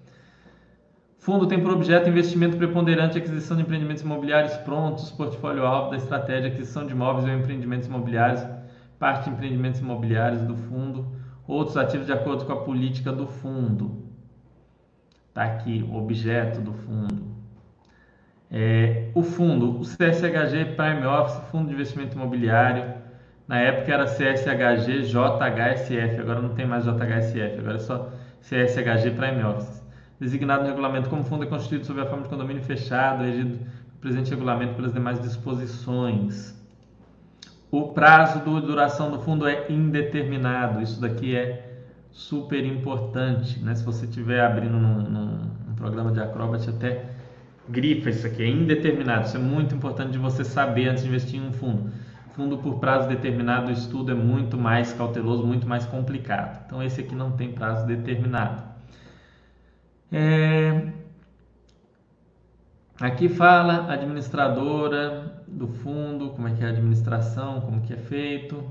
Fundo 1.18 1.48
tem 1.48 1.62
por 1.62 1.72
objeto 1.72 2.10
investimento 2.10 2.58
preponderante 2.58 3.18
aquisição 3.18 3.58
de 3.58 3.64
empreendimentos 3.64 4.04
imobiliários 4.04 4.56
prontos, 4.58 5.12
portfólio-alvo 5.12 5.92
da 5.92 5.98
estratégia 5.98 6.50
aquisição 6.50 6.86
de 6.86 6.94
imóveis 6.94 7.26
ou 7.26 7.32
empreendimentos 7.32 7.88
imobiliários, 7.88 8.42
parte 8.98 9.26
de 9.26 9.32
empreendimentos 9.32 9.80
imobiliários 9.82 10.42
do 10.44 10.56
fundo, 10.56 11.19
outros 11.54 11.76
ativos 11.78 12.06
de 12.06 12.14
acordo 12.14 12.46
com 12.46 12.54
a 12.54 12.58
política 12.58 13.12
do 13.12 13.26
fundo. 13.26 14.04
Está 15.30 15.46
aqui 15.46 15.84
o 15.90 15.96
objeto 15.96 16.62
do 16.62 16.74
fundo. 16.74 17.28
É, 18.52 19.10
o 19.14 19.24
fundo, 19.24 19.80
o 19.80 19.82
CSHG 19.82 20.76
Prime 20.76 21.06
Office, 21.06 21.50
Fundo 21.52 21.68
de 21.68 21.74
Investimento 21.74 22.16
Imobiliário, 22.16 22.96
na 23.48 23.60
época 23.60 23.92
era 23.92 24.06
CSHG 24.06 25.04
JHSF, 25.04 26.20
agora 26.20 26.42
não 26.42 26.50
tem 26.50 26.66
mais 26.66 26.84
JHSF, 26.86 27.60
agora 27.60 27.76
é 27.76 27.80
só 27.80 28.12
CSHG 28.42 29.12
Prime 29.16 29.44
Office. 29.44 29.84
Designado 30.20 30.64
no 30.64 30.70
regulamento 30.70 31.10
como 31.10 31.24
fundo 31.24 31.44
é 31.44 31.48
constituído 31.48 31.86
sob 31.86 32.02
a 32.02 32.06
forma 32.06 32.24
de 32.24 32.30
condomínio 32.30 32.64
fechado, 32.64 33.24
regido 33.24 33.60
presente 34.02 34.30
regulamento 34.30 34.76
pelas 34.76 34.94
demais 34.94 35.20
disposições. 35.20 36.59
O 37.72 37.90
prazo 37.90 38.40
de 38.40 38.66
duração 38.66 39.12
do 39.12 39.20
fundo 39.20 39.48
é 39.48 39.72
indeterminado. 39.72 40.82
Isso 40.82 41.00
daqui 41.00 41.36
é 41.36 41.70
super 42.12 42.66
importante. 42.66 43.60
Né? 43.60 43.76
Se 43.76 43.84
você 43.84 44.06
estiver 44.06 44.42
abrindo 44.42 44.78
num, 44.78 45.02
num, 45.02 45.26
num, 45.68 45.76
programa 45.76 46.12
de 46.12 46.20
Acrobat, 46.20 46.68
até 46.68 47.06
grifa 47.68 48.10
isso 48.10 48.26
aqui, 48.26 48.42
é 48.42 48.48
indeterminado. 48.48 49.28
Isso 49.28 49.38
é 49.38 49.40
muito 49.40 49.76
importante 49.76 50.12
de 50.12 50.18
você 50.18 50.44
saber 50.44 50.88
antes 50.90 51.04
de 51.04 51.10
investir 51.10 51.40
em 51.40 51.48
um 51.48 51.54
fundo. 51.54 51.92
Fundo 52.36 52.58
por 52.58 52.80
prazo 52.80 53.08
determinado, 53.08 53.70
o 53.70 53.74
estudo 53.74 54.12
é 54.12 54.16
muito 54.16 54.58
mais 54.58 54.92
cauteloso, 54.94 55.46
muito 55.46 55.68
mais 55.68 55.86
complicado. 55.86 56.64
Então, 56.66 56.82
esse 56.82 57.02
aqui 57.02 57.14
não 57.14 57.32
tem 57.32 57.52
prazo 57.52 57.86
determinado. 57.86 58.64
É... 60.12 60.99
Aqui 63.00 63.30
fala 63.30 63.90
administradora, 63.90 65.42
do 65.48 65.70
fundo, 65.70 66.32
como 66.32 66.50
é 66.50 66.52
que 66.52 66.62
é 66.62 66.68
a 66.68 66.70
administração, 66.70 67.62
como 67.62 67.80
que 67.80 67.94
é 67.94 67.98
feito. 67.98 68.62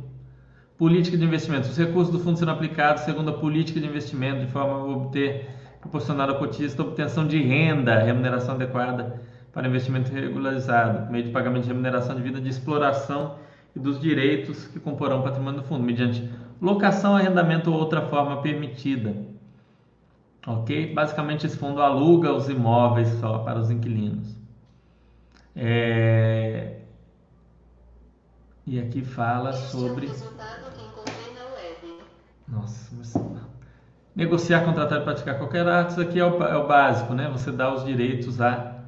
Política 0.76 1.16
de 1.16 1.24
investimento. 1.24 1.66
Os 1.66 1.78
recursos 1.78 2.12
do 2.12 2.20
fundo 2.20 2.38
serão 2.38 2.52
aplicados 2.52 3.04
segundo 3.04 3.30
a 3.30 3.32
política 3.32 3.80
de 3.80 3.86
investimento, 3.86 4.44
de 4.44 4.52
forma 4.52 4.74
a 4.74 4.84
obter, 4.84 5.48
proporcionar 5.80 6.28
ao 6.28 6.36
cotista 6.38 6.82
obtenção 6.82 7.26
de 7.26 7.40
renda, 7.42 7.98
remuneração 8.00 8.56
adequada 8.56 9.18
para 9.50 9.66
investimento 9.66 10.12
regularizado, 10.12 11.10
meio 11.10 11.24
de 11.24 11.30
pagamento 11.30 11.62
de 11.62 11.68
remuneração 11.68 12.14
de 12.14 12.20
vida 12.20 12.38
de 12.38 12.50
exploração 12.50 13.36
e 13.74 13.78
dos 13.78 13.98
direitos 13.98 14.66
que 14.66 14.78
comporão 14.78 15.20
o 15.20 15.22
patrimônio 15.22 15.62
do 15.62 15.66
fundo, 15.66 15.82
mediante 15.82 16.28
locação, 16.60 17.16
arrendamento 17.16 17.72
ou 17.72 17.78
outra 17.78 18.02
forma 18.02 18.42
permitida. 18.42 19.37
Ok? 20.48 20.94
Basicamente, 20.94 21.46
esse 21.46 21.58
fundo 21.58 21.82
aluga 21.82 22.32
os 22.32 22.48
imóveis 22.48 23.08
só 23.20 23.40
para 23.40 23.58
os 23.58 23.70
inquilinos. 23.70 24.34
É... 25.54 26.78
E 28.66 28.80
aqui 28.80 29.02
fala 29.02 29.52
sobre. 29.52 30.06
Nossa, 32.48 32.94
mas... 32.96 33.14
negociar, 34.16 34.64
contratar 34.64 35.02
e 35.02 35.04
praticar 35.04 35.36
qualquer 35.36 35.68
ato, 35.68 35.90
isso 35.92 36.00
aqui 36.00 36.18
é 36.18 36.24
o, 36.24 36.42
é 36.42 36.56
o, 36.56 36.66
básico, 36.66 37.12
né? 37.12 37.28
Você 37.28 37.52
dá 37.52 37.74
os 37.74 37.84
direitos 37.84 38.40
a, 38.40 38.84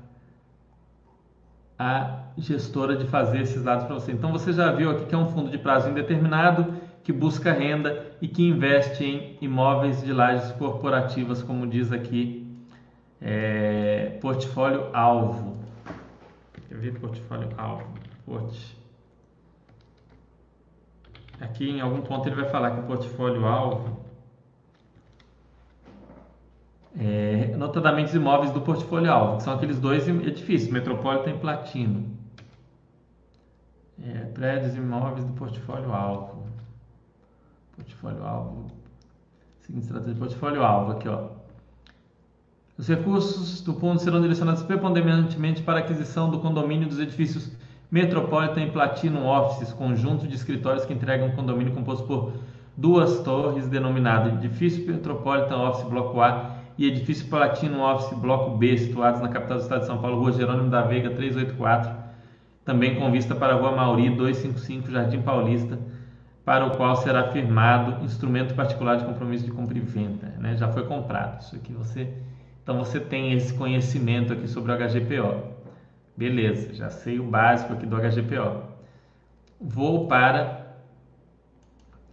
a 1.79 2.21
gestora 2.39 2.97
de 2.97 3.07
fazer 3.07 3.43
esses 3.43 3.63
dados 3.63 3.85
para 3.85 3.95
você. 3.97 4.13
Então 4.13 4.33
você 4.33 4.51
já 4.51 4.73
viu 4.73 4.91
aqui 4.91 5.05
que 5.05 5.15
é 5.15 5.19
um 5.19 5.29
fundo 5.29 5.51
de 5.51 5.59
prazo 5.59 5.91
indeterminado 5.91 6.80
que 7.03 7.13
busca 7.13 7.53
renda 7.53 8.13
e 8.21 8.29
que 8.29 8.47
investe 8.47 9.05
em 9.05 9.39
imóveis 9.41 10.03
de 10.03 10.13
lajes 10.13 10.53
corporativas, 10.53 11.43
como 11.43 11.67
diz 11.67 11.93
aqui, 11.93 12.47
é, 13.21 14.19
portfólio 14.21 14.91
alvo. 14.93 15.57
Quer 16.69 16.79
ver 16.79 16.99
portfólio 16.99 17.49
alvo? 17.57 17.93
Port. 18.27 18.55
Aqui 21.41 21.71
em 21.71 21.81
algum 21.81 22.03
ponto 22.03 22.29
ele 22.29 22.37
vai 22.37 22.51
falar 22.51 22.73
que 22.73 22.81
o 22.81 22.83
portfólio 22.83 23.47
alvo 23.47 24.01
é, 26.99 27.55
notadamente 27.57 28.09
os 28.09 28.15
imóveis 28.15 28.51
do 28.51 28.61
portfólio 28.61 29.11
alvo, 29.11 29.37
que 29.37 29.45
são 29.45 29.55
aqueles 29.55 29.79
dois 29.79 30.09
edifícios, 30.09 30.71
Metropolitan 30.71 31.31
e 31.31 31.39
Platino. 31.39 32.19
É, 34.03 34.25
prédios 34.27 34.75
imóveis 34.75 35.25
do 35.25 35.33
portfólio 35.35 35.93
alvo. 35.93 36.40
Portfólio 37.81 38.25
alvo. 38.25 38.67
Seguinte 39.61 39.85
estratégia 39.85 40.15
de 40.15 40.21
portfólio 40.21 40.63
alvo 40.63 40.93
aqui, 40.93 41.09
ó. 41.09 41.29
Os 42.77 42.87
recursos 42.89 43.61
do 43.63 43.75
fundo 43.75 44.01
serão 44.01 44.21
direcionados 44.21 44.63
preponderantemente 44.63 45.63
para 45.63 45.81
a 45.81 45.83
aquisição 45.83 46.31
do 46.31 46.41
condomínio 46.41 46.89
dos 46.89 46.99
edifícios 46.99 47.51
Metropolitan 47.91 48.63
e 48.63 48.71
Platinum 48.71 49.27
Offices, 49.27 49.73
conjunto 49.73 50.27
de 50.27 50.35
escritórios 50.35 50.85
que 50.85 50.93
entregam 50.93 51.29
um 51.29 51.33
condomínio 51.33 51.75
composto 51.75 52.07
por 52.07 52.33
duas 52.77 53.21
torres, 53.21 53.67
denominado 53.67 54.31
Edifício 54.31 54.87
Metropolitan 54.87 55.57
Office 55.57 55.89
Bloco 55.89 56.21
A 56.21 56.57
e 56.79 56.87
Edifício 56.87 57.27
Platinum 57.29 57.83
Office 57.83 58.17
Bloco 58.19 58.57
B, 58.57 58.77
situados 58.79 59.21
na 59.21 59.29
capital 59.29 59.59
do 59.59 59.63
estado 59.63 59.81
de 59.81 59.87
São 59.87 59.99
Paulo, 59.99 60.21
Rua 60.21 60.33
Jerônimo 60.33 60.71
da 60.71 60.83
Veiga 60.83 61.11
384, 61.11 61.93
também 62.65 62.99
com 62.99 63.11
vista 63.11 63.35
para 63.35 63.55
a 63.55 63.57
Rua 63.57 63.73
Mauri 63.73 64.11
255, 64.11 64.91
Jardim 64.91 65.21
Paulista, 65.23 65.79
para 66.51 66.67
o 66.67 66.77
qual 66.77 66.97
será 66.97 67.31
firmado 67.31 68.05
instrumento 68.05 68.57
particular 68.57 68.97
de 68.97 69.05
compromisso 69.05 69.45
de 69.45 69.53
compra 69.53 69.79
e 69.79 69.81
venda. 69.81 70.35
Né? 70.37 70.57
Já 70.57 70.67
foi 70.67 70.85
comprado. 70.85 71.41
Isso 71.41 71.55
aqui 71.55 71.73
você. 71.73 72.13
Então 72.61 72.77
você 72.77 72.99
tem 72.99 73.33
esse 73.35 73.55
conhecimento 73.55 74.33
aqui 74.33 74.49
sobre 74.49 74.73
o 74.73 74.77
HGPO. 74.77 75.45
Beleza, 76.17 76.75
já 76.75 76.91
sei 76.91 77.21
o 77.21 77.23
básico 77.23 77.75
aqui 77.75 77.87
do 77.87 77.97
HGPO. 77.97 78.65
Vou 79.61 80.09
para 80.09 80.75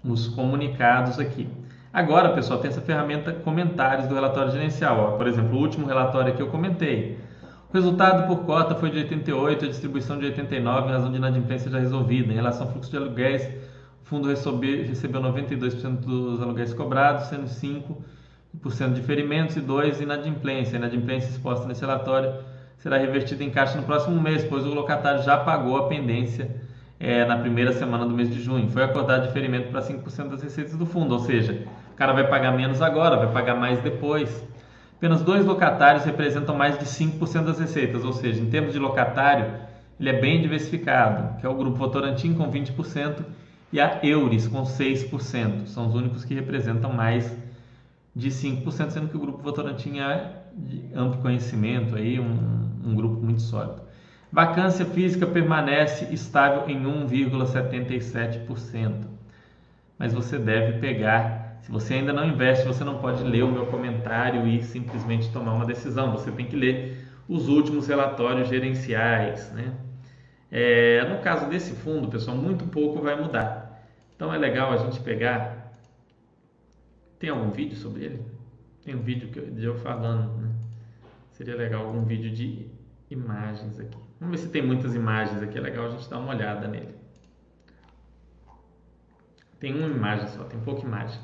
os 0.03 0.27
comunicados 0.27 1.17
aqui. 1.17 1.49
Agora, 1.91 2.29
pessoal, 2.33 2.59
tem 2.59 2.69
essa 2.69 2.81
ferramenta 2.81 3.33
comentários 3.33 4.05
do 4.05 4.13
relatório 4.13 4.51
gerencial. 4.51 4.99
Ó. 4.99 5.17
Por 5.17 5.25
exemplo, 5.25 5.57
o 5.57 5.61
último 5.61 5.87
relatório 5.87 6.35
que 6.35 6.41
eu 6.43 6.49
comentei. 6.49 7.17
O 7.71 7.73
resultado 7.73 8.27
por 8.27 8.45
cota 8.45 8.75
foi 8.75 8.91
de 8.91 8.99
88, 8.99 9.65
a 9.65 9.67
distribuição 9.67 10.19
de 10.19 10.27
89, 10.27 10.89
em 10.89 10.91
razão 10.91 11.09
de 11.09 11.17
inadimplência 11.17 11.71
já 11.71 11.79
resolvida. 11.79 12.31
Em 12.31 12.35
relação 12.35 12.67
ao 12.67 12.71
fluxo 12.71 12.91
de 12.91 12.97
aluguéis, 12.97 13.66
o 14.07 14.09
fundo 14.09 14.29
recebeu, 14.29 14.85
recebeu 14.87 15.21
92% 15.21 15.97
dos 15.97 16.41
aluguéis 16.41 16.73
cobrados, 16.73 17.25
sendo 17.25 17.43
5% 17.43 18.93
de 18.93 19.01
ferimentos 19.01 19.57
e 19.57 19.61
2% 19.61 19.99
inadimplência. 19.99 20.77
A 20.77 20.79
inadimplência 20.79 21.29
exposta 21.29 21.67
nesse 21.67 21.81
relatório 21.81 22.33
será 22.77 22.97
revertida 22.97 23.43
em 23.43 23.49
caixa 23.49 23.77
no 23.77 23.83
próximo 23.83 24.19
mês, 24.21 24.45
pois 24.45 24.65
o 24.65 24.73
locatário 24.73 25.21
já 25.23 25.35
pagou 25.35 25.75
a 25.75 25.89
pendência 25.89 26.49
é, 26.97 27.25
na 27.25 27.37
primeira 27.37 27.73
semana 27.73 28.05
do 28.05 28.13
mês 28.13 28.29
de 28.29 28.41
junho. 28.41 28.69
Foi 28.69 28.81
acordado 28.81 29.27
diferimento 29.27 29.71
para 29.71 29.81
5% 29.81 30.29
das 30.29 30.41
receitas 30.41 30.77
do 30.77 30.85
fundo, 30.85 31.13
ou 31.13 31.19
seja, 31.19 31.67
o 31.91 31.95
cara 31.97 32.13
vai 32.13 32.25
pagar 32.29 32.53
menos 32.53 32.81
agora, 32.81 33.17
vai 33.17 33.33
pagar 33.33 33.55
mais 33.55 33.77
depois. 33.79 34.41
Apenas 34.95 35.21
dois 35.21 35.45
locatários 35.45 36.05
representam 36.05 36.55
mais 36.55 36.79
de 36.79 36.85
5% 36.85 37.43
das 37.43 37.59
receitas, 37.59 38.05
ou 38.05 38.13
seja, 38.13 38.41
em 38.41 38.49
termos 38.49 38.71
de 38.71 38.79
locatário, 38.79 39.53
ele 39.99 40.09
é 40.09 40.13
bem 40.13 40.41
diversificado, 40.41 41.41
que 41.41 41.45
é 41.45 41.49
o 41.49 41.55
grupo 41.55 41.75
Votorantim 41.75 42.33
com 42.33 42.49
20% 42.49 43.25
e 43.71 43.79
a 43.79 43.99
Euris 44.03 44.47
com 44.47 44.63
6%. 44.63 45.67
São 45.67 45.87
os 45.87 45.95
únicos 45.95 46.25
que 46.25 46.33
representam 46.33 46.91
mais 46.93 47.31
de 48.15 48.29
5%, 48.29 48.89
sendo 48.89 49.09
que 49.09 49.17
o 49.17 49.19
grupo 49.19 49.43
Votorantim 49.43 49.99
é 49.99 50.43
de 50.55 50.85
amplo 50.95 51.21
conhecimento, 51.21 51.95
aí, 51.95 52.19
um, 52.19 52.67
um 52.83 52.95
grupo 52.95 53.21
muito 53.21 53.41
sólido. 53.41 53.81
Vacância 54.31 54.85
física 54.85 55.27
permanece 55.27 56.13
estável 56.13 56.67
em 56.67 56.83
1,77%. 56.83 59.05
Mas 59.97 60.13
você 60.13 60.37
deve 60.37 60.79
pegar, 60.79 61.57
se 61.61 61.71
você 61.71 61.95
ainda 61.95 62.13
não 62.13 62.25
investe, 62.25 62.65
você 62.65 62.83
não 62.83 62.97
pode 62.97 63.23
ler 63.23 63.43
o 63.43 63.51
meu 63.51 63.67
comentário 63.67 64.47
e 64.47 64.63
simplesmente 64.63 65.31
tomar 65.31 65.53
uma 65.53 65.65
decisão. 65.65 66.11
Você 66.11 66.31
tem 66.31 66.45
que 66.45 66.55
ler 66.55 67.07
os 67.27 67.47
últimos 67.47 67.87
relatórios 67.87 68.49
gerenciais, 68.49 69.51
né? 69.53 69.73
É, 70.51 71.03
no 71.09 71.21
caso 71.21 71.49
desse 71.49 71.73
fundo, 71.75 72.07
pessoal, 72.07 72.37
muito 72.37 72.65
pouco 72.67 73.01
vai 73.01 73.21
mudar. 73.21 73.85
Então 74.15 74.33
é 74.33 74.37
legal 74.37 74.71
a 74.71 74.77
gente 74.77 74.99
pegar. 75.01 75.73
Tem 77.19 77.29
algum 77.29 77.51
vídeo 77.51 77.75
sobre 77.75 78.05
ele? 78.05 78.25
Tem 78.83 78.95
um 78.95 79.01
vídeo 79.01 79.29
que 79.29 79.39
eu, 79.39 79.51
de 79.51 79.65
eu 79.65 79.75
falando, 79.75 80.41
né? 80.41 80.51
Seria 81.31 81.55
legal 81.55 81.85
algum 81.85 82.03
vídeo 82.03 82.31
de 82.31 82.67
imagens 83.09 83.79
aqui. 83.79 83.97
Vamos 84.19 84.39
ver 84.39 84.45
se 84.45 84.51
tem 84.51 84.65
muitas 84.65 84.95
imagens 84.95 85.41
aqui. 85.41 85.57
É 85.57 85.61
legal 85.61 85.85
a 85.85 85.89
gente 85.89 86.09
dar 86.09 86.19
uma 86.19 86.33
olhada 86.33 86.67
nele. 86.67 86.95
Tem 89.59 89.73
uma 89.73 89.87
imagem 89.87 90.27
só, 90.29 90.43
tem 90.45 90.59
pouca 90.59 90.81
imagem. 90.81 91.19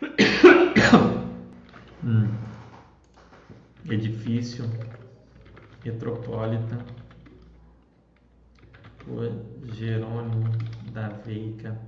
hum. 2.04 2.28
Edifício 3.88 4.64
Metropolitan 5.84 6.78
Rua 9.06 9.30
Jerônimo 9.64 10.50
da 10.92 11.08
Veiga 11.08 11.78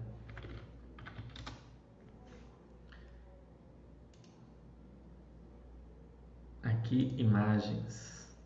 aqui 6.63 7.15
imagens. 7.17 8.37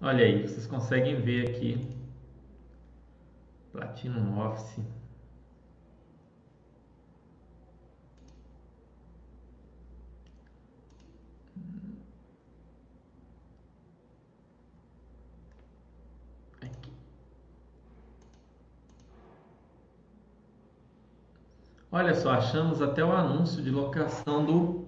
Olha 0.00 0.24
aí, 0.24 0.42
vocês 0.42 0.66
conseguem 0.66 1.20
ver 1.20 1.50
aqui 1.50 1.96
Platinum 3.72 4.38
Office. 4.38 4.84
Olha 21.96 22.14
só, 22.14 22.32
achamos 22.32 22.82
até 22.82 23.02
o 23.02 23.10
anúncio 23.10 23.62
de 23.62 23.70
locação 23.70 24.44
do 24.44 24.84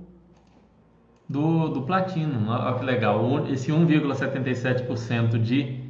do, 1.26 1.68
do 1.68 1.80
platino. 1.80 2.50
Olha 2.50 2.78
que 2.78 2.84
legal. 2.84 3.48
Esse 3.48 3.72
1,77% 3.72 5.40
de, 5.40 5.84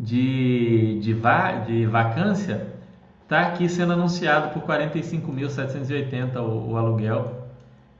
de, 0.00 0.98
de, 0.98 1.14
va, 1.14 1.52
de 1.52 1.86
vacância 1.86 2.74
está 3.22 3.42
aqui 3.42 3.68
sendo 3.68 3.92
anunciado 3.92 4.52
por 4.52 4.68
45.780 4.68 6.40
o, 6.40 6.72
o 6.72 6.76
aluguel. 6.76 7.46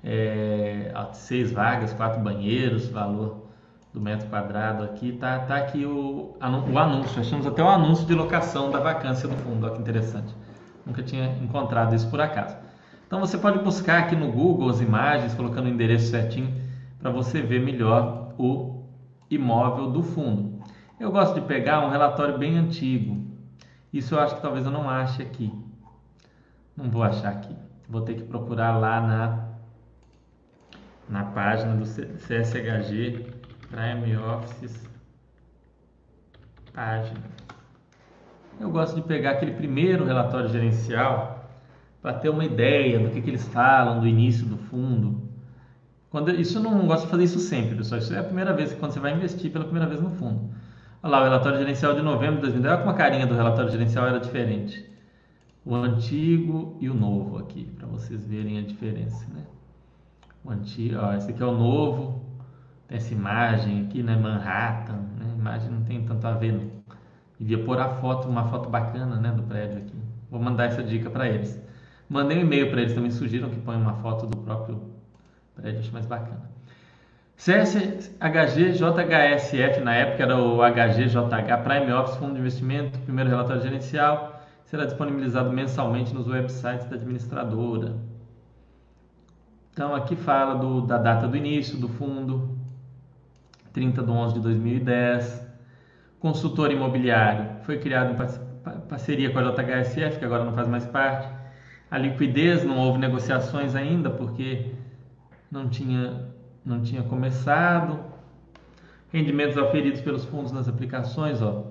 É, 0.02 0.92
seis 1.12 1.52
vagas, 1.52 1.92
quatro 1.92 2.20
banheiros, 2.20 2.88
valor 2.88 3.46
do 3.94 4.00
metro 4.00 4.28
quadrado 4.28 4.82
aqui. 4.82 5.12
Tá, 5.12 5.38
tá 5.38 5.58
aqui 5.58 5.86
o, 5.86 6.36
o 6.40 6.78
anúncio. 6.80 7.20
Achamos 7.20 7.46
até 7.46 7.62
o 7.62 7.68
anúncio 7.68 8.04
de 8.04 8.14
locação 8.14 8.68
da 8.72 8.80
vacância 8.80 9.28
do 9.28 9.36
fundo. 9.36 9.64
Olha 9.64 9.76
que 9.76 9.80
interessante. 9.80 10.34
Nunca 10.86 11.02
tinha 11.02 11.36
encontrado 11.42 11.94
isso 11.94 12.08
por 12.08 12.20
acaso. 12.20 12.56
Então 13.06 13.20
você 13.20 13.36
pode 13.36 13.58
buscar 13.58 14.04
aqui 14.04 14.14
no 14.16 14.30
Google 14.30 14.70
as 14.70 14.80
imagens, 14.80 15.34
colocando 15.34 15.66
o 15.66 15.68
endereço 15.68 16.10
certinho, 16.10 16.54
para 16.98 17.10
você 17.10 17.42
ver 17.42 17.60
melhor 17.60 18.32
o 18.38 18.84
imóvel 19.28 19.90
do 19.90 20.02
fundo. 20.02 20.62
Eu 20.98 21.10
gosto 21.10 21.34
de 21.34 21.40
pegar 21.42 21.84
um 21.84 21.90
relatório 21.90 22.38
bem 22.38 22.56
antigo. 22.56 23.26
Isso 23.92 24.14
eu 24.14 24.20
acho 24.20 24.36
que 24.36 24.42
talvez 24.42 24.64
eu 24.64 24.72
não 24.72 24.88
ache 24.88 25.22
aqui. 25.22 25.52
Não 26.76 26.88
vou 26.88 27.02
achar 27.02 27.32
aqui. 27.32 27.54
Vou 27.88 28.02
ter 28.02 28.14
que 28.14 28.22
procurar 28.22 28.78
lá 28.78 29.00
na, 29.00 29.48
na 31.08 31.24
página 31.32 31.74
do 31.74 31.84
CSHG 31.84 33.26
Prime 33.68 34.16
Offices 34.16 34.96
página. 36.76 37.22
Eu 38.58 38.70
gosto 38.70 38.96
de 38.96 39.02
pegar 39.02 39.32
aquele 39.32 39.52
primeiro 39.52 40.04
relatório 40.04 40.48
gerencial 40.48 41.44
para 42.00 42.14
ter 42.14 42.28
uma 42.28 42.44
ideia 42.44 42.98
do 42.98 43.10
que, 43.10 43.20
que 43.20 43.28
eles 43.28 43.46
falam 43.48 44.00
do 44.00 44.06
início 44.06 44.46
do 44.46 44.56
fundo. 44.56 45.26
Quando, 46.10 46.30
isso 46.30 46.58
eu 46.58 46.62
não 46.62 46.86
gosto 46.86 47.04
de 47.04 47.10
fazer 47.10 47.24
isso 47.24 47.38
sempre, 47.38 47.76
pessoal. 47.76 48.00
Isso 48.00 48.14
é 48.14 48.18
a 48.18 48.24
primeira 48.24 48.54
vez 48.54 48.72
que 48.72 48.78
quando 48.78 48.92
você 48.92 49.00
vai 49.00 49.12
investir 49.12 49.50
pela 49.50 49.64
primeira 49.64 49.88
vez 49.88 50.00
no 50.00 50.10
fundo. 50.10 50.50
Olha 51.02 51.10
lá, 51.10 51.20
o 51.20 51.24
relatório 51.24 51.58
gerencial 51.58 51.94
de 51.94 52.02
novembro 52.02 52.36
de 52.36 52.42
2010. 52.42 52.72
Olha 52.72 52.82
como 52.82 52.90
a 52.90 52.94
carinha 52.94 53.26
do 53.26 53.34
relatório 53.34 53.70
gerencial 53.70 54.06
era 54.06 54.18
diferente. 54.18 54.88
O 55.64 55.74
antigo 55.74 56.76
e 56.80 56.88
o 56.88 56.94
novo 56.94 57.38
aqui, 57.38 57.64
para 57.76 57.86
vocês 57.86 58.24
verem 58.24 58.58
a 58.58 58.62
diferença. 58.62 59.26
Né? 59.34 59.42
O 60.44 60.50
antigo, 60.50 60.96
ó, 61.00 61.12
esse 61.12 61.30
aqui 61.30 61.42
é 61.42 61.46
o 61.46 61.56
novo, 61.56 62.24
Tem 62.86 62.96
essa 62.98 63.12
imagem 63.12 63.84
aqui, 63.84 64.02
né? 64.02 64.16
Manhattan, 64.16 65.00
né? 65.18 65.26
A 65.34 65.38
imagem 65.38 65.70
não 65.70 65.82
tem 65.82 66.04
tanto 66.04 66.24
a 66.24 66.34
ver, 66.34 66.52
não. 66.52 66.75
Devia 67.38 67.62
pôr 67.64 67.78
a 67.78 67.88
foto, 67.88 68.28
uma 68.28 68.44
foto 68.48 68.68
bacana, 68.68 69.16
né? 69.16 69.30
Do 69.30 69.42
prédio 69.42 69.78
aqui. 69.78 69.94
Vou 70.30 70.40
mandar 70.40 70.66
essa 70.66 70.82
dica 70.82 71.10
para 71.10 71.28
eles. 71.28 71.60
Mandei 72.08 72.38
um 72.38 72.42
e-mail 72.42 72.70
para 72.70 72.80
eles 72.80 72.94
também, 72.94 73.10
sugiram 73.10 73.50
que 73.50 73.60
ponha 73.60 73.78
uma 73.78 73.94
foto 73.94 74.26
do 74.26 74.36
próprio 74.36 74.80
prédio, 75.54 75.80
acho 75.80 75.92
mais 75.92 76.06
bacana. 76.06 76.56
CSHG 77.36 78.72
JHSF, 78.72 79.80
na 79.80 79.94
época 79.94 80.22
era 80.22 80.36
o 80.36 80.58
HGJH 80.62 81.62
Prime 81.62 81.92
Office 81.92 82.16
Fundo 82.16 82.34
de 82.34 82.40
Investimento, 82.40 82.98
primeiro 83.00 83.28
relatório 83.28 83.62
gerencial, 83.62 84.40
será 84.64 84.84
disponibilizado 84.84 85.52
mensalmente 85.52 86.14
nos 86.14 86.26
websites 86.26 86.86
da 86.86 86.96
administradora. 86.96 87.96
Então 89.72 89.94
aqui 89.94 90.16
fala 90.16 90.54
do, 90.54 90.80
da 90.80 90.96
data 90.96 91.28
do 91.28 91.36
início 91.36 91.76
do 91.76 91.88
fundo, 91.88 92.56
30 93.74 94.02
de 94.02 94.10
11 94.10 94.34
de 94.34 94.40
2010. 94.40 95.45
Consultor 96.26 96.72
imobiliário, 96.72 97.46
foi 97.62 97.78
criado 97.78 98.10
em 98.10 98.80
parceria 98.88 99.30
com 99.30 99.38
a 99.38 99.42
JHSF, 99.42 100.18
que 100.18 100.24
agora 100.24 100.42
não 100.42 100.52
faz 100.54 100.66
mais 100.66 100.84
parte. 100.84 101.28
A 101.88 101.96
liquidez, 101.96 102.64
não 102.64 102.78
houve 102.78 102.98
negociações 102.98 103.76
ainda, 103.76 104.10
porque 104.10 104.72
não 105.48 105.68
tinha, 105.68 106.26
não 106.64 106.82
tinha 106.82 107.04
começado. 107.04 108.00
Rendimentos 109.12 109.56
oferidos 109.56 110.00
pelos 110.00 110.24
fundos 110.24 110.50
nas 110.50 110.68
aplicações, 110.68 111.40
ó. 111.40 111.66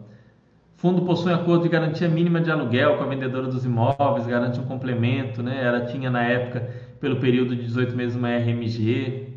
Fundo 0.78 1.02
possui 1.02 1.34
acordo 1.34 1.64
de 1.64 1.70
garantia 1.70 2.08
mínima 2.08 2.40
de 2.40 2.50
aluguel 2.50 2.96
com 2.96 3.04
a 3.04 3.08
vendedora 3.08 3.48
dos 3.48 3.66
imóveis, 3.66 4.26
garante 4.26 4.58
um 4.58 4.66
complemento, 4.66 5.44
né? 5.44 5.66
Ela 5.66 5.82
tinha 5.82 6.10
na 6.10 6.24
época, 6.24 6.62
pelo 7.02 7.18
período 7.18 7.58
de 7.58 7.64
18 7.64 7.94
meses, 7.94 8.16
uma 8.16 8.30
RMG. 8.30 9.34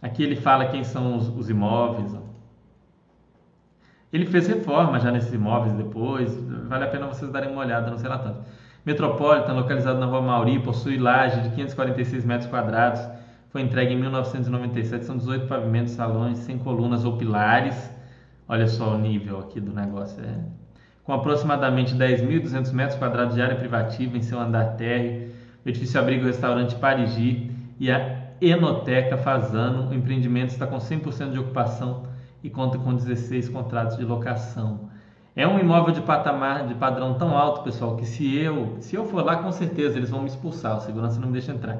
Aqui 0.00 0.22
ele 0.22 0.36
fala 0.36 0.66
quem 0.66 0.84
são 0.84 1.16
os, 1.16 1.28
os 1.28 1.50
imóveis. 1.50 2.14
Ó. 2.14 2.27
Ele 4.12 4.26
fez 4.26 4.48
reforma 4.48 4.98
já 4.98 5.10
nesses 5.10 5.32
imóveis 5.32 5.74
depois, 5.74 6.34
vale 6.66 6.84
a 6.84 6.88
pena 6.88 7.06
vocês 7.06 7.30
darem 7.30 7.50
uma 7.50 7.60
olhada 7.60 7.90
no 7.90 7.96
relatório. 7.98 8.38
Metropolitan, 8.84 9.52
localizado 9.52 9.98
na 9.98 10.06
Rua 10.06 10.22
Mauri, 10.22 10.58
possui 10.60 10.96
laje 10.96 11.42
de 11.42 11.50
546 11.50 12.24
metros 12.24 12.48
quadrados, 12.48 13.00
foi 13.50 13.60
entregue 13.60 13.92
em 13.92 14.00
1997, 14.00 15.04
são 15.04 15.18
18 15.18 15.46
pavimentos, 15.46 15.92
salões, 15.92 16.38
sem 16.38 16.58
colunas 16.58 17.04
ou 17.04 17.18
pilares. 17.18 17.90
Olha 18.48 18.66
só 18.66 18.94
o 18.94 18.98
nível 18.98 19.40
aqui 19.40 19.60
do 19.60 19.72
negócio. 19.72 20.22
É. 20.22 20.38
Com 21.04 21.12
aproximadamente 21.12 21.94
10.200 21.94 22.72
metros 22.72 22.98
quadrados 22.98 23.34
de 23.34 23.42
área 23.42 23.56
privativa 23.56 24.16
em 24.16 24.22
seu 24.22 24.38
andar 24.40 24.76
térreo, 24.76 25.30
o 25.64 25.68
edifício 25.68 26.00
abriga 26.00 26.22
o 26.22 26.26
restaurante 26.26 26.74
Parigi 26.76 27.50
e 27.78 27.90
a 27.90 28.30
Enoteca 28.40 29.18
Fazano. 29.18 29.90
O 29.90 29.94
empreendimento 29.94 30.50
está 30.50 30.66
com 30.66 30.78
100% 30.78 31.32
de 31.32 31.38
ocupação 31.38 32.07
e 32.42 32.50
conta 32.50 32.78
com 32.78 32.94
16 32.94 33.48
contratos 33.48 33.96
de 33.96 34.04
locação. 34.04 34.88
É 35.34 35.46
um 35.46 35.58
imóvel 35.58 35.94
de 35.94 36.00
patamar, 36.00 36.66
de 36.66 36.74
padrão 36.74 37.14
tão 37.14 37.36
alto, 37.36 37.62
pessoal, 37.62 37.96
que 37.96 38.04
se 38.04 38.36
eu, 38.36 38.76
se 38.80 38.96
eu 38.96 39.06
for 39.06 39.24
lá, 39.24 39.36
com 39.36 39.52
certeza 39.52 39.96
eles 39.96 40.10
vão 40.10 40.22
me 40.22 40.28
expulsar, 40.28 40.76
o 40.76 40.80
segurança 40.80 41.20
não 41.20 41.28
me 41.28 41.32
deixa 41.32 41.52
entrar. 41.52 41.78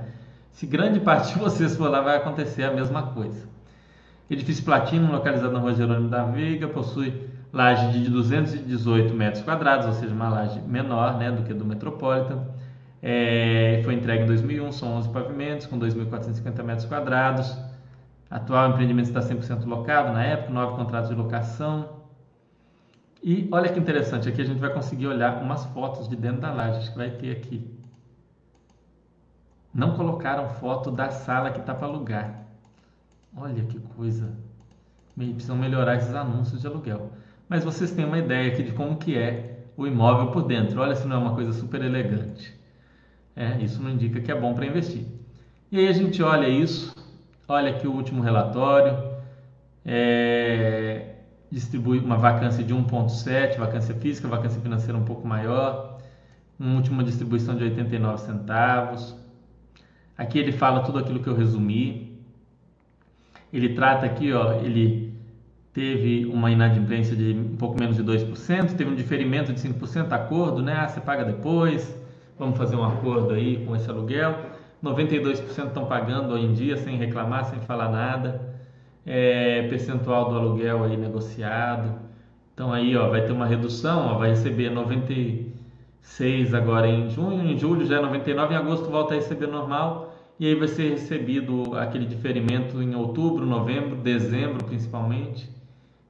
Se 0.52 0.66
grande 0.66 1.00
parte 1.00 1.34
de 1.34 1.40
vocês 1.40 1.76
for 1.76 1.90
lá, 1.90 2.00
vai 2.00 2.16
acontecer 2.16 2.64
a 2.64 2.70
mesma 2.70 3.02
coisa. 3.02 3.48
Edifício 4.30 4.64
Platino, 4.64 5.10
localizado 5.10 5.52
na 5.52 5.58
rua 5.58 5.74
Jerônimo 5.74 6.08
da 6.08 6.22
Veiga, 6.22 6.68
possui 6.68 7.28
laje 7.52 7.90
de 7.92 8.10
218 8.10 9.14
metros 9.14 9.42
quadrados, 9.42 9.86
ou 9.86 9.92
seja, 9.92 10.14
uma 10.14 10.28
laje 10.28 10.60
menor 10.60 11.16
né, 11.16 11.32
do 11.32 11.42
que 11.42 11.54
do 11.54 11.64
Metropolitan. 11.64 12.46
É, 13.02 13.80
foi 13.84 13.94
entregue 13.94 14.24
em 14.24 14.26
2001, 14.26 14.72
são 14.72 14.96
11 14.96 15.08
pavimentos, 15.08 15.66
com 15.66 15.78
2.450 15.78 16.62
metros 16.62 16.86
quadrados. 16.86 17.56
Atual 18.30 18.70
empreendimento 18.70 19.08
está 19.08 19.20
100% 19.20 19.64
locado, 19.64 20.12
na 20.12 20.22
época, 20.22 20.52
nove 20.52 20.76
contratos 20.76 21.08
de 21.08 21.16
locação. 21.16 21.98
E 23.22 23.48
olha 23.50 23.72
que 23.72 23.78
interessante, 23.78 24.28
aqui 24.28 24.40
a 24.40 24.44
gente 24.44 24.60
vai 24.60 24.72
conseguir 24.72 25.06
olhar 25.06 25.42
umas 25.42 25.64
fotos 25.66 26.08
de 26.08 26.14
dentro 26.14 26.42
da 26.42 26.52
laje, 26.52 26.78
acho 26.78 26.92
que 26.92 26.98
vai 26.98 27.10
ter 27.10 27.32
aqui. 27.32 27.78
Não 29.74 29.94
colocaram 29.94 30.48
foto 30.48 30.90
da 30.90 31.10
sala 31.10 31.50
que 31.50 31.60
está 31.60 31.74
para 31.74 31.86
alugar. 31.86 32.46
Olha 33.36 33.62
que 33.64 33.78
coisa. 33.96 34.32
Precisam 35.14 35.56
melhorar 35.56 35.96
esses 35.96 36.14
anúncios 36.14 36.60
de 36.60 36.66
aluguel. 36.66 37.12
Mas 37.48 37.64
vocês 37.64 37.90
têm 37.90 38.04
uma 38.04 38.18
ideia 38.18 38.52
aqui 38.52 38.62
de 38.62 38.72
como 38.72 38.96
que 38.96 39.16
é 39.16 39.64
o 39.76 39.86
imóvel 39.86 40.30
por 40.30 40.42
dentro. 40.44 40.80
Olha 40.80 40.94
se 40.94 41.06
não 41.06 41.16
é 41.16 41.18
uma 41.18 41.34
coisa 41.34 41.52
super 41.52 41.82
elegante. 41.82 42.56
É, 43.34 43.56
isso 43.62 43.82
não 43.82 43.90
indica 43.90 44.20
que 44.20 44.30
é 44.30 44.34
bom 44.34 44.54
para 44.54 44.66
investir. 44.66 45.06
E 45.70 45.78
aí 45.78 45.88
a 45.88 45.92
gente 45.92 46.22
olha 46.22 46.48
isso, 46.48 46.94
olha 47.48 47.70
aqui 47.70 47.86
o 47.88 47.92
último 47.92 48.22
relatório, 48.22 48.96
é, 49.84 51.14
distribui 51.50 51.98
uma 51.98 52.18
vacância 52.18 52.62
de 52.62 52.74
1,7, 52.74 53.56
vacância 53.56 53.94
física, 53.94 54.28
vacância 54.28 54.60
financeira 54.60 54.98
um 54.98 55.04
pouco 55.04 55.26
maior, 55.26 55.98
uma 56.60 56.76
última 56.76 57.02
distribuição 57.02 57.56
de 57.56 57.64
89 57.64 58.18
centavos. 58.20 59.16
Aqui 60.16 60.38
ele 60.38 60.52
fala 60.52 60.80
tudo 60.80 60.98
aquilo 60.98 61.20
que 61.20 61.28
eu 61.28 61.34
resumi, 61.34 62.20
ele 63.50 63.70
trata 63.70 64.04
aqui, 64.04 64.30
ó, 64.32 64.60
ele 64.60 65.14
teve 65.72 66.26
uma 66.26 66.50
inadimplência 66.50 67.16
de 67.16 67.32
um 67.32 67.56
pouco 67.56 67.78
menos 67.78 67.96
de 67.96 68.02
2%, 68.02 68.76
teve 68.76 68.90
um 68.90 68.94
diferimento 68.94 69.52
de 69.52 69.60
5%, 69.60 70.12
acordo, 70.12 70.60
né? 70.60 70.74
Ah, 70.74 70.88
você 70.88 71.00
paga 71.00 71.24
depois, 71.24 71.96
vamos 72.38 72.58
fazer 72.58 72.76
um 72.76 72.84
acordo 72.84 73.32
aí 73.32 73.64
com 73.64 73.74
esse 73.74 73.88
aluguel. 73.88 74.57
92% 74.82 75.66
estão 75.66 75.86
pagando 75.86 76.34
hoje 76.34 76.46
em 76.46 76.52
dia 76.52 76.76
sem 76.76 76.96
reclamar, 76.96 77.44
sem 77.46 77.60
falar 77.60 77.88
nada. 77.90 78.56
É, 79.04 79.66
percentual 79.68 80.28
do 80.28 80.36
aluguel 80.36 80.84
aí 80.84 80.96
negociado. 80.96 81.98
Então 82.54 82.72
aí, 82.72 82.96
ó, 82.96 83.08
vai 83.08 83.24
ter 83.24 83.32
uma 83.32 83.46
redução, 83.46 84.06
ó, 84.06 84.18
vai 84.18 84.30
receber 84.30 84.68
96 84.68 86.52
agora 86.52 86.88
em 86.88 87.08
junho, 87.08 87.48
em 87.48 87.56
julho 87.56 87.86
já 87.86 87.98
é 87.98 88.00
99, 88.02 88.52
em 88.52 88.56
agosto 88.56 88.90
volta 88.90 89.14
a 89.14 89.16
receber 89.16 89.46
normal 89.46 90.12
e 90.40 90.46
aí 90.46 90.54
vai 90.54 90.68
ser 90.68 90.90
recebido 90.90 91.76
aquele 91.78 92.04
diferimento 92.04 92.82
em 92.82 92.94
outubro, 92.94 93.46
novembro, 93.46 93.96
dezembro 93.96 94.64
principalmente 94.64 95.48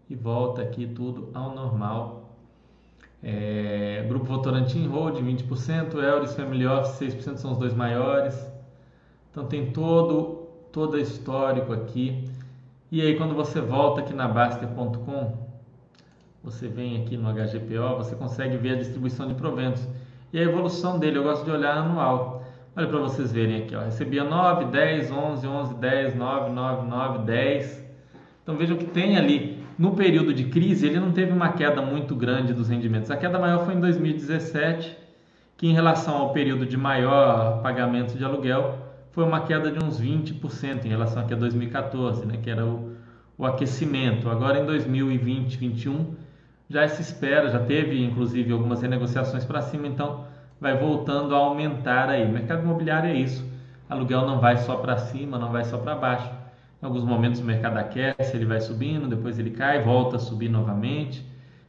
e 0.08 0.14
volta 0.14 0.62
aqui 0.62 0.86
tudo 0.86 1.28
ao 1.34 1.54
normal. 1.54 2.34
É, 3.22 4.04
Grupo 4.08 4.26
Votorantim 4.26 4.86
Hold 4.86 5.16
20%, 5.18 5.94
Euris 5.94 6.34
Family 6.34 6.66
Office 6.66 7.14
6% 7.14 7.36
são 7.36 7.52
os 7.52 7.58
dois 7.58 7.74
maiores. 7.74 8.47
Então 9.30 9.46
tem 9.46 9.70
todo 9.70 10.48
todo 10.72 10.98
histórico 10.98 11.72
aqui. 11.72 12.24
E 12.90 13.02
aí 13.02 13.16
quando 13.16 13.34
você 13.34 13.60
volta 13.60 14.00
aqui 14.00 14.14
na 14.14 14.28
Baster.com, 14.28 15.48
você 16.42 16.68
vem 16.68 17.02
aqui 17.02 17.16
no 17.16 17.32
HGPO, 17.32 17.96
você 17.96 18.14
consegue 18.14 18.56
ver 18.56 18.72
a 18.72 18.76
distribuição 18.76 19.26
de 19.26 19.34
proventos. 19.34 19.86
E 20.32 20.38
a 20.38 20.42
evolução 20.42 20.98
dele, 20.98 21.18
eu 21.18 21.22
gosto 21.22 21.44
de 21.44 21.50
olhar 21.50 21.76
anual. 21.78 22.44
Olha 22.76 22.86
para 22.86 22.98
vocês 23.00 23.32
verem 23.32 23.62
aqui, 23.62 23.74
ó. 23.74 23.80
recebia 23.80 24.22
9, 24.22 24.66
10, 24.66 25.10
11, 25.10 25.46
11, 25.46 25.74
10, 25.74 26.14
9, 26.14 26.50
9, 26.50 26.86
9, 26.86 27.18
10. 27.24 27.84
Então 28.42 28.56
vejam 28.56 28.76
que 28.76 28.84
tem 28.84 29.16
ali, 29.16 29.64
no 29.78 29.96
período 29.96 30.32
de 30.32 30.44
crise, 30.44 30.86
ele 30.86 31.00
não 31.00 31.10
teve 31.10 31.32
uma 31.32 31.52
queda 31.52 31.82
muito 31.82 32.14
grande 32.14 32.54
dos 32.54 32.68
rendimentos. 32.68 33.10
A 33.10 33.16
queda 33.16 33.38
maior 33.38 33.64
foi 33.64 33.74
em 33.74 33.80
2017, 33.80 34.96
que 35.56 35.66
em 35.66 35.72
relação 35.72 36.16
ao 36.16 36.32
período 36.32 36.64
de 36.64 36.76
maior 36.76 37.60
pagamento 37.62 38.16
de 38.16 38.24
aluguel, 38.24 38.87
foi 39.12 39.24
uma 39.24 39.40
queda 39.40 39.70
de 39.70 39.82
uns 39.82 40.00
20% 40.00 40.84
em 40.84 40.88
relação 40.88 41.22
aqui 41.22 41.34
a 41.34 41.36
2014, 41.36 42.26
né, 42.26 42.38
que 42.42 42.50
era 42.50 42.64
o, 42.64 42.92
o 43.36 43.46
aquecimento. 43.46 44.28
Agora 44.28 44.58
em 44.58 44.66
2020, 44.66 45.58
2021, 45.58 46.14
já 46.68 46.86
se 46.86 47.00
espera, 47.00 47.48
já 47.50 47.60
teve 47.60 48.02
inclusive 48.04 48.52
algumas 48.52 48.82
renegociações 48.82 49.44
para 49.44 49.62
cima, 49.62 49.86
então 49.86 50.24
vai 50.60 50.76
voltando 50.76 51.34
a 51.34 51.38
aumentar 51.38 52.08
aí. 52.08 52.30
Mercado 52.30 52.62
imobiliário 52.62 53.10
é 53.10 53.14
isso. 53.14 53.44
Aluguel 53.88 54.26
não 54.26 54.38
vai 54.38 54.58
só 54.58 54.76
para 54.76 54.98
cima, 54.98 55.38
não 55.38 55.50
vai 55.50 55.64
só 55.64 55.78
para 55.78 55.94
baixo. 55.94 56.30
Em 56.80 56.86
alguns 56.86 57.04
momentos 57.04 57.40
o 57.40 57.44
mercado 57.44 57.78
aquece, 57.78 58.36
ele 58.36 58.44
vai 58.44 58.60
subindo, 58.60 59.08
depois 59.08 59.38
ele 59.38 59.50
cai, 59.50 59.82
volta 59.82 60.16
a 60.16 60.18
subir 60.18 60.48
novamente, 60.48 61.26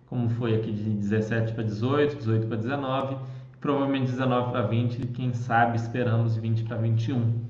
como 0.07 0.29
foi 0.29 0.55
aqui 0.55 0.71
de 0.71 0.89
17 0.89 1.53
para 1.53 1.63
18, 1.63 2.17
18 2.17 2.47
para 2.47 2.57
19, 2.57 3.17
provavelmente 3.59 4.11
19 4.11 4.51
para 4.51 4.61
20, 4.61 5.07
quem 5.07 5.33
sabe 5.33 5.77
esperamos 5.77 6.35
20 6.35 6.63
para 6.63 6.77
21. 6.77 7.49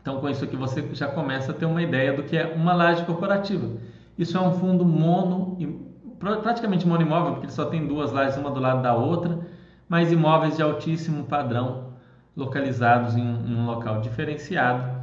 Então 0.00 0.20
com 0.20 0.28
isso 0.28 0.44
aqui 0.44 0.56
você 0.56 0.88
já 0.94 1.08
começa 1.08 1.52
a 1.52 1.54
ter 1.54 1.66
uma 1.66 1.82
ideia 1.82 2.12
do 2.12 2.22
que 2.22 2.36
é 2.36 2.46
uma 2.46 2.72
laje 2.72 3.04
corporativa. 3.04 3.68
Isso 4.16 4.36
é 4.36 4.40
um 4.40 4.52
fundo 4.52 4.84
mono, 4.84 5.58
praticamente 6.42 6.86
monoimóvel, 6.86 7.32
porque 7.32 7.46
ele 7.46 7.52
só 7.52 7.66
tem 7.66 7.86
duas 7.86 8.12
lajes 8.12 8.36
uma 8.36 8.50
do 8.50 8.60
lado 8.60 8.82
da 8.82 8.94
outra, 8.94 9.38
mas 9.88 10.12
imóveis 10.12 10.56
de 10.56 10.62
altíssimo 10.62 11.24
padrão 11.24 11.90
localizados 12.36 13.14
um, 13.14 13.18
em 13.18 13.54
um 13.54 13.66
local 13.66 14.00
diferenciado. 14.00 15.00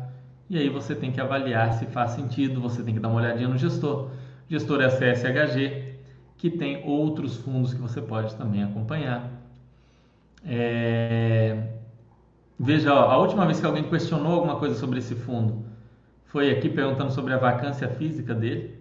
E 0.49 0.57
aí 0.57 0.69
você 0.69 0.95
tem 0.95 1.11
que 1.11 1.19
avaliar 1.19 1.73
se 1.73 1.85
faz 1.87 2.11
sentido, 2.11 2.61
você 2.61 2.81
tem 2.81 2.93
que 2.93 2.99
dar 2.99 3.09
uma 3.09 3.19
olhadinha 3.19 3.49
no 3.49 3.57
gestor. 3.57 4.05
O 4.05 4.11
gestor 4.49 4.81
é 4.81 4.85
a 4.85 4.89
CSHG, 4.89 5.86
que 6.37 6.49
tem 6.49 6.83
outros 6.85 7.37
fundos 7.37 7.73
que 7.73 7.81
você 7.81 8.01
pode 8.01 8.35
também 8.35 8.63
acompanhar. 8.63 9.29
É... 10.45 11.73
Veja, 12.59 12.93
ó, 12.93 13.11
a 13.11 13.17
última 13.17 13.45
vez 13.45 13.59
que 13.59 13.65
alguém 13.65 13.83
questionou 13.83 14.33
alguma 14.33 14.57
coisa 14.57 14.75
sobre 14.75 14.99
esse 14.99 15.15
fundo 15.15 15.65
foi 16.25 16.51
aqui 16.51 16.69
perguntando 16.69 17.11
sobre 17.11 17.33
a 17.33 17.37
vacância 17.37 17.87
física 17.89 18.33
dele. 18.35 18.77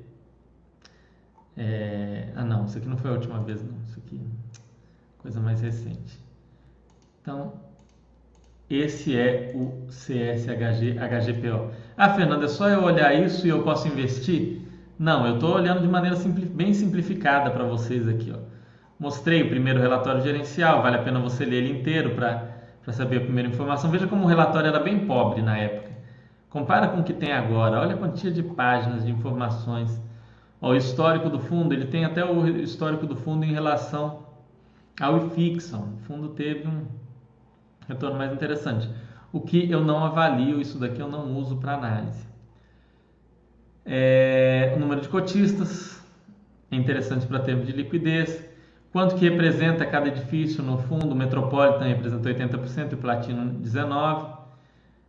É... 1.57 2.29
Ah, 2.37 2.45
não, 2.45 2.67
isso 2.67 2.77
aqui 2.77 2.87
não 2.87 2.99
foi 2.99 3.11
a 3.11 3.15
última 3.15 3.41
vez, 3.41 3.63
não. 3.63 3.79
Isso 3.87 3.99
aqui 4.05 4.21
é 4.21 5.23
coisa 5.23 5.41
mais 5.41 5.61
recente. 5.61 6.19
Então, 7.23 7.55
esse 8.69 9.17
é 9.17 9.53
o 9.55 9.87
CSHG 9.89 10.99
HGPO. 10.99 11.71
Ah, 11.97 12.15
Fernanda, 12.15 12.45
é 12.45 12.49
só 12.49 12.69
eu 12.69 12.83
olhar 12.83 13.15
isso 13.15 13.47
e 13.47 13.51
eu 13.51 13.63
posso 13.63 13.89
investir? 13.89 14.66
Não, 14.99 15.27
eu 15.27 15.35
estou 15.35 15.55
olhando 15.55 15.83
de 15.83 15.89
maneira 15.89 16.17
bem 16.51 16.73
simplificada 16.73 17.51
para 17.51 17.65
vocês 17.65 18.09
aqui. 18.09 18.33
Ó. 18.35 18.39
Mostrei 18.99 19.43
o 19.43 19.49
primeiro 19.49 19.79
relatório 19.79 20.23
gerencial, 20.23 20.81
vale 20.81 20.97
a 20.97 21.03
pena 21.03 21.21
você 21.21 21.45
ler 21.45 21.65
ele 21.65 21.79
inteiro 21.79 22.15
para 22.15 22.93
saber 22.93 23.19
a 23.19 23.21
primeira 23.21 23.49
informação. 23.49 23.91
Veja 23.91 24.07
como 24.07 24.25
o 24.25 24.27
relatório 24.27 24.69
era 24.69 24.81
bem 24.81 25.07
pobre 25.07 25.43
na 25.43 25.59
época. 25.59 25.91
Compara 26.49 26.89
com 26.89 27.01
o 27.01 27.05
que 27.05 27.13
tem 27.13 27.33
agora, 27.33 27.79
olha 27.79 27.95
a 27.95 27.99
quantia 27.99 28.31
de 28.31 28.43
páginas 28.43 29.05
de 29.05 29.11
informações. 29.11 30.03
Ó, 30.63 30.71
o 30.71 30.75
histórico 30.75 31.29
do 31.29 31.39
fundo, 31.39 31.75
ele 31.75 31.87
tem 31.87 32.07
até 32.07 32.25
o 32.25 32.47
histórico 32.47 33.07
do 33.07 33.15
fundo 33.15 33.45
em 33.45 33.53
relação 33.53 34.21
ao 34.99 35.27
IFIXON. 35.27 35.97
O 35.97 35.99
fundo 36.07 36.29
teve 36.31 36.67
um 36.67 36.87
retorno 37.87 38.17
mais 38.17 38.33
interessante. 38.33 38.89
O 39.31 39.43
que 39.43 39.71
eu 39.71 39.85
não 39.85 40.03
avalio, 40.03 40.59
isso 40.59 40.79
daqui 40.79 41.01
eu 41.01 41.09
não 41.09 41.37
uso 41.37 41.57
para 41.57 41.75
análise. 41.75 42.27
É, 43.87 44.73
o 44.77 44.81
número 44.81 45.01
de 45.01 45.09
cotistas 45.09 46.05
é 46.71 46.77
interessante 46.77 47.25
para 47.27 47.39
termos 47.39 47.67
de 47.67 47.73
liquidez. 47.73 48.45
Quanto 48.93 49.15
que 49.15 49.29
representa 49.29 49.87
cada 49.87 50.09
edifício 50.09 50.63
no 50.63 50.79
fundo? 50.79 51.13
O 51.13 51.15
Metropolitan 51.15 51.85
representa 51.85 52.29
80% 52.29 52.93
e 52.93 52.95
o 52.95 52.99
Platino 52.99 53.61
19%. 53.61 54.37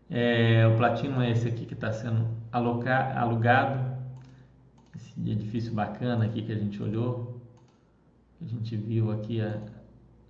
É, 0.10 0.66
o 0.68 0.78
Platino 0.78 1.22
é 1.22 1.32
esse 1.32 1.48
aqui 1.48 1.66
que 1.66 1.74
está 1.74 1.92
sendo 1.92 2.28
alocar, 2.52 3.18
alugado. 3.18 3.98
Esse 4.96 5.14
edifício 5.30 5.74
bacana 5.74 6.26
aqui 6.26 6.44
que 6.44 6.52
a 6.52 6.58
gente 6.58 6.82
olhou. 6.82 7.42
A 8.42 8.46
gente 8.46 8.76
viu 8.76 9.12
aqui 9.12 9.42
a, 9.42 9.58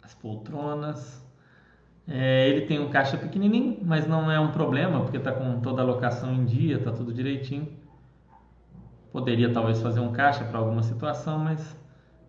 as 0.02 0.14
poltronas. 0.14 1.22
É, 2.08 2.48
ele 2.48 2.62
tem 2.66 2.80
um 2.80 2.90
caixa 2.90 3.18
pequenininho, 3.18 3.80
mas 3.84 4.08
não 4.08 4.32
é 4.32 4.40
um 4.40 4.52
problema, 4.52 5.02
porque 5.02 5.18
está 5.18 5.34
com 5.34 5.60
toda 5.60 5.82
a 5.82 5.84
alocação 5.84 6.34
em 6.34 6.46
dia, 6.46 6.78
está 6.78 6.92
tudo 6.92 7.14
direitinho. 7.14 7.68
Poderia 9.18 9.50
talvez 9.52 9.82
fazer 9.82 10.00
um 10.00 10.12
caixa 10.12 10.44
para 10.44 10.60
alguma 10.60 10.84
situação, 10.84 11.40
mas 11.40 11.76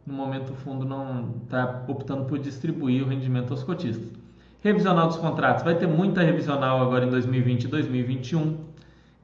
no 0.06 0.14
momento 0.14 0.54
o 0.54 0.56
fundo 0.56 0.86
não 0.86 1.34
está 1.44 1.84
optando 1.86 2.24
por 2.24 2.38
distribuir 2.38 3.04
o 3.04 3.06
rendimento 3.06 3.50
aos 3.50 3.62
cotistas. 3.62 4.10
Revisional 4.62 5.06
dos 5.06 5.18
contratos. 5.18 5.62
Vai 5.62 5.74
ter 5.74 5.86
muita 5.86 6.22
revisional 6.22 6.80
agora 6.80 7.04
em 7.04 7.10
2020 7.10 7.64
e 7.64 7.68
2021. 7.68 8.56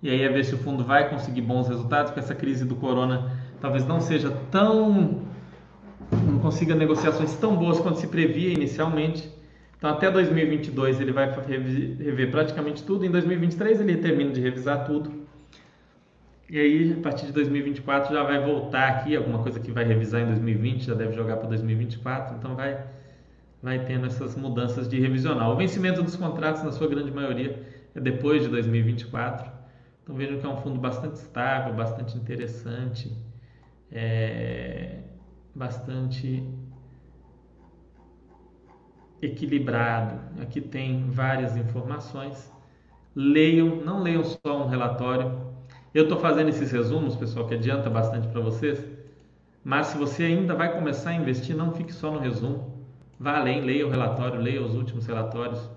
E 0.03 0.11
aí 0.11 0.21
é 0.21 0.29
ver 0.29 0.45
se 0.45 0.55
o 0.55 0.59
fundo 0.59 0.85
vai 0.85 1.09
conseguir 1.09 1.41
bons 1.41 1.67
resultados, 1.67 2.11
porque 2.11 2.21
essa 2.21 2.35
crise 2.35 2.67
do 2.67 2.77
corona 2.77 3.33
talvez 3.63 3.87
não 3.87 3.99
seja 3.99 4.31
tão. 4.51 5.23
não 6.13 6.41
consiga 6.41 6.75
negociações 6.75 7.35
tão 7.37 7.57
boas 7.57 7.81
quanto 7.81 7.99
se 7.99 8.09
previa 8.09 8.53
inicialmente. 8.53 9.27
Então, 9.79 9.89
até 9.89 10.11
2022 10.11 11.01
ele 11.01 11.13
vai 11.13 11.35
rever 11.99 12.31
praticamente 12.31 12.83
tudo. 12.83 13.07
Em 13.07 13.11
2023 13.11 13.81
ele 13.81 13.97
termina 13.97 14.33
de 14.33 14.41
revisar 14.43 14.85
tudo. 14.85 15.24
E 16.49 16.59
aí, 16.59 16.93
a 16.93 17.03
partir 17.03 17.27
de 17.27 17.33
2024 17.33 18.15
já 18.15 18.23
vai 18.23 18.45
voltar 18.45 18.89
aqui, 18.89 19.17
alguma 19.17 19.43
coisa 19.43 19.59
que 19.59 19.73
vai 19.73 19.85
revisar 19.85 20.21
em 20.21 20.27
2020, 20.27 20.85
já 20.85 20.95
deve 20.95 21.15
jogar 21.15 21.39
para 21.39 21.49
2024. 21.49 22.37
Então, 22.37 22.55
vai, 22.55 22.85
vai 23.63 23.85
tendo 23.85 24.07
essas 24.07 24.37
mudanças 24.37 24.89
de 24.89 25.01
revisional. 25.01 25.53
O 25.55 25.57
vencimento 25.57 26.03
dos 26.03 26.17
contratos, 26.17 26.63
na 26.63 26.71
sua 26.71 26.87
grande 26.87 27.11
maioria, 27.11 27.63
é 27.95 28.01
depois 28.01 28.43
de 28.43 28.49
2024. 28.49 29.51
Então, 30.03 30.15
vejam 30.15 30.39
que 30.39 30.45
é 30.47 30.49
um 30.49 30.59
fundo 30.59 30.79
bastante 30.79 31.15
estável, 31.15 31.73
bastante 31.73 32.17
interessante, 32.19 33.11
é, 33.91 34.99
bastante 35.55 36.47
equilibrado. 39.23 40.21
Aqui 40.43 40.61
tem 40.61 41.09
várias 41.11 41.57
informações. 41.57 42.53
Leiam, 43.17 43.77
não 43.77 44.03
leiam 44.03 44.25
só 44.25 44.65
um 44.65 44.69
relatório. 44.69 45.54
Eu 45.95 46.03
estou 46.03 46.19
fazendo 46.19 46.49
esses 46.49 46.73
resumos, 46.73 47.15
pessoal, 47.15 47.47
que 47.47 47.55
adianta 47.55 47.89
bastante 47.89 48.27
para 48.27 48.41
vocês. 48.41 48.85
Mas 49.63 49.87
se 49.87 49.97
você 49.97 50.25
ainda 50.25 50.55
vai 50.55 50.75
começar 50.75 51.11
a 51.11 51.15
investir, 51.15 51.57
não 51.57 51.73
fique 51.73 51.93
só 51.93 52.11
no 52.11 52.19
resumo. 52.19 52.85
Vá 53.19 53.39
além, 53.39 53.61
leia 53.61 53.87
o 53.87 53.91
relatório, 53.91 54.41
leia 54.41 54.61
os 54.61 54.75
últimos 54.75 55.07
relatórios, 55.07 55.71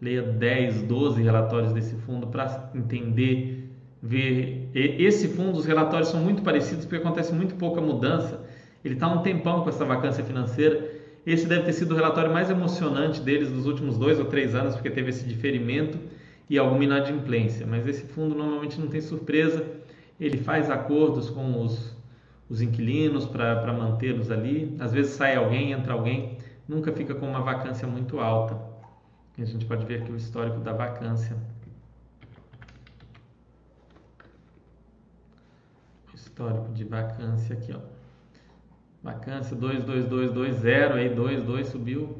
leia 0.00 0.22
10, 0.22 0.82
12 0.82 1.20
relatórios 1.20 1.72
desse 1.72 1.96
fundo 1.96 2.28
para 2.28 2.70
entender, 2.74 3.68
ver. 4.00 4.70
Esse 4.72 5.26
fundo, 5.26 5.58
os 5.58 5.66
relatórios 5.66 6.08
são 6.08 6.20
muito 6.20 6.42
parecidos 6.42 6.84
porque 6.84 7.02
acontece 7.04 7.34
muito 7.34 7.56
pouca 7.56 7.80
mudança. 7.80 8.40
Ele 8.84 8.94
está 8.94 9.08
um 9.08 9.20
tempão 9.22 9.64
com 9.64 9.68
essa 9.68 9.84
vacância 9.84 10.22
financeira 10.22 11.00
esse 11.26 11.46
deve 11.46 11.64
ter 11.64 11.72
sido 11.74 11.92
o 11.92 11.94
relatório 11.94 12.32
mais 12.32 12.48
emocionante 12.48 13.20
deles 13.20 13.50
dos 13.50 13.66
últimos 13.66 13.98
dois 13.98 14.18
ou 14.18 14.24
três 14.24 14.54
anos, 14.54 14.74
porque 14.74 14.90
teve 14.90 15.10
esse 15.10 15.24
diferimento 15.26 15.98
e 16.50 16.58
alguma 16.58 16.82
inadimplência. 16.82 17.64
Mas 17.64 17.86
esse 17.86 18.04
fundo 18.04 18.34
normalmente 18.34 18.78
não 18.80 18.88
tem 18.88 19.00
surpresa, 19.00 19.64
ele 20.18 20.36
faz 20.38 20.68
acordos 20.68 21.30
com 21.30 21.62
os, 21.62 21.96
os 22.48 22.60
inquilinos 22.60 23.24
para 23.24 23.72
mantê-los 23.72 24.32
ali. 24.32 24.76
Às 24.80 24.92
vezes 24.92 25.12
sai 25.12 25.36
alguém, 25.36 25.70
entra 25.70 25.92
alguém, 25.92 26.38
nunca 26.68 26.92
fica 26.92 27.14
com 27.14 27.26
uma 27.26 27.40
vacância 27.40 27.86
muito 27.86 28.18
alta. 28.18 28.58
A 29.38 29.44
gente 29.44 29.64
pode 29.64 29.86
ver 29.86 30.02
aqui 30.02 30.10
o 30.10 30.16
histórico 30.16 30.58
da 30.58 30.72
vacância. 30.72 31.36
Histórico 36.12 36.70
de 36.72 36.84
vacância 36.84 37.54
aqui, 37.56 37.72
ó. 37.72 37.80
Vacância 39.02 39.56
22220, 39.56 40.92
aí 40.92 41.08
22 41.08 41.68
subiu 41.68 42.19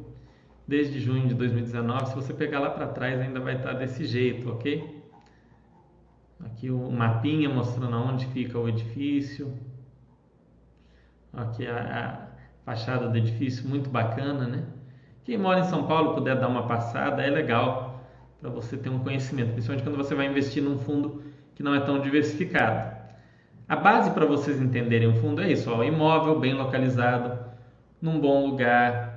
desde 0.71 1.01
junho 1.01 1.27
de 1.27 1.35
2019. 1.35 2.07
Se 2.07 2.15
você 2.15 2.33
pegar 2.33 2.61
lá 2.61 2.71
para 2.71 2.87
trás, 2.87 3.21
ainda 3.21 3.41
vai 3.41 3.57
estar 3.57 3.73
desse 3.73 4.05
jeito, 4.05 4.49
ok? 4.49 5.03
Aqui 6.45 6.71
o 6.71 6.91
mapinha 6.93 7.49
mostrando 7.49 7.97
onde 7.97 8.25
fica 8.27 8.57
o 8.57 8.69
edifício. 8.69 9.53
Aqui 11.33 11.67
a, 11.67 12.29
a 12.65 12.65
fachada 12.65 13.09
do 13.09 13.19
edifício, 13.19 13.69
muito 13.69 13.91
bacana, 13.91 14.47
né? 14.47 14.63
Quem 15.25 15.37
mora 15.37 15.59
em 15.59 15.65
São 15.65 15.89
Paulo 15.89 16.15
puder 16.15 16.39
dar 16.39 16.47
uma 16.47 16.69
passada, 16.69 17.21
é 17.21 17.29
legal 17.29 18.01
para 18.41 18.49
você 18.49 18.77
ter 18.77 18.91
um 18.91 19.01
conhecimento, 19.01 19.53
principalmente 19.53 19.83
quando 19.83 19.97
você 19.97 20.15
vai 20.15 20.27
investir 20.27 20.63
num 20.63 20.79
fundo 20.79 21.25
que 21.57 21.65
não 21.65 21.75
é 21.75 21.81
tão 21.81 22.01
diversificado. 22.01 22.97
A 23.69 23.75
base 23.75 24.13
para 24.13 24.25
vocês 24.25 24.61
entenderem 24.61 25.09
o 25.09 25.15
fundo 25.15 25.43
é 25.43 25.51
isso: 25.51 25.69
ó, 25.69 25.83
imóvel 25.83 26.39
bem 26.39 26.55
localizado, 26.55 27.39
num 28.01 28.21
bom 28.21 28.47
lugar, 28.47 29.10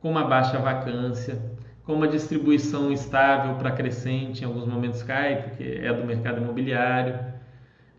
com 0.00 0.10
uma 0.10 0.24
baixa 0.24 0.58
vacância, 0.58 1.38
com 1.84 1.94
uma 1.94 2.08
distribuição 2.08 2.92
estável 2.92 3.54
para 3.56 3.70
crescente, 3.70 4.42
em 4.42 4.46
alguns 4.46 4.66
momentos 4.66 5.02
cai, 5.02 5.42
porque 5.42 5.80
é 5.82 5.92
do 5.92 6.04
mercado 6.04 6.40
imobiliário, 6.40 7.18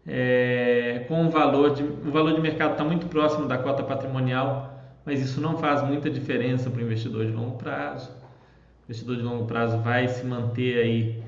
é, 0.06 1.06
com 1.08 1.28
o 1.28 1.30
valor 1.30 1.74
de, 1.74 1.84
o 1.84 2.12
valor 2.12 2.34
de 2.34 2.42
mercado 2.42 2.72
está 2.72 2.84
muito 2.84 3.06
próximo 3.08 3.48
da 3.48 3.58
cota 3.58 3.84
patrimonial, 3.84 4.80
mas 5.06 5.22
isso 5.22 5.40
não 5.40 5.58
faz 5.58 5.84
muita 5.84 6.10
diferença 6.10 6.70
para 6.70 6.80
o 6.80 6.84
investidor 6.84 7.26
de 7.26 7.32
longo 7.32 7.58
prazo. 7.58 8.12
O 8.12 8.86
investidor 8.86 9.18
de 9.18 9.22
longo 9.22 9.46
prazo 9.46 9.78
vai 9.80 10.08
se 10.08 10.26
manter 10.26 10.78
aí. 10.80 11.24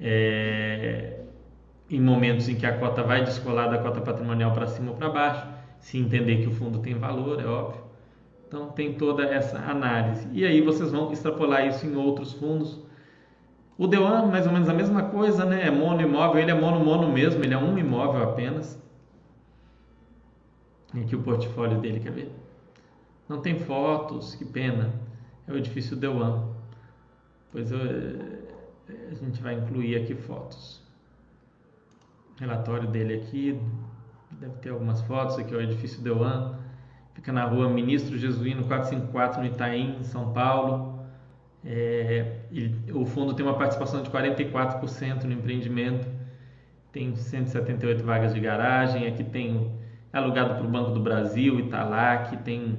É, 0.00 1.20
em 1.90 2.00
momentos 2.00 2.48
em 2.48 2.54
que 2.54 2.64
a 2.64 2.78
cota 2.78 3.02
vai 3.02 3.24
descolar 3.24 3.68
da 3.68 3.78
cota 3.78 4.00
patrimonial 4.00 4.52
para 4.52 4.66
cima 4.68 4.92
ou 4.92 4.96
para 4.96 5.08
baixo, 5.08 5.44
se 5.80 5.98
entender 5.98 6.36
que 6.36 6.46
o 6.46 6.52
fundo 6.52 6.78
tem 6.78 6.94
valor, 6.94 7.40
é 7.40 7.46
óbvio. 7.46 7.89
Então 8.50 8.70
tem 8.70 8.94
toda 8.94 9.22
essa 9.24 9.58
análise. 9.58 10.28
E 10.32 10.44
aí 10.44 10.60
vocês 10.60 10.90
vão 10.90 11.12
extrapolar 11.12 11.66
isso 11.66 11.86
em 11.86 11.94
outros 11.94 12.32
fundos. 12.32 12.80
O 13.78 13.86
Dewan, 13.86 14.26
mais 14.26 14.44
ou 14.46 14.52
menos 14.52 14.68
a 14.68 14.74
mesma 14.74 15.04
coisa, 15.04 15.44
né? 15.44 15.66
É 15.66 15.70
mono 15.70 16.02
imóvel, 16.02 16.42
ele 16.42 16.50
é 16.50 16.54
mono 16.54 16.84
mono 16.84 17.08
mesmo, 17.08 17.42
ele 17.44 17.54
é 17.54 17.58
um 17.58 17.78
imóvel 17.78 18.22
apenas. 18.24 18.78
E 20.92 21.00
aqui 21.00 21.14
o 21.14 21.22
portfólio 21.22 21.80
dele, 21.80 22.00
quer 22.00 22.10
ver? 22.10 22.32
Não 23.28 23.40
tem 23.40 23.60
fotos, 23.60 24.34
que 24.34 24.44
pena. 24.44 24.92
É 25.46 25.52
o 25.52 25.56
edifício 25.56 25.96
Dewan. 25.96 26.48
Pois 27.52 27.70
eu, 27.70 27.78
a 27.78 29.14
gente 29.14 29.40
vai 29.40 29.54
incluir 29.54 29.96
aqui 29.96 30.14
fotos 30.14 30.80
relatório 32.40 32.88
dele 32.88 33.14
aqui. 33.14 33.60
Deve 34.32 34.54
ter 34.56 34.70
algumas 34.70 35.02
fotos. 35.02 35.38
Aqui 35.38 35.54
é 35.54 35.58
o 35.58 35.60
edifício 35.60 36.00
Deuan. 36.00 36.58
Fica 37.20 37.32
na 37.32 37.44
rua 37.44 37.68
Ministro 37.68 38.16
Jesuíno 38.16 38.64
454, 38.64 39.42
no 39.42 39.46
Itaim, 39.46 39.98
em 40.00 40.04
São 40.04 40.32
Paulo. 40.32 41.04
É, 41.62 42.38
o 42.94 43.04
fundo 43.04 43.34
tem 43.34 43.44
uma 43.44 43.58
participação 43.58 44.02
de 44.02 44.08
44% 44.08 45.24
no 45.24 45.32
empreendimento. 45.32 46.08
Tem 46.90 47.14
178 47.14 48.02
vagas 48.02 48.32
de 48.32 48.40
garagem. 48.40 49.06
Aqui 49.06 49.22
tem 49.22 49.70
é 50.10 50.16
alugado 50.16 50.54
para 50.54 50.64
o 50.64 50.68
Banco 50.68 50.92
do 50.92 51.00
Brasil, 51.00 51.60
Italac. 51.60 52.38
Tem 52.38 52.78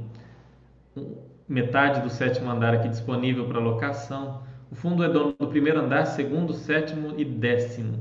metade 1.48 2.02
do 2.02 2.10
sétimo 2.10 2.50
andar 2.50 2.74
aqui 2.74 2.90
disponível 2.90 3.48
para 3.48 3.60
locação. 3.60 4.42
O 4.72 4.76
fundo 4.76 5.04
é 5.04 5.08
dono 5.08 5.36
do 5.38 5.48
primeiro 5.50 5.82
andar, 5.82 6.06
segundo, 6.06 6.52
sétimo 6.52 7.14
e 7.16 7.24
décimo. 7.24 8.00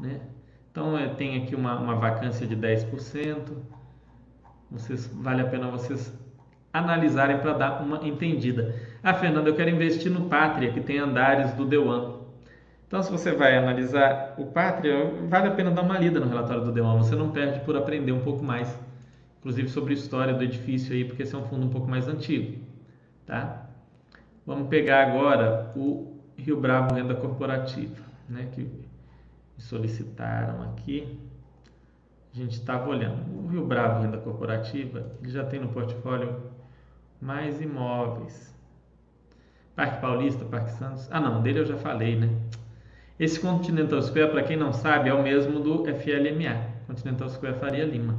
Né? 0.00 0.20
Então 0.72 0.98
é, 0.98 1.06
tem 1.10 1.40
aqui 1.40 1.54
uma, 1.54 1.78
uma 1.78 1.94
vacância 1.94 2.44
de 2.44 2.56
10%. 2.56 3.77
Vocês, 4.70 5.10
vale 5.14 5.42
a 5.42 5.46
pena 5.46 5.68
vocês 5.68 6.12
analisarem 6.72 7.38
para 7.38 7.54
dar 7.54 7.82
uma 7.82 8.06
entendida. 8.06 8.74
Ah, 9.02 9.14
Fernanda, 9.14 9.48
eu 9.48 9.54
quero 9.54 9.70
investir 9.70 10.10
no 10.12 10.28
Pátria, 10.28 10.72
que 10.72 10.80
tem 10.80 10.98
andares 10.98 11.52
do 11.54 11.64
Deuan. 11.64 12.18
Então, 12.86 13.02
se 13.02 13.10
você 13.10 13.32
vai 13.32 13.56
analisar 13.56 14.34
o 14.38 14.46
Pátria, 14.46 15.12
vale 15.28 15.48
a 15.48 15.50
pena 15.50 15.70
dar 15.70 15.82
uma 15.82 15.98
lida 15.98 16.20
no 16.20 16.28
relatório 16.28 16.64
do 16.64 16.72
Deuan. 16.72 16.96
Você 16.96 17.14
não 17.14 17.30
perde 17.30 17.60
por 17.60 17.76
aprender 17.76 18.12
um 18.12 18.20
pouco 18.20 18.42
mais, 18.44 18.78
inclusive 19.38 19.68
sobre 19.68 19.92
a 19.92 19.96
história 19.96 20.34
do 20.34 20.42
edifício 20.42 20.94
aí, 20.94 21.04
porque 21.04 21.22
esse 21.22 21.34
é 21.34 21.38
um 21.38 21.44
fundo 21.44 21.66
um 21.66 21.70
pouco 21.70 21.88
mais 21.88 22.08
antigo, 22.08 22.58
tá? 23.26 23.66
Vamos 24.46 24.68
pegar 24.68 25.06
agora 25.06 25.70
o 25.76 26.16
Rio 26.36 26.58
Bravo 26.58 26.94
Renda 26.94 27.14
Corporativa, 27.14 28.02
né, 28.26 28.48
que 28.52 28.66
solicitaram 29.58 30.62
aqui. 30.62 31.18
Gente 32.38 32.52
estava 32.52 32.88
olhando. 32.88 33.18
O 33.36 33.48
Rio 33.48 33.66
Bravo 33.66 34.00
Renda 34.00 34.16
Corporativa, 34.16 35.10
ele 35.20 35.28
já 35.28 35.44
tem 35.44 35.58
no 35.58 35.70
portfólio 35.70 36.40
mais 37.20 37.60
imóveis. 37.60 38.56
Parque 39.74 40.00
Paulista, 40.00 40.44
Parque 40.44 40.70
Santos. 40.70 41.08
Ah, 41.10 41.18
não, 41.18 41.42
dele 41.42 41.58
eu 41.58 41.64
já 41.64 41.76
falei, 41.76 42.14
né? 42.14 42.30
Esse 43.18 43.40
Continental 43.40 44.00
Square, 44.00 44.30
para 44.30 44.44
quem 44.44 44.56
não 44.56 44.72
sabe, 44.72 45.08
é 45.08 45.12
o 45.12 45.20
mesmo 45.20 45.58
do 45.58 45.82
FLMA, 45.82 46.64
Continental 46.86 47.28
Square 47.28 47.58
Faria 47.58 47.84
Lima. 47.84 48.16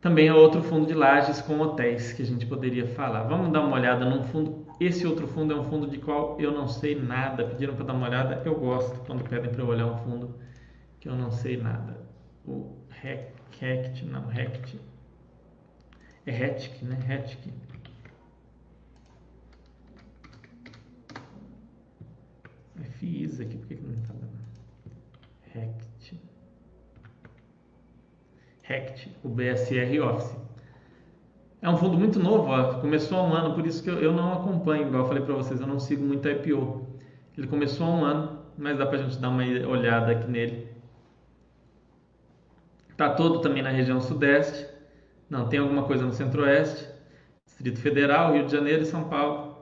Também 0.00 0.26
é 0.26 0.34
outro 0.34 0.60
fundo 0.60 0.84
de 0.84 0.94
lajes 0.94 1.40
com 1.40 1.60
hotéis 1.60 2.12
que 2.12 2.22
a 2.22 2.26
gente 2.26 2.44
poderia 2.44 2.88
falar. 2.88 3.22
Vamos 3.22 3.52
dar 3.52 3.60
uma 3.60 3.76
olhada 3.76 4.04
num 4.04 4.24
fundo. 4.24 4.66
Esse 4.80 5.06
outro 5.06 5.28
fundo 5.28 5.54
é 5.54 5.56
um 5.56 5.62
fundo 5.62 5.86
de 5.86 5.98
qual 5.98 6.40
eu 6.40 6.50
não 6.50 6.66
sei 6.66 7.00
nada. 7.00 7.44
Pediram 7.44 7.76
para 7.76 7.84
dar 7.84 7.92
uma 7.92 8.08
olhada. 8.08 8.42
Eu 8.44 8.56
gosto 8.56 8.98
quando 9.06 9.22
pedem 9.22 9.48
para 9.48 9.62
eu 9.62 9.68
olhar 9.68 9.86
um 9.86 9.96
fundo 9.98 10.34
que 10.98 11.08
eu 11.08 11.14
não 11.14 11.30
sei 11.30 11.56
nada. 11.56 11.97
O 12.48 12.74
Rect, 12.88 14.06
não, 14.06 14.26
Rect. 14.26 14.80
É 16.24 16.30
Retic, 16.30 16.82
né? 16.82 16.98
Retic. 17.06 17.52
É 22.80 22.84
FIIs 22.84 23.40
aqui, 23.40 23.58
por 23.58 23.66
que, 23.66 23.76
que 23.76 23.82
não 23.82 23.92
está 23.92 24.14
dando? 24.14 24.38
Rect. 25.52 26.20
Rect, 28.62 29.16
o 29.22 29.28
BSR 29.28 30.00
Office. 30.00 30.34
É 31.60 31.68
um 31.68 31.76
fundo 31.76 31.98
muito 31.98 32.18
novo, 32.18 32.48
ó. 32.48 32.80
começou 32.80 33.18
há 33.18 33.22
um 33.24 33.34
ano, 33.34 33.54
por 33.54 33.66
isso 33.66 33.82
que 33.82 33.90
eu, 33.90 33.98
eu 33.98 34.12
não 34.12 34.32
acompanho, 34.32 34.86
igual 34.86 35.02
eu 35.02 35.08
falei 35.08 35.22
para 35.22 35.34
vocês, 35.34 35.60
eu 35.60 35.66
não 35.66 35.78
sigo 35.78 36.02
muito 36.02 36.26
a 36.26 36.32
IPO. 36.32 36.86
Ele 37.36 37.46
começou 37.46 37.86
há 37.86 37.90
um 37.90 38.04
ano, 38.04 38.38
mas 38.56 38.78
dá 38.78 38.86
para 38.86 39.00
a 39.00 39.02
gente 39.02 39.18
dar 39.18 39.28
uma 39.28 39.42
olhada 39.42 40.12
aqui 40.12 40.30
nele. 40.30 40.67
Está 42.98 43.10
todo 43.10 43.38
também 43.38 43.62
na 43.62 43.70
região 43.70 44.00
sudeste. 44.00 44.66
Não, 45.30 45.48
tem 45.48 45.60
alguma 45.60 45.84
coisa 45.84 46.04
no 46.04 46.12
Centro-Oeste, 46.12 46.84
Distrito 47.46 47.78
Federal, 47.78 48.32
Rio 48.32 48.44
de 48.44 48.50
Janeiro 48.50 48.82
e 48.82 48.86
São 48.86 49.04
Paulo 49.04 49.56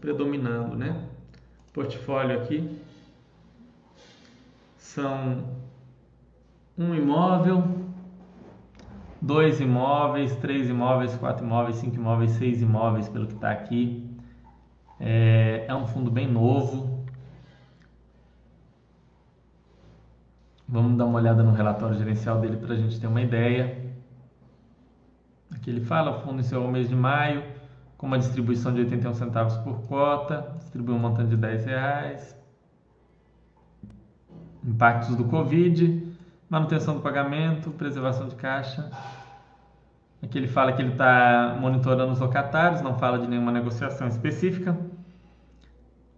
predominando, 0.00 0.74
né? 0.74 0.98
Portfólio 1.74 2.40
aqui 2.40 2.80
são 4.78 5.44
um 6.78 6.94
imóvel, 6.94 7.64
dois 9.20 9.60
imóveis, 9.60 10.34
três 10.36 10.70
imóveis, 10.70 11.14
quatro 11.16 11.44
imóveis, 11.44 11.76
cinco 11.76 11.96
imóveis, 11.96 12.30
seis 12.30 12.62
imóveis, 12.62 13.10
pelo 13.10 13.26
que 13.26 13.34
está 13.34 13.50
aqui. 13.50 14.10
É, 14.98 15.66
é 15.68 15.74
um 15.74 15.86
fundo 15.86 16.10
bem 16.10 16.26
novo. 16.26 16.93
Vamos 20.66 20.96
dar 20.96 21.04
uma 21.04 21.18
olhada 21.18 21.42
no 21.42 21.52
relatório 21.52 21.96
gerencial 21.96 22.40
dele 22.40 22.56
para 22.56 22.72
a 22.74 22.76
gente 22.76 22.98
ter 22.98 23.06
uma 23.06 23.20
ideia. 23.20 23.84
Aqui 25.54 25.70
ele 25.70 25.82
fala, 25.82 26.16
o 26.16 26.20
fundo 26.20 26.34
iniciou 26.34 26.66
o 26.66 26.70
mês 26.70 26.88
de 26.88 26.96
maio 26.96 27.42
com 27.96 28.06
uma 28.06 28.18
distribuição 28.18 28.72
de 28.72 28.80
81 28.80 29.14
centavos 29.14 29.56
por 29.58 29.82
cota, 29.86 30.54
distribuiu 30.58 30.96
um 30.96 31.00
montante 31.00 31.30
de 31.30 31.36
10 31.36 31.64
reais. 31.64 32.36
Impactos 34.64 35.14
do 35.16 35.24
Covid, 35.24 36.16
manutenção 36.48 36.94
do 36.94 37.00
pagamento, 37.00 37.70
preservação 37.70 38.28
de 38.28 38.34
caixa. 38.34 38.90
Aqui 40.22 40.38
ele 40.38 40.48
fala 40.48 40.72
que 40.72 40.80
ele 40.80 40.92
está 40.92 41.56
monitorando 41.60 42.12
os 42.12 42.18
locatários, 42.18 42.80
não 42.80 42.98
fala 42.98 43.18
de 43.18 43.26
nenhuma 43.26 43.52
negociação 43.52 44.08
específica. 44.08 44.76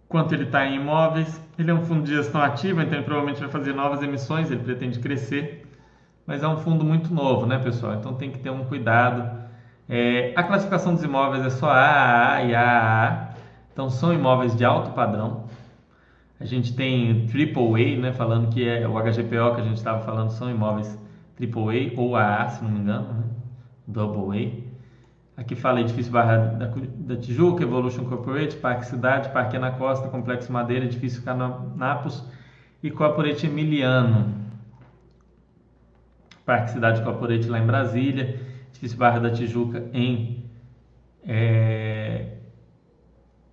Quanto 0.07 0.33
ele 0.33 0.43
está 0.43 0.65
em 0.65 0.75
imóveis, 0.75 1.41
ele 1.59 1.71
é 1.71 1.73
um 1.73 1.85
fundo 1.85 2.03
de 2.03 2.15
gestão 2.15 2.41
ativa, 2.41 2.83
então 2.83 2.95
ele 2.95 3.03
provavelmente 3.03 3.39
vai 3.41 3.49
fazer 3.49 3.73
novas 3.73 4.01
emissões, 4.01 4.49
ele 4.49 4.63
pretende 4.63 4.99
crescer 4.99 5.67
mas 6.27 6.43
é 6.43 6.47
um 6.47 6.57
fundo 6.57 6.83
muito 6.83 7.13
novo, 7.13 7.45
né, 7.45 7.57
pessoal? 7.57 7.95
Então 7.95 8.13
tem 8.13 8.29
que 8.29 8.39
ter 8.39 8.49
um 8.49 8.65
cuidado. 8.65 9.47
É, 9.87 10.33
a 10.35 10.43
classificação 10.43 10.93
dos 10.93 11.01
imóveis 11.01 11.45
é 11.45 11.49
só 11.49 11.69
AAA 11.69 12.43
e 12.43 12.53
AAA, 12.53 13.29
então 13.71 13.89
são 13.89 14.13
imóveis 14.13 14.53
de 14.55 14.65
alto 14.65 14.91
padrão. 14.91 15.45
A 16.37 16.45
gente 16.45 16.75
tem 16.75 17.25
AAA, 17.33 17.97
né, 17.97 18.11
falando 18.11 18.49
que 18.49 18.67
é 18.67 18.85
o 18.85 18.93
HGPO 19.01 19.55
que 19.55 19.61
a 19.61 19.63
gente 19.63 19.77
estava 19.77 20.03
falando 20.03 20.29
são 20.31 20.51
imóveis 20.51 20.99
AAA 21.39 21.93
ou 21.95 22.15
AA, 22.17 22.49
se 22.49 22.63
não 22.63 22.71
me 22.71 22.79
engano, 22.79 23.13
né? 23.13 23.23
Double 23.87 24.37
A. 24.37 24.66
Aqui 25.37 25.55
fala 25.55 25.81
edifício 25.81 26.11
Barra 26.11 26.37
da, 26.37 26.65
da 26.65 27.15
Tijuca, 27.15 27.61
Evolution 27.61 28.05
Corporate, 28.05 28.55
Parque 28.55 28.87
Cidade, 28.87 29.29
Parque 29.29 29.55
Ana 29.55 29.69
Costa, 29.69 30.07
Complexo 30.07 30.51
Madeira, 30.51 30.85
Edifício 30.85 31.21
Canapos 31.21 32.25
e 32.81 32.89
Corporate 32.89 33.45
Emiliano. 33.45 34.33
Parque 36.43 36.71
Cidade 36.71 37.03
Corporate 37.03 37.47
lá 37.47 37.59
em 37.59 37.67
Brasília, 37.67 38.41
Edifício 38.69 38.97
Barra 38.97 39.19
da 39.19 39.29
Tijuca 39.29 39.87
em, 39.93 40.43
é, 41.23 42.37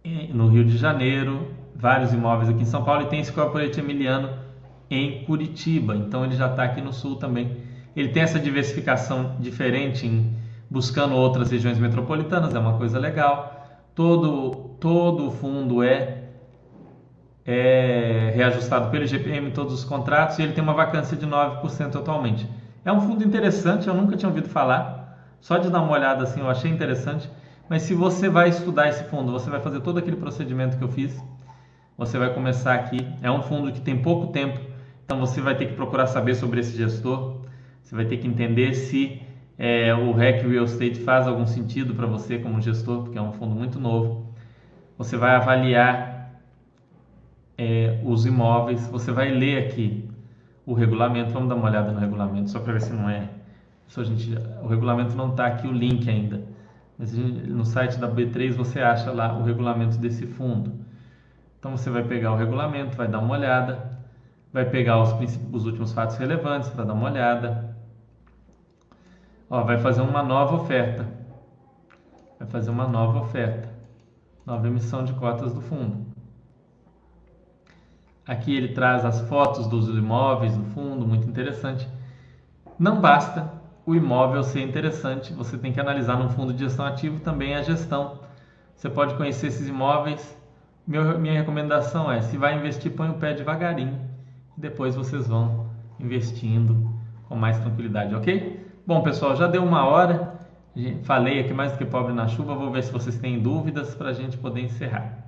em, 0.02 0.32
no 0.32 0.48
Rio 0.48 0.64
de 0.64 0.78
Janeiro, 0.78 1.52
vários 1.76 2.14
imóveis 2.14 2.48
aqui 2.48 2.62
em 2.62 2.66
São 2.66 2.82
Paulo 2.82 3.02
e 3.02 3.08
tem 3.08 3.20
esse 3.20 3.32
Corporate 3.32 3.78
Emiliano 3.78 4.30
em 4.90 5.22
Curitiba, 5.24 5.94
então 5.94 6.24
ele 6.24 6.34
já 6.34 6.48
está 6.48 6.64
aqui 6.64 6.80
no 6.80 6.94
sul 6.94 7.16
também. 7.16 7.58
Ele 7.94 8.08
tem 8.08 8.22
essa 8.22 8.40
diversificação 8.40 9.36
diferente 9.38 10.06
em 10.06 10.43
buscando 10.74 11.14
outras 11.14 11.52
regiões 11.52 11.78
metropolitanas, 11.78 12.52
é 12.52 12.58
uma 12.58 12.76
coisa 12.76 12.98
legal. 12.98 13.64
Todo, 13.94 14.74
todo 14.80 15.28
o 15.28 15.30
fundo 15.30 15.84
é, 15.84 16.24
é 17.46 18.32
reajustado 18.34 18.90
pelo 18.90 19.04
IGPM, 19.04 19.52
todos 19.52 19.72
os 19.72 19.84
contratos, 19.84 20.36
e 20.36 20.42
ele 20.42 20.52
tem 20.52 20.64
uma 20.64 20.74
vacância 20.74 21.16
de 21.16 21.24
9% 21.24 21.94
atualmente. 21.94 22.50
É 22.84 22.92
um 22.92 23.00
fundo 23.00 23.22
interessante, 23.22 23.86
eu 23.86 23.94
nunca 23.94 24.16
tinha 24.16 24.28
ouvido 24.28 24.48
falar. 24.48 25.16
Só 25.40 25.58
de 25.58 25.70
dar 25.70 25.80
uma 25.80 25.92
olhada 25.92 26.24
assim, 26.24 26.40
eu 26.40 26.50
achei 26.50 26.72
interessante. 26.72 27.30
Mas 27.68 27.82
se 27.82 27.94
você 27.94 28.28
vai 28.28 28.48
estudar 28.48 28.88
esse 28.88 29.04
fundo, 29.04 29.30
você 29.30 29.48
vai 29.48 29.60
fazer 29.60 29.80
todo 29.80 29.98
aquele 29.98 30.16
procedimento 30.16 30.76
que 30.76 30.82
eu 30.82 30.88
fiz. 30.88 31.22
Você 31.96 32.18
vai 32.18 32.34
começar 32.34 32.74
aqui. 32.74 33.06
É 33.22 33.30
um 33.30 33.42
fundo 33.42 33.70
que 33.70 33.80
tem 33.80 34.02
pouco 34.02 34.32
tempo, 34.32 34.58
então 35.04 35.20
você 35.20 35.40
vai 35.40 35.54
ter 35.54 35.66
que 35.66 35.74
procurar 35.74 36.08
saber 36.08 36.34
sobre 36.34 36.58
esse 36.58 36.76
gestor. 36.76 37.42
Você 37.80 37.94
vai 37.94 38.06
ter 38.06 38.16
que 38.16 38.26
entender 38.26 38.74
se 38.74 39.22
é, 39.58 39.94
o 39.94 40.12
REC 40.12 40.46
Real 40.46 40.64
Estate 40.64 41.00
faz 41.00 41.26
algum 41.26 41.46
sentido 41.46 41.94
para 41.94 42.06
você 42.06 42.38
como 42.38 42.60
gestor, 42.60 43.02
porque 43.02 43.18
é 43.18 43.22
um 43.22 43.32
fundo 43.32 43.54
muito 43.54 43.78
novo. 43.78 44.26
Você 44.98 45.16
vai 45.16 45.34
avaliar 45.34 46.40
é, 47.56 48.00
os 48.04 48.26
imóveis, 48.26 48.86
você 48.88 49.12
vai 49.12 49.30
ler 49.30 49.66
aqui 49.66 50.08
o 50.66 50.74
regulamento. 50.74 51.32
Vamos 51.32 51.48
dar 51.48 51.54
uma 51.54 51.68
olhada 51.68 51.92
no 51.92 51.98
regulamento 51.98 52.50
só 52.50 52.58
para 52.60 52.72
ver 52.72 52.80
se 52.80 52.92
não 52.92 53.08
é. 53.08 53.28
Só 53.86 54.00
a 54.00 54.04
gente, 54.04 54.34
o 54.62 54.66
regulamento 54.66 55.14
não 55.16 55.30
está 55.30 55.46
aqui 55.46 55.66
o 55.66 55.72
link 55.72 56.08
ainda. 56.08 56.42
Mas 56.98 57.12
no 57.12 57.64
site 57.64 57.98
da 57.98 58.08
B3 58.08 58.52
você 58.52 58.80
acha 58.80 59.10
lá 59.10 59.36
o 59.36 59.44
regulamento 59.44 59.98
desse 59.98 60.26
fundo. 60.26 60.72
Então 61.58 61.76
você 61.76 61.90
vai 61.90 62.04
pegar 62.04 62.32
o 62.32 62.36
regulamento, 62.36 62.96
vai 62.96 63.08
dar 63.08 63.20
uma 63.20 63.34
olhada, 63.34 63.98
vai 64.52 64.64
pegar 64.64 65.00
os, 65.02 65.38
os 65.52 65.66
últimos 65.66 65.92
fatos 65.92 66.16
relevantes 66.16 66.68
para 66.68 66.84
dar 66.84 66.92
uma 66.92 67.10
olhada. 67.10 67.63
Ó, 69.54 69.62
vai 69.62 69.78
fazer 69.78 70.02
uma 70.02 70.20
nova 70.20 70.56
oferta. 70.56 71.06
Vai 72.40 72.48
fazer 72.48 72.72
uma 72.72 72.88
nova 72.88 73.20
oferta. 73.20 73.68
Nova 74.44 74.66
emissão 74.66 75.04
de 75.04 75.12
cotas 75.12 75.54
do 75.54 75.60
fundo. 75.60 76.06
Aqui 78.26 78.52
ele 78.56 78.74
traz 78.74 79.04
as 79.04 79.20
fotos 79.28 79.68
dos 79.68 79.88
imóveis 79.88 80.56
do 80.56 80.64
fundo, 80.64 81.06
muito 81.06 81.28
interessante. 81.28 81.88
Não 82.76 83.00
basta 83.00 83.48
o 83.86 83.94
imóvel 83.94 84.42
ser 84.42 84.60
interessante, 84.60 85.32
você 85.32 85.56
tem 85.56 85.72
que 85.72 85.78
analisar 85.78 86.18
no 86.18 86.30
fundo 86.30 86.52
de 86.52 86.64
gestão 86.64 86.84
ativo 86.84 87.20
também 87.20 87.54
a 87.54 87.62
gestão. 87.62 88.18
Você 88.74 88.90
pode 88.90 89.14
conhecer 89.14 89.46
esses 89.46 89.68
imóveis. 89.68 90.36
Meu, 90.84 91.16
minha 91.16 91.34
recomendação 91.34 92.10
é: 92.10 92.22
se 92.22 92.36
vai 92.36 92.58
investir, 92.58 92.90
põe 92.90 93.08
o 93.08 93.20
pé 93.20 93.32
devagarinho 93.34 94.00
depois 94.56 94.96
vocês 94.96 95.28
vão 95.28 95.70
investindo 96.00 96.92
com 97.28 97.36
mais 97.36 97.56
tranquilidade, 97.58 98.16
ok? 98.16 98.63
Bom, 98.86 99.02
pessoal, 99.02 99.34
já 99.34 99.46
deu 99.46 99.64
uma 99.64 99.86
hora. 99.86 100.34
Falei 101.04 101.40
aqui 101.40 101.54
mais 101.54 101.72
do 101.72 101.78
que 101.78 101.86
pobre 101.86 102.12
na 102.12 102.28
chuva. 102.28 102.54
Vou 102.54 102.70
ver 102.70 102.82
se 102.82 102.92
vocês 102.92 103.18
têm 103.18 103.40
dúvidas 103.40 103.94
para 103.94 104.10
a 104.10 104.12
gente 104.12 104.36
poder 104.36 104.60
encerrar. 104.60 105.24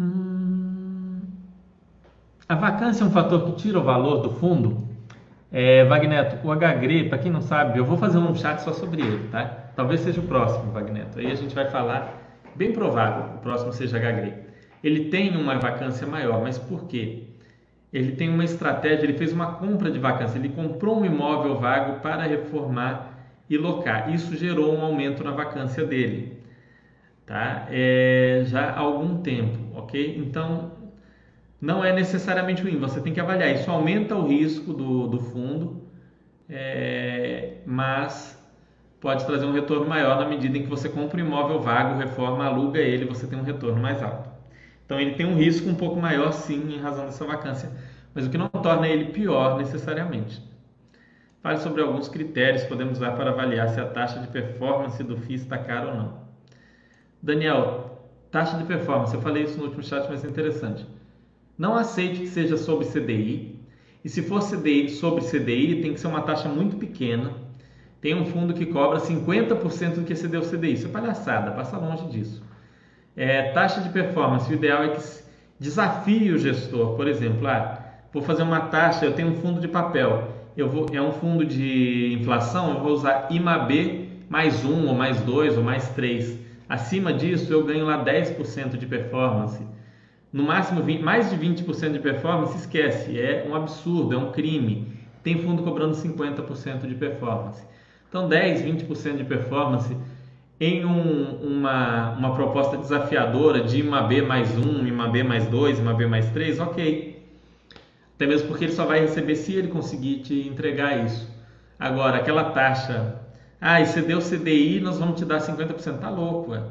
Hum. 0.00 1.20
A 2.48 2.54
vacância 2.56 3.04
é 3.04 3.06
um 3.06 3.10
fator 3.10 3.44
que 3.44 3.52
tira 3.52 3.78
o 3.78 3.82
valor 3.82 4.22
do 4.22 4.30
fundo? 4.30 4.88
É, 5.52 5.84
Wagneto, 5.84 6.44
o 6.46 6.52
HGRE, 6.52 7.08
para 7.08 7.18
quem 7.18 7.30
não 7.30 7.40
sabe, 7.40 7.78
eu 7.78 7.84
vou 7.84 7.96
fazer 7.96 8.18
um 8.18 8.34
chat 8.34 8.58
só 8.58 8.72
sobre 8.72 9.02
ele, 9.02 9.28
tá? 9.28 9.70
Talvez 9.76 10.00
seja 10.00 10.20
o 10.20 10.24
próximo, 10.24 10.72
Wagneto. 10.72 11.18
Aí 11.20 11.30
a 11.30 11.34
gente 11.36 11.54
vai 11.54 11.70
falar, 11.70 12.40
bem 12.56 12.72
provável, 12.72 13.36
o 13.36 13.38
próximo 13.38 13.72
seja 13.72 13.98
HGRE. 13.98 14.34
Ele 14.82 15.08
tem 15.10 15.36
uma 15.36 15.58
vacância 15.58 16.06
maior, 16.06 16.42
mas 16.42 16.58
por 16.58 16.84
quê? 16.86 17.25
Ele 17.92 18.12
tem 18.12 18.28
uma 18.30 18.44
estratégia, 18.44 19.04
ele 19.06 19.16
fez 19.18 19.32
uma 19.32 19.54
compra 19.56 19.90
de 19.90 19.98
vacância, 19.98 20.38
ele 20.38 20.50
comprou 20.50 21.00
um 21.00 21.04
imóvel 21.04 21.58
vago 21.58 22.00
para 22.00 22.24
reformar 22.26 23.18
e 23.48 23.56
locar. 23.56 24.12
Isso 24.12 24.36
gerou 24.36 24.74
um 24.74 24.82
aumento 24.82 25.24
na 25.24 25.32
vacância 25.32 25.84
dele, 25.84 26.42
tá? 27.26 27.66
É, 27.70 28.42
já 28.46 28.70
há 28.70 28.80
algum 28.80 29.22
tempo, 29.22 29.60
ok? 29.72 30.16
Então, 30.18 30.72
não 31.60 31.84
é 31.84 31.92
necessariamente 31.92 32.62
ruim, 32.62 32.78
você 32.78 33.00
tem 33.00 33.12
que 33.12 33.20
avaliar. 33.20 33.52
Isso 33.52 33.70
aumenta 33.70 34.16
o 34.16 34.26
risco 34.26 34.72
do, 34.74 35.08
do 35.08 35.20
fundo, 35.20 35.82
é, 36.48 37.62
mas 37.66 38.38
pode 39.00 39.26
trazer 39.26 39.46
um 39.46 39.52
retorno 39.52 39.86
maior 39.88 40.18
na 40.18 40.26
medida 40.26 40.58
em 40.58 40.62
que 40.64 40.68
você 40.68 40.88
compra 40.90 41.18
um 41.22 41.26
imóvel 41.26 41.60
vago, 41.60 41.96
reforma, 41.96 42.46
aluga 42.46 42.80
ele, 42.80 43.06
você 43.06 43.26
tem 43.28 43.38
um 43.38 43.42
retorno 43.44 43.80
mais 43.80 44.02
alto. 44.02 44.35
Então 44.86 44.98
ele 44.98 45.14
tem 45.14 45.26
um 45.26 45.36
risco 45.36 45.68
um 45.68 45.74
pouco 45.74 46.00
maior, 46.00 46.32
sim, 46.32 46.74
em 46.74 46.78
razão 46.78 47.04
dessa 47.04 47.24
vacância, 47.24 47.70
mas 48.14 48.26
o 48.26 48.30
que 48.30 48.38
não 48.38 48.48
torna 48.48 48.88
ele 48.88 49.06
pior 49.06 49.58
necessariamente. 49.58 50.40
Fale 51.42 51.58
sobre 51.58 51.82
alguns 51.82 52.08
critérios 52.08 52.62
que 52.62 52.68
podemos 52.68 52.98
usar 52.98 53.12
para 53.12 53.30
avaliar 53.30 53.68
se 53.68 53.80
a 53.80 53.86
taxa 53.86 54.20
de 54.20 54.28
performance 54.28 55.02
do 55.02 55.16
FII 55.16 55.34
está 55.34 55.58
cara 55.58 55.88
ou 55.88 55.96
não. 55.96 56.20
Daniel, 57.20 58.08
taxa 58.30 58.56
de 58.56 58.64
performance, 58.64 59.14
eu 59.14 59.20
falei 59.20 59.42
isso 59.42 59.58
no 59.58 59.64
último 59.64 59.82
chat, 59.82 60.08
mas 60.08 60.24
é 60.24 60.28
interessante. 60.28 60.86
Não 61.58 61.74
aceite 61.74 62.20
que 62.20 62.28
seja 62.28 62.56
sobre 62.56 62.86
CDI, 62.86 63.56
e 64.04 64.08
se 64.08 64.22
for 64.22 64.40
CDI, 64.40 64.88
sobre 64.90 65.24
CDI, 65.24 65.82
tem 65.82 65.92
que 65.92 65.98
ser 65.98 66.06
uma 66.06 66.22
taxa 66.22 66.48
muito 66.48 66.76
pequena. 66.76 67.32
Tem 68.00 68.14
um 68.14 68.24
fundo 68.24 68.54
que 68.54 68.66
cobra 68.66 69.00
50% 69.00 69.96
do 69.96 70.04
que 70.04 70.12
excedeu 70.12 70.42
o 70.42 70.48
CDI. 70.48 70.74
Isso 70.74 70.86
é 70.86 70.90
palhaçada, 70.90 71.50
passa 71.50 71.76
longe 71.76 72.06
disso. 72.06 72.40
É, 73.16 73.50
taxa 73.52 73.80
de 73.80 73.88
performance, 73.88 74.50
o 74.50 74.54
ideal 74.54 74.84
é 74.84 74.88
que 74.90 75.02
desafie 75.58 76.30
o 76.32 76.38
gestor. 76.38 76.96
Por 76.96 77.08
exemplo, 77.08 77.46
ah, 77.46 77.82
vou 78.12 78.22
fazer 78.22 78.42
uma 78.42 78.60
taxa, 78.60 79.04
eu 79.04 79.14
tenho 79.14 79.28
um 79.28 79.36
fundo 79.36 79.60
de 79.60 79.68
papel 79.68 80.36
eu 80.56 80.70
vou, 80.70 80.86
é 80.90 81.00
um 81.02 81.12
fundo 81.12 81.44
de 81.44 82.14
inflação, 82.14 82.74
eu 82.74 82.80
vou 82.80 82.92
usar 82.92 83.28
IMAB 83.30 84.08
mais 84.28 84.64
um, 84.64 84.88
ou 84.88 84.94
mais 84.94 85.20
dois, 85.20 85.56
ou 85.56 85.62
mais 85.62 85.90
três. 85.90 86.38
Acima 86.66 87.12
disso, 87.12 87.52
eu 87.52 87.62
ganho 87.62 87.84
lá 87.84 88.02
10% 88.02 88.78
de 88.78 88.86
performance. 88.86 89.62
No 90.32 90.44
máximo, 90.44 90.82
20, 90.82 91.02
mais 91.02 91.30
de 91.30 91.36
20% 91.36 91.92
de 91.92 91.98
performance, 91.98 92.56
esquece, 92.56 93.20
é 93.20 93.46
um 93.48 93.54
absurdo, 93.54 94.14
é 94.14 94.18
um 94.18 94.32
crime. 94.32 94.96
Tem 95.22 95.38
fundo 95.42 95.62
cobrando 95.62 95.94
50% 95.94 96.86
de 96.86 96.94
performance. 96.94 97.62
Então, 98.08 98.26
10, 98.26 98.62
20% 98.62 99.18
de 99.18 99.24
performance 99.24 99.94
em 100.60 100.84
um, 100.84 101.36
uma, 101.42 102.12
uma 102.12 102.34
proposta 102.34 102.76
desafiadora 102.76 103.62
de 103.62 103.80
IMAB 103.80 104.22
mais 104.22 104.56
um, 104.56 104.86
IMAB 104.86 105.22
mais 105.22 105.46
dois, 105.46 105.78
IMAB 105.78 106.06
mais 106.06 106.30
três, 106.30 106.58
ok 106.58 107.16
até 108.16 108.26
mesmo 108.26 108.48
porque 108.48 108.64
ele 108.64 108.72
só 108.72 108.86
vai 108.86 109.00
receber 109.00 109.36
se 109.36 109.52
ele 109.52 109.68
conseguir 109.68 110.20
te 110.20 110.48
entregar 110.48 111.04
isso. 111.04 111.30
Agora, 111.78 112.16
aquela 112.16 112.50
taxa, 112.50 113.20
ah, 113.60 113.80
excedeu 113.80 114.18
o 114.18 114.22
CDI, 114.22 114.80
nós 114.80 114.98
vamos 114.98 115.18
te 115.18 115.24
dar 115.26 115.38
50%. 115.38 115.98
Tá 115.98 116.08
louco, 116.08 116.52
ué. 116.52 116.62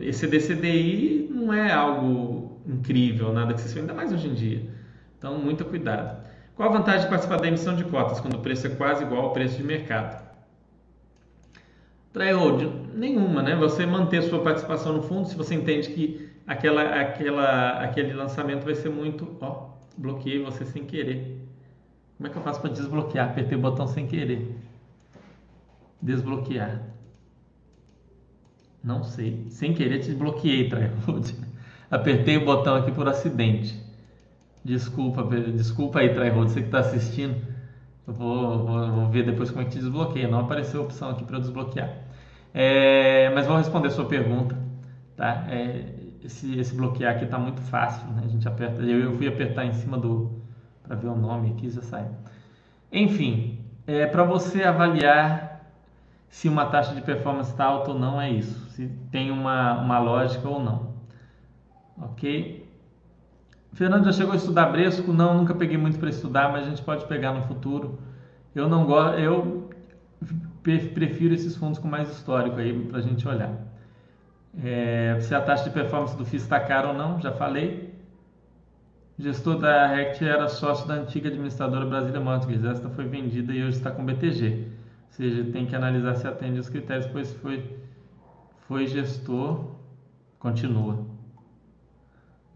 Exceder 0.00 0.40
CDI 0.40 1.28
não 1.30 1.52
é 1.52 1.70
algo 1.70 2.62
incrível, 2.66 3.30
nada 3.30 3.52
que 3.52 3.60
se 3.60 3.78
ainda 3.78 3.92
mais 3.92 4.10
hoje 4.10 4.28
em 4.28 4.34
dia. 4.34 4.70
Então, 5.18 5.36
muito 5.38 5.66
cuidado. 5.66 6.24
Qual 6.56 6.70
a 6.70 6.72
vantagem 6.72 7.02
de 7.02 7.08
participar 7.08 7.36
da 7.38 7.48
emissão 7.48 7.76
de 7.76 7.84
cotas 7.84 8.18
quando 8.18 8.36
o 8.36 8.40
preço 8.40 8.66
é 8.66 8.70
quase 8.70 9.04
igual 9.04 9.24
ao 9.24 9.32
preço 9.34 9.58
de 9.58 9.62
mercado? 9.62 10.21
Tryhold, 12.12 12.94
nenhuma, 12.94 13.42
né? 13.42 13.56
Você 13.56 13.86
manter 13.86 14.22
sua 14.22 14.42
participação 14.42 14.92
no 14.92 15.02
fundo, 15.02 15.28
se 15.28 15.34
você 15.34 15.54
entende 15.54 15.88
que 15.90 16.30
aquela, 16.46 16.82
aquela, 17.00 17.70
aquele 17.80 18.12
lançamento 18.12 18.64
vai 18.64 18.74
ser 18.74 18.90
muito, 18.90 19.36
ó, 19.40 19.70
bloqueei 19.96 20.42
você 20.42 20.64
sem 20.64 20.84
querer. 20.84 21.40
Como 22.16 22.28
é 22.28 22.30
que 22.30 22.36
eu 22.36 22.42
faço 22.42 22.60
para 22.60 22.70
desbloquear? 22.70 23.30
Apertei 23.30 23.56
o 23.56 23.60
botão 23.60 23.86
sem 23.86 24.06
querer. 24.06 24.56
Desbloquear. 26.00 26.82
Não 28.82 29.02
sei. 29.02 29.46
Sem 29.48 29.72
querer 29.72 30.00
te 30.00 30.06
desbloqueei, 30.06 30.68
Tryhold. 30.68 31.34
Apertei 31.90 32.36
o 32.36 32.44
botão 32.44 32.76
aqui 32.76 32.92
por 32.92 33.08
acidente. 33.08 33.80
Desculpa, 34.64 35.22
desculpa 35.50 36.00
aí, 36.00 36.14
Tryhold, 36.14 36.50
você 36.50 36.60
que 36.60 36.66
está 36.66 36.80
assistindo. 36.80 37.36
Eu 38.06 38.14
vou, 38.14 38.66
vou, 38.66 38.92
vou, 38.92 39.08
ver 39.08 39.24
depois 39.24 39.50
como 39.50 39.62
é 39.62 39.64
que 39.64 39.72
te 39.72 39.78
desbloqueia. 39.78 40.28
Não 40.28 40.40
apareceu 40.40 40.80
a 40.80 40.84
opção 40.84 41.10
aqui 41.10 41.24
para 41.24 41.38
desbloquear. 41.38 42.01
É, 42.54 43.30
mas 43.34 43.46
vou 43.46 43.56
responder 43.56 43.88
a 43.88 43.90
sua 43.90 44.04
pergunta. 44.06 44.56
Tá? 45.16 45.44
É, 45.48 45.84
esse, 46.22 46.58
esse 46.58 46.74
bloquear 46.74 47.14
aqui 47.14 47.24
está 47.24 47.38
muito 47.38 47.60
fácil, 47.62 48.06
né? 48.08 48.22
A 48.24 48.28
gente 48.28 48.46
aperta, 48.46 48.82
eu, 48.82 49.00
eu 49.00 49.16
fui 49.16 49.26
apertar 49.26 49.64
em 49.64 49.72
cima 49.72 49.98
do 49.98 50.42
para 50.82 50.96
ver 50.96 51.08
o 51.08 51.16
nome 51.16 51.50
aqui 51.50 51.70
já 51.70 51.82
sai. 51.82 52.08
Enfim, 52.90 53.58
é 53.86 54.06
para 54.06 54.24
você 54.24 54.62
avaliar 54.62 55.52
se 56.28 56.48
uma 56.48 56.66
taxa 56.66 56.94
de 56.94 57.02
performance 57.02 57.50
está 57.50 57.64
alta 57.64 57.90
ou 57.90 57.98
não 57.98 58.20
é 58.20 58.30
isso, 58.30 58.70
se 58.70 58.88
tem 59.10 59.30
uma, 59.30 59.78
uma 59.78 59.98
lógica 59.98 60.48
ou 60.48 60.60
não, 60.62 60.94
ok? 61.96 62.62
Fernando 63.74 64.04
já 64.04 64.12
chegou 64.12 64.32
a 64.32 64.36
estudar 64.36 64.66
Bresco? 64.66 65.12
Não, 65.12 65.36
nunca 65.36 65.54
peguei 65.54 65.76
muito 65.76 65.98
para 65.98 66.10
estudar, 66.10 66.52
mas 66.52 66.66
a 66.66 66.70
gente 66.70 66.82
pode 66.82 67.06
pegar 67.06 67.32
no 67.32 67.42
futuro. 67.42 67.98
Eu 68.54 68.68
não 68.68 68.84
gosto, 68.84 69.18
eu 69.18 69.70
prefiro 70.62 71.34
esses 71.34 71.56
fundos 71.56 71.78
com 71.78 71.88
mais 71.88 72.10
histórico 72.10 72.56
aí 72.56 72.86
para 72.86 72.98
a 72.98 73.02
gente 73.02 73.26
olhar. 73.26 73.52
É, 74.62 75.18
se 75.20 75.34
a 75.34 75.40
taxa 75.40 75.64
de 75.64 75.70
performance 75.70 76.16
do 76.16 76.24
FII 76.24 76.36
está 76.38 76.60
cara 76.60 76.88
ou 76.88 76.94
não, 76.94 77.20
já 77.20 77.32
falei. 77.32 77.92
O 79.18 79.22
gestor 79.22 79.58
da 79.58 79.86
RECT 79.86 80.24
era 80.24 80.48
sócio 80.48 80.86
da 80.86 80.94
antiga 80.94 81.28
administradora 81.28 81.86
Brasília 81.86 82.20
Mortgage. 82.20 82.66
Esta 82.66 82.88
foi 82.88 83.06
vendida 83.06 83.52
e 83.52 83.62
hoje 83.62 83.76
está 83.76 83.90
com 83.90 84.04
BTG. 84.04 84.66
Ou 85.06 85.12
seja, 85.12 85.44
tem 85.52 85.66
que 85.66 85.76
analisar 85.76 86.14
se 86.16 86.26
atende 86.26 86.58
os 86.58 86.68
critérios, 86.68 87.06
pois 87.06 87.32
foi, 87.34 87.78
foi 88.66 88.86
gestor, 88.86 89.76
continua, 90.38 91.04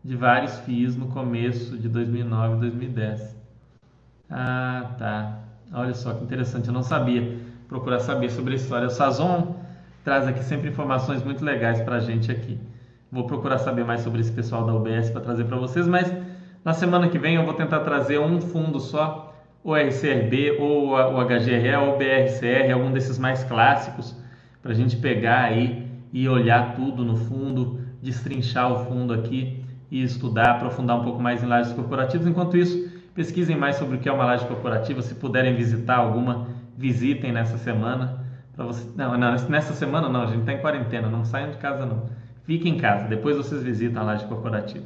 de 0.03 0.17
vários 0.17 0.59
FIIs 0.61 0.97
no 0.97 1.09
começo 1.09 1.77
de 1.77 1.89
2009 1.89 2.57
e 2.57 2.61
2010. 2.61 3.37
Ah, 4.31 4.95
tá. 4.99 5.41
Olha 5.73 5.95
só 5.95 6.15
que 6.15 6.25
interessante, 6.25 6.69
eu 6.69 6.73
não 6.73 6.83
sabia. 6.83 7.46
Procurar 7.69 8.01
saber 8.01 8.31
sobre 8.31 8.53
a 8.53 8.57
história. 8.57 8.87
O 8.87 8.91
Sazon 8.91 9.57
traz 10.05 10.27
aqui 10.27 10.43
sempre 10.45 10.69
informações 10.69 11.23
muito 11.23 11.45
legais 11.45 11.81
para 11.81 11.97
a 11.97 12.01
gente 12.01 12.31
aqui. 12.31 12.59
Vou 13.11 13.27
procurar 13.27 13.59
saber 13.59 13.85
mais 13.85 14.03
sobre 14.03 14.21
esse 14.21 14.33
pessoal 14.33 14.65
da 14.65 14.75
UBS 14.75 15.11
para 15.11 15.21
trazer 15.21 15.45
para 15.45 15.57
vocês, 15.57 15.87
mas 15.87 16.13
na 16.65 16.73
semana 16.73 17.09
que 17.09 17.19
vem 17.19 17.37
eu 17.37 17.45
vou 17.45 17.55
tentar 17.55 17.81
trazer 17.81 18.19
um 18.19 18.41
fundo 18.41 18.81
só, 18.81 19.35
o 19.63 19.75
RCRB, 19.75 20.59
ou 20.61 20.91
o 20.91 21.25
HGRE, 21.25 21.75
ou 21.77 21.95
o 21.95 21.99
BRCR, 21.99 22.73
algum 22.73 22.93
desses 22.93 23.19
mais 23.19 23.43
clássicos, 23.45 24.15
para 24.63 24.73
a 24.73 24.75
gente 24.75 24.97
pegar 24.97 25.45
aí 25.45 25.89
e 26.13 26.29
olhar 26.29 26.75
tudo 26.75 27.05
no 27.05 27.17
fundo, 27.17 27.81
destrinchar 28.03 28.73
o 28.73 28.85
fundo 28.85 29.13
aqui 29.13 29.65
e 29.91 30.03
estudar, 30.03 30.53
aprofundar 30.53 31.01
um 31.01 31.05
pouco 31.05 31.21
mais 31.21 31.43
em 31.43 31.47
lajes 31.47 31.73
corporativas. 31.73 32.27
Enquanto 32.27 32.57
isso, 32.57 32.91
pesquisem 33.15 33.57
mais 33.57 33.77
sobre 33.77 33.97
o 33.97 34.01
que 34.01 34.09
é 34.09 34.13
uma 34.13 34.25
laje 34.25 34.47
corporativa. 34.47 35.03
Se 35.03 35.15
puderem 35.15 35.55
visitar 35.55 35.97
alguma, 35.97 36.49
visitem 36.77 37.33
nessa 37.33 37.59
semana 37.59 38.27
para 38.55 38.65
você. 38.65 38.89
Não, 38.97 39.17
não, 39.17 39.33
nessa 39.49 39.75
semana 39.75 40.09
não, 40.09 40.23
a 40.23 40.27
gente 40.27 40.41
está 40.41 40.53
em 40.53 40.59
quarentena, 40.59 41.09
não 41.09 41.25
saiam 41.25 41.51
de 41.51 41.59
casa 41.59 41.85
não. 41.85 42.09
Fiquem 42.45 42.75
em 42.75 42.79
casa, 42.79 43.09
depois 43.09 43.37
vocês 43.37 43.63
visitam 43.63 44.03
a 44.03 44.05
laje 44.05 44.25
corporativa. 44.27 44.85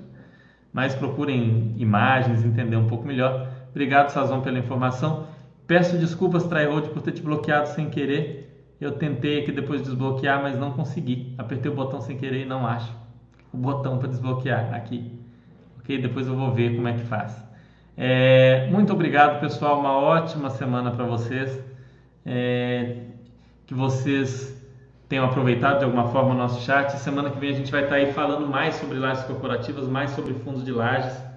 Mas 0.73 0.95
procurem 0.95 1.75
imagens, 1.77 2.45
entender 2.45 2.77
um 2.77 2.87
pouco 2.87 3.07
melhor. 3.07 3.49
Obrigado, 3.71 4.11
Sazon, 4.11 4.41
pela 4.41 4.59
informação. 4.59 5.27
Peço 5.67 5.99
desculpas, 5.99 6.45
Tryhold, 6.45 6.89
por 6.91 7.03
ter 7.03 7.13
te 7.13 7.23
bloqueado 7.23 7.69
sem 7.69 7.91
querer. 7.91 8.75
Eu 8.81 8.93
tentei 8.93 9.41
aqui 9.41 9.53
depois 9.53 9.83
desbloquear, 9.83 10.43
mas 10.43 10.59
não 10.59 10.73
consegui. 10.73 11.35
Apertei 11.37 11.71
o 11.71 11.75
botão 11.75 12.01
sem 12.01 12.17
querer 12.17 12.43
e 12.43 12.45
não 12.45 12.67
acho 12.67 12.93
o 13.53 13.57
botão 13.57 13.99
para 13.99 14.09
desbloquear 14.09 14.75
aqui. 14.75 15.13
Ok? 15.79 16.01
Depois 16.01 16.27
eu 16.27 16.37
vou 16.37 16.53
ver 16.53 16.75
como 16.77 16.89
é 16.89 16.95
que 16.95 17.03
faz. 17.03 17.45
É, 17.97 18.69
muito 18.71 18.93
obrigado, 18.93 19.41
pessoal. 19.41 19.81
Uma 19.81 19.93
ótima 19.93 20.51
semana 20.51 20.91
para 20.93 21.05
vocês. 21.05 21.63
É, 22.25 22.97
que 23.67 23.75
vocês 23.75 24.57
tenham 25.09 25.25
aproveitado 25.25 25.79
de 25.79 25.85
alguma 25.85 26.09
forma 26.09 26.35
o 26.35 26.37
nosso 26.37 26.65
chat. 26.65 26.93
Semana 26.99 27.31
que 27.31 27.39
vem 27.39 27.51
a 27.51 27.55
gente 27.55 27.73
vai 27.73 27.83
estar 27.83 27.97
aí 27.97 28.13
falando 28.13 28.47
mais 28.47 28.77
sobre 28.77 28.99
lajes 28.99 29.25
corporativas, 29.25 29.89
mais 29.89 30.11
sobre 30.11 30.35
fundos 30.35 30.65
de 30.65 30.73
lajes 30.73 31.31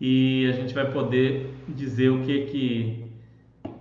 e 0.00 0.46
a 0.48 0.52
gente 0.52 0.72
vai 0.74 0.90
poder 0.90 1.54
dizer 1.68 2.10
o 2.10 2.22
que 2.22 2.46
que 2.46 3.04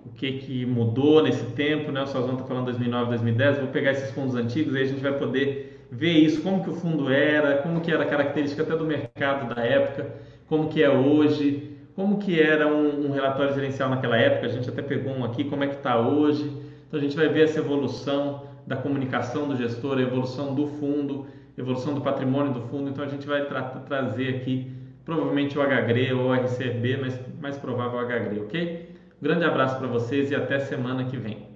o 0.05 0.09
que 0.17 0.31
que 0.39 0.65
mudou 0.65 1.21
nesse 1.21 1.45
tempo, 1.51 1.91
né? 1.91 2.01
O 2.01 2.07
Sazon 2.07 2.33
está 2.33 2.45
falando 2.45 2.65
2009, 2.65 3.09
2010. 3.09 3.59
Vou 3.59 3.67
pegar 3.67 3.91
esses 3.91 4.11
fundos 4.11 4.35
antigos 4.35 4.75
aí 4.75 4.83
a 4.83 4.87
gente 4.87 5.01
vai 5.01 5.13
poder 5.13 5.85
ver 5.91 6.13
isso, 6.13 6.41
como 6.41 6.63
que 6.63 6.69
o 6.69 6.73
fundo 6.73 7.11
era, 7.11 7.57
como 7.57 7.81
que 7.81 7.91
era 7.91 8.03
a 8.03 8.07
característica 8.07 8.63
até 8.63 8.75
do 8.75 8.85
mercado 8.85 9.53
da 9.53 9.61
época, 9.61 10.15
como 10.47 10.69
que 10.69 10.81
é 10.83 10.89
hoje, 10.89 11.76
como 11.97 12.19
que 12.19 12.39
era 12.39 12.67
um, 12.67 13.07
um 13.07 13.11
relatório 13.11 13.55
gerencial 13.55 13.89
naquela 13.89 14.15
época, 14.15 14.45
a 14.45 14.49
gente 14.49 14.69
até 14.69 14.83
pegou 14.83 15.11
um 15.11 15.25
aqui, 15.25 15.43
como 15.43 15.63
é 15.63 15.67
que 15.67 15.77
está 15.77 15.99
hoje. 15.99 16.43
Então 16.87 16.99
a 16.99 17.01
gente 17.01 17.15
vai 17.15 17.27
ver 17.27 17.45
essa 17.45 17.57
evolução 17.57 18.43
da 18.67 18.75
comunicação 18.75 19.47
do 19.47 19.55
gestor, 19.55 19.97
a 19.97 20.01
evolução 20.03 20.53
do 20.53 20.67
fundo, 20.67 21.25
evolução 21.57 21.95
do 21.95 22.01
patrimônio 22.01 22.53
do 22.53 22.61
fundo. 22.67 22.91
Então 22.91 23.03
a 23.03 23.07
gente 23.07 23.25
vai 23.25 23.45
tra 23.45 23.63
trazer 23.63 24.35
aqui 24.35 24.71
provavelmente 25.03 25.57
o 25.57 25.61
HGRE 25.63 26.13
ou 26.13 26.27
o 26.27 26.33
RCB, 26.35 26.97
mas 26.97 27.19
mais 27.41 27.57
provável 27.57 27.97
o 27.99 28.05
HGRE, 28.05 28.41
ok? 28.41 28.89
grande 29.19 29.45
abraço 29.45 29.79
para 29.79 29.87
vocês 29.87 30.29
e 30.29 30.35
até 30.35 30.59
semana 30.59 31.05
que 31.05 31.17
vem. 31.17 31.46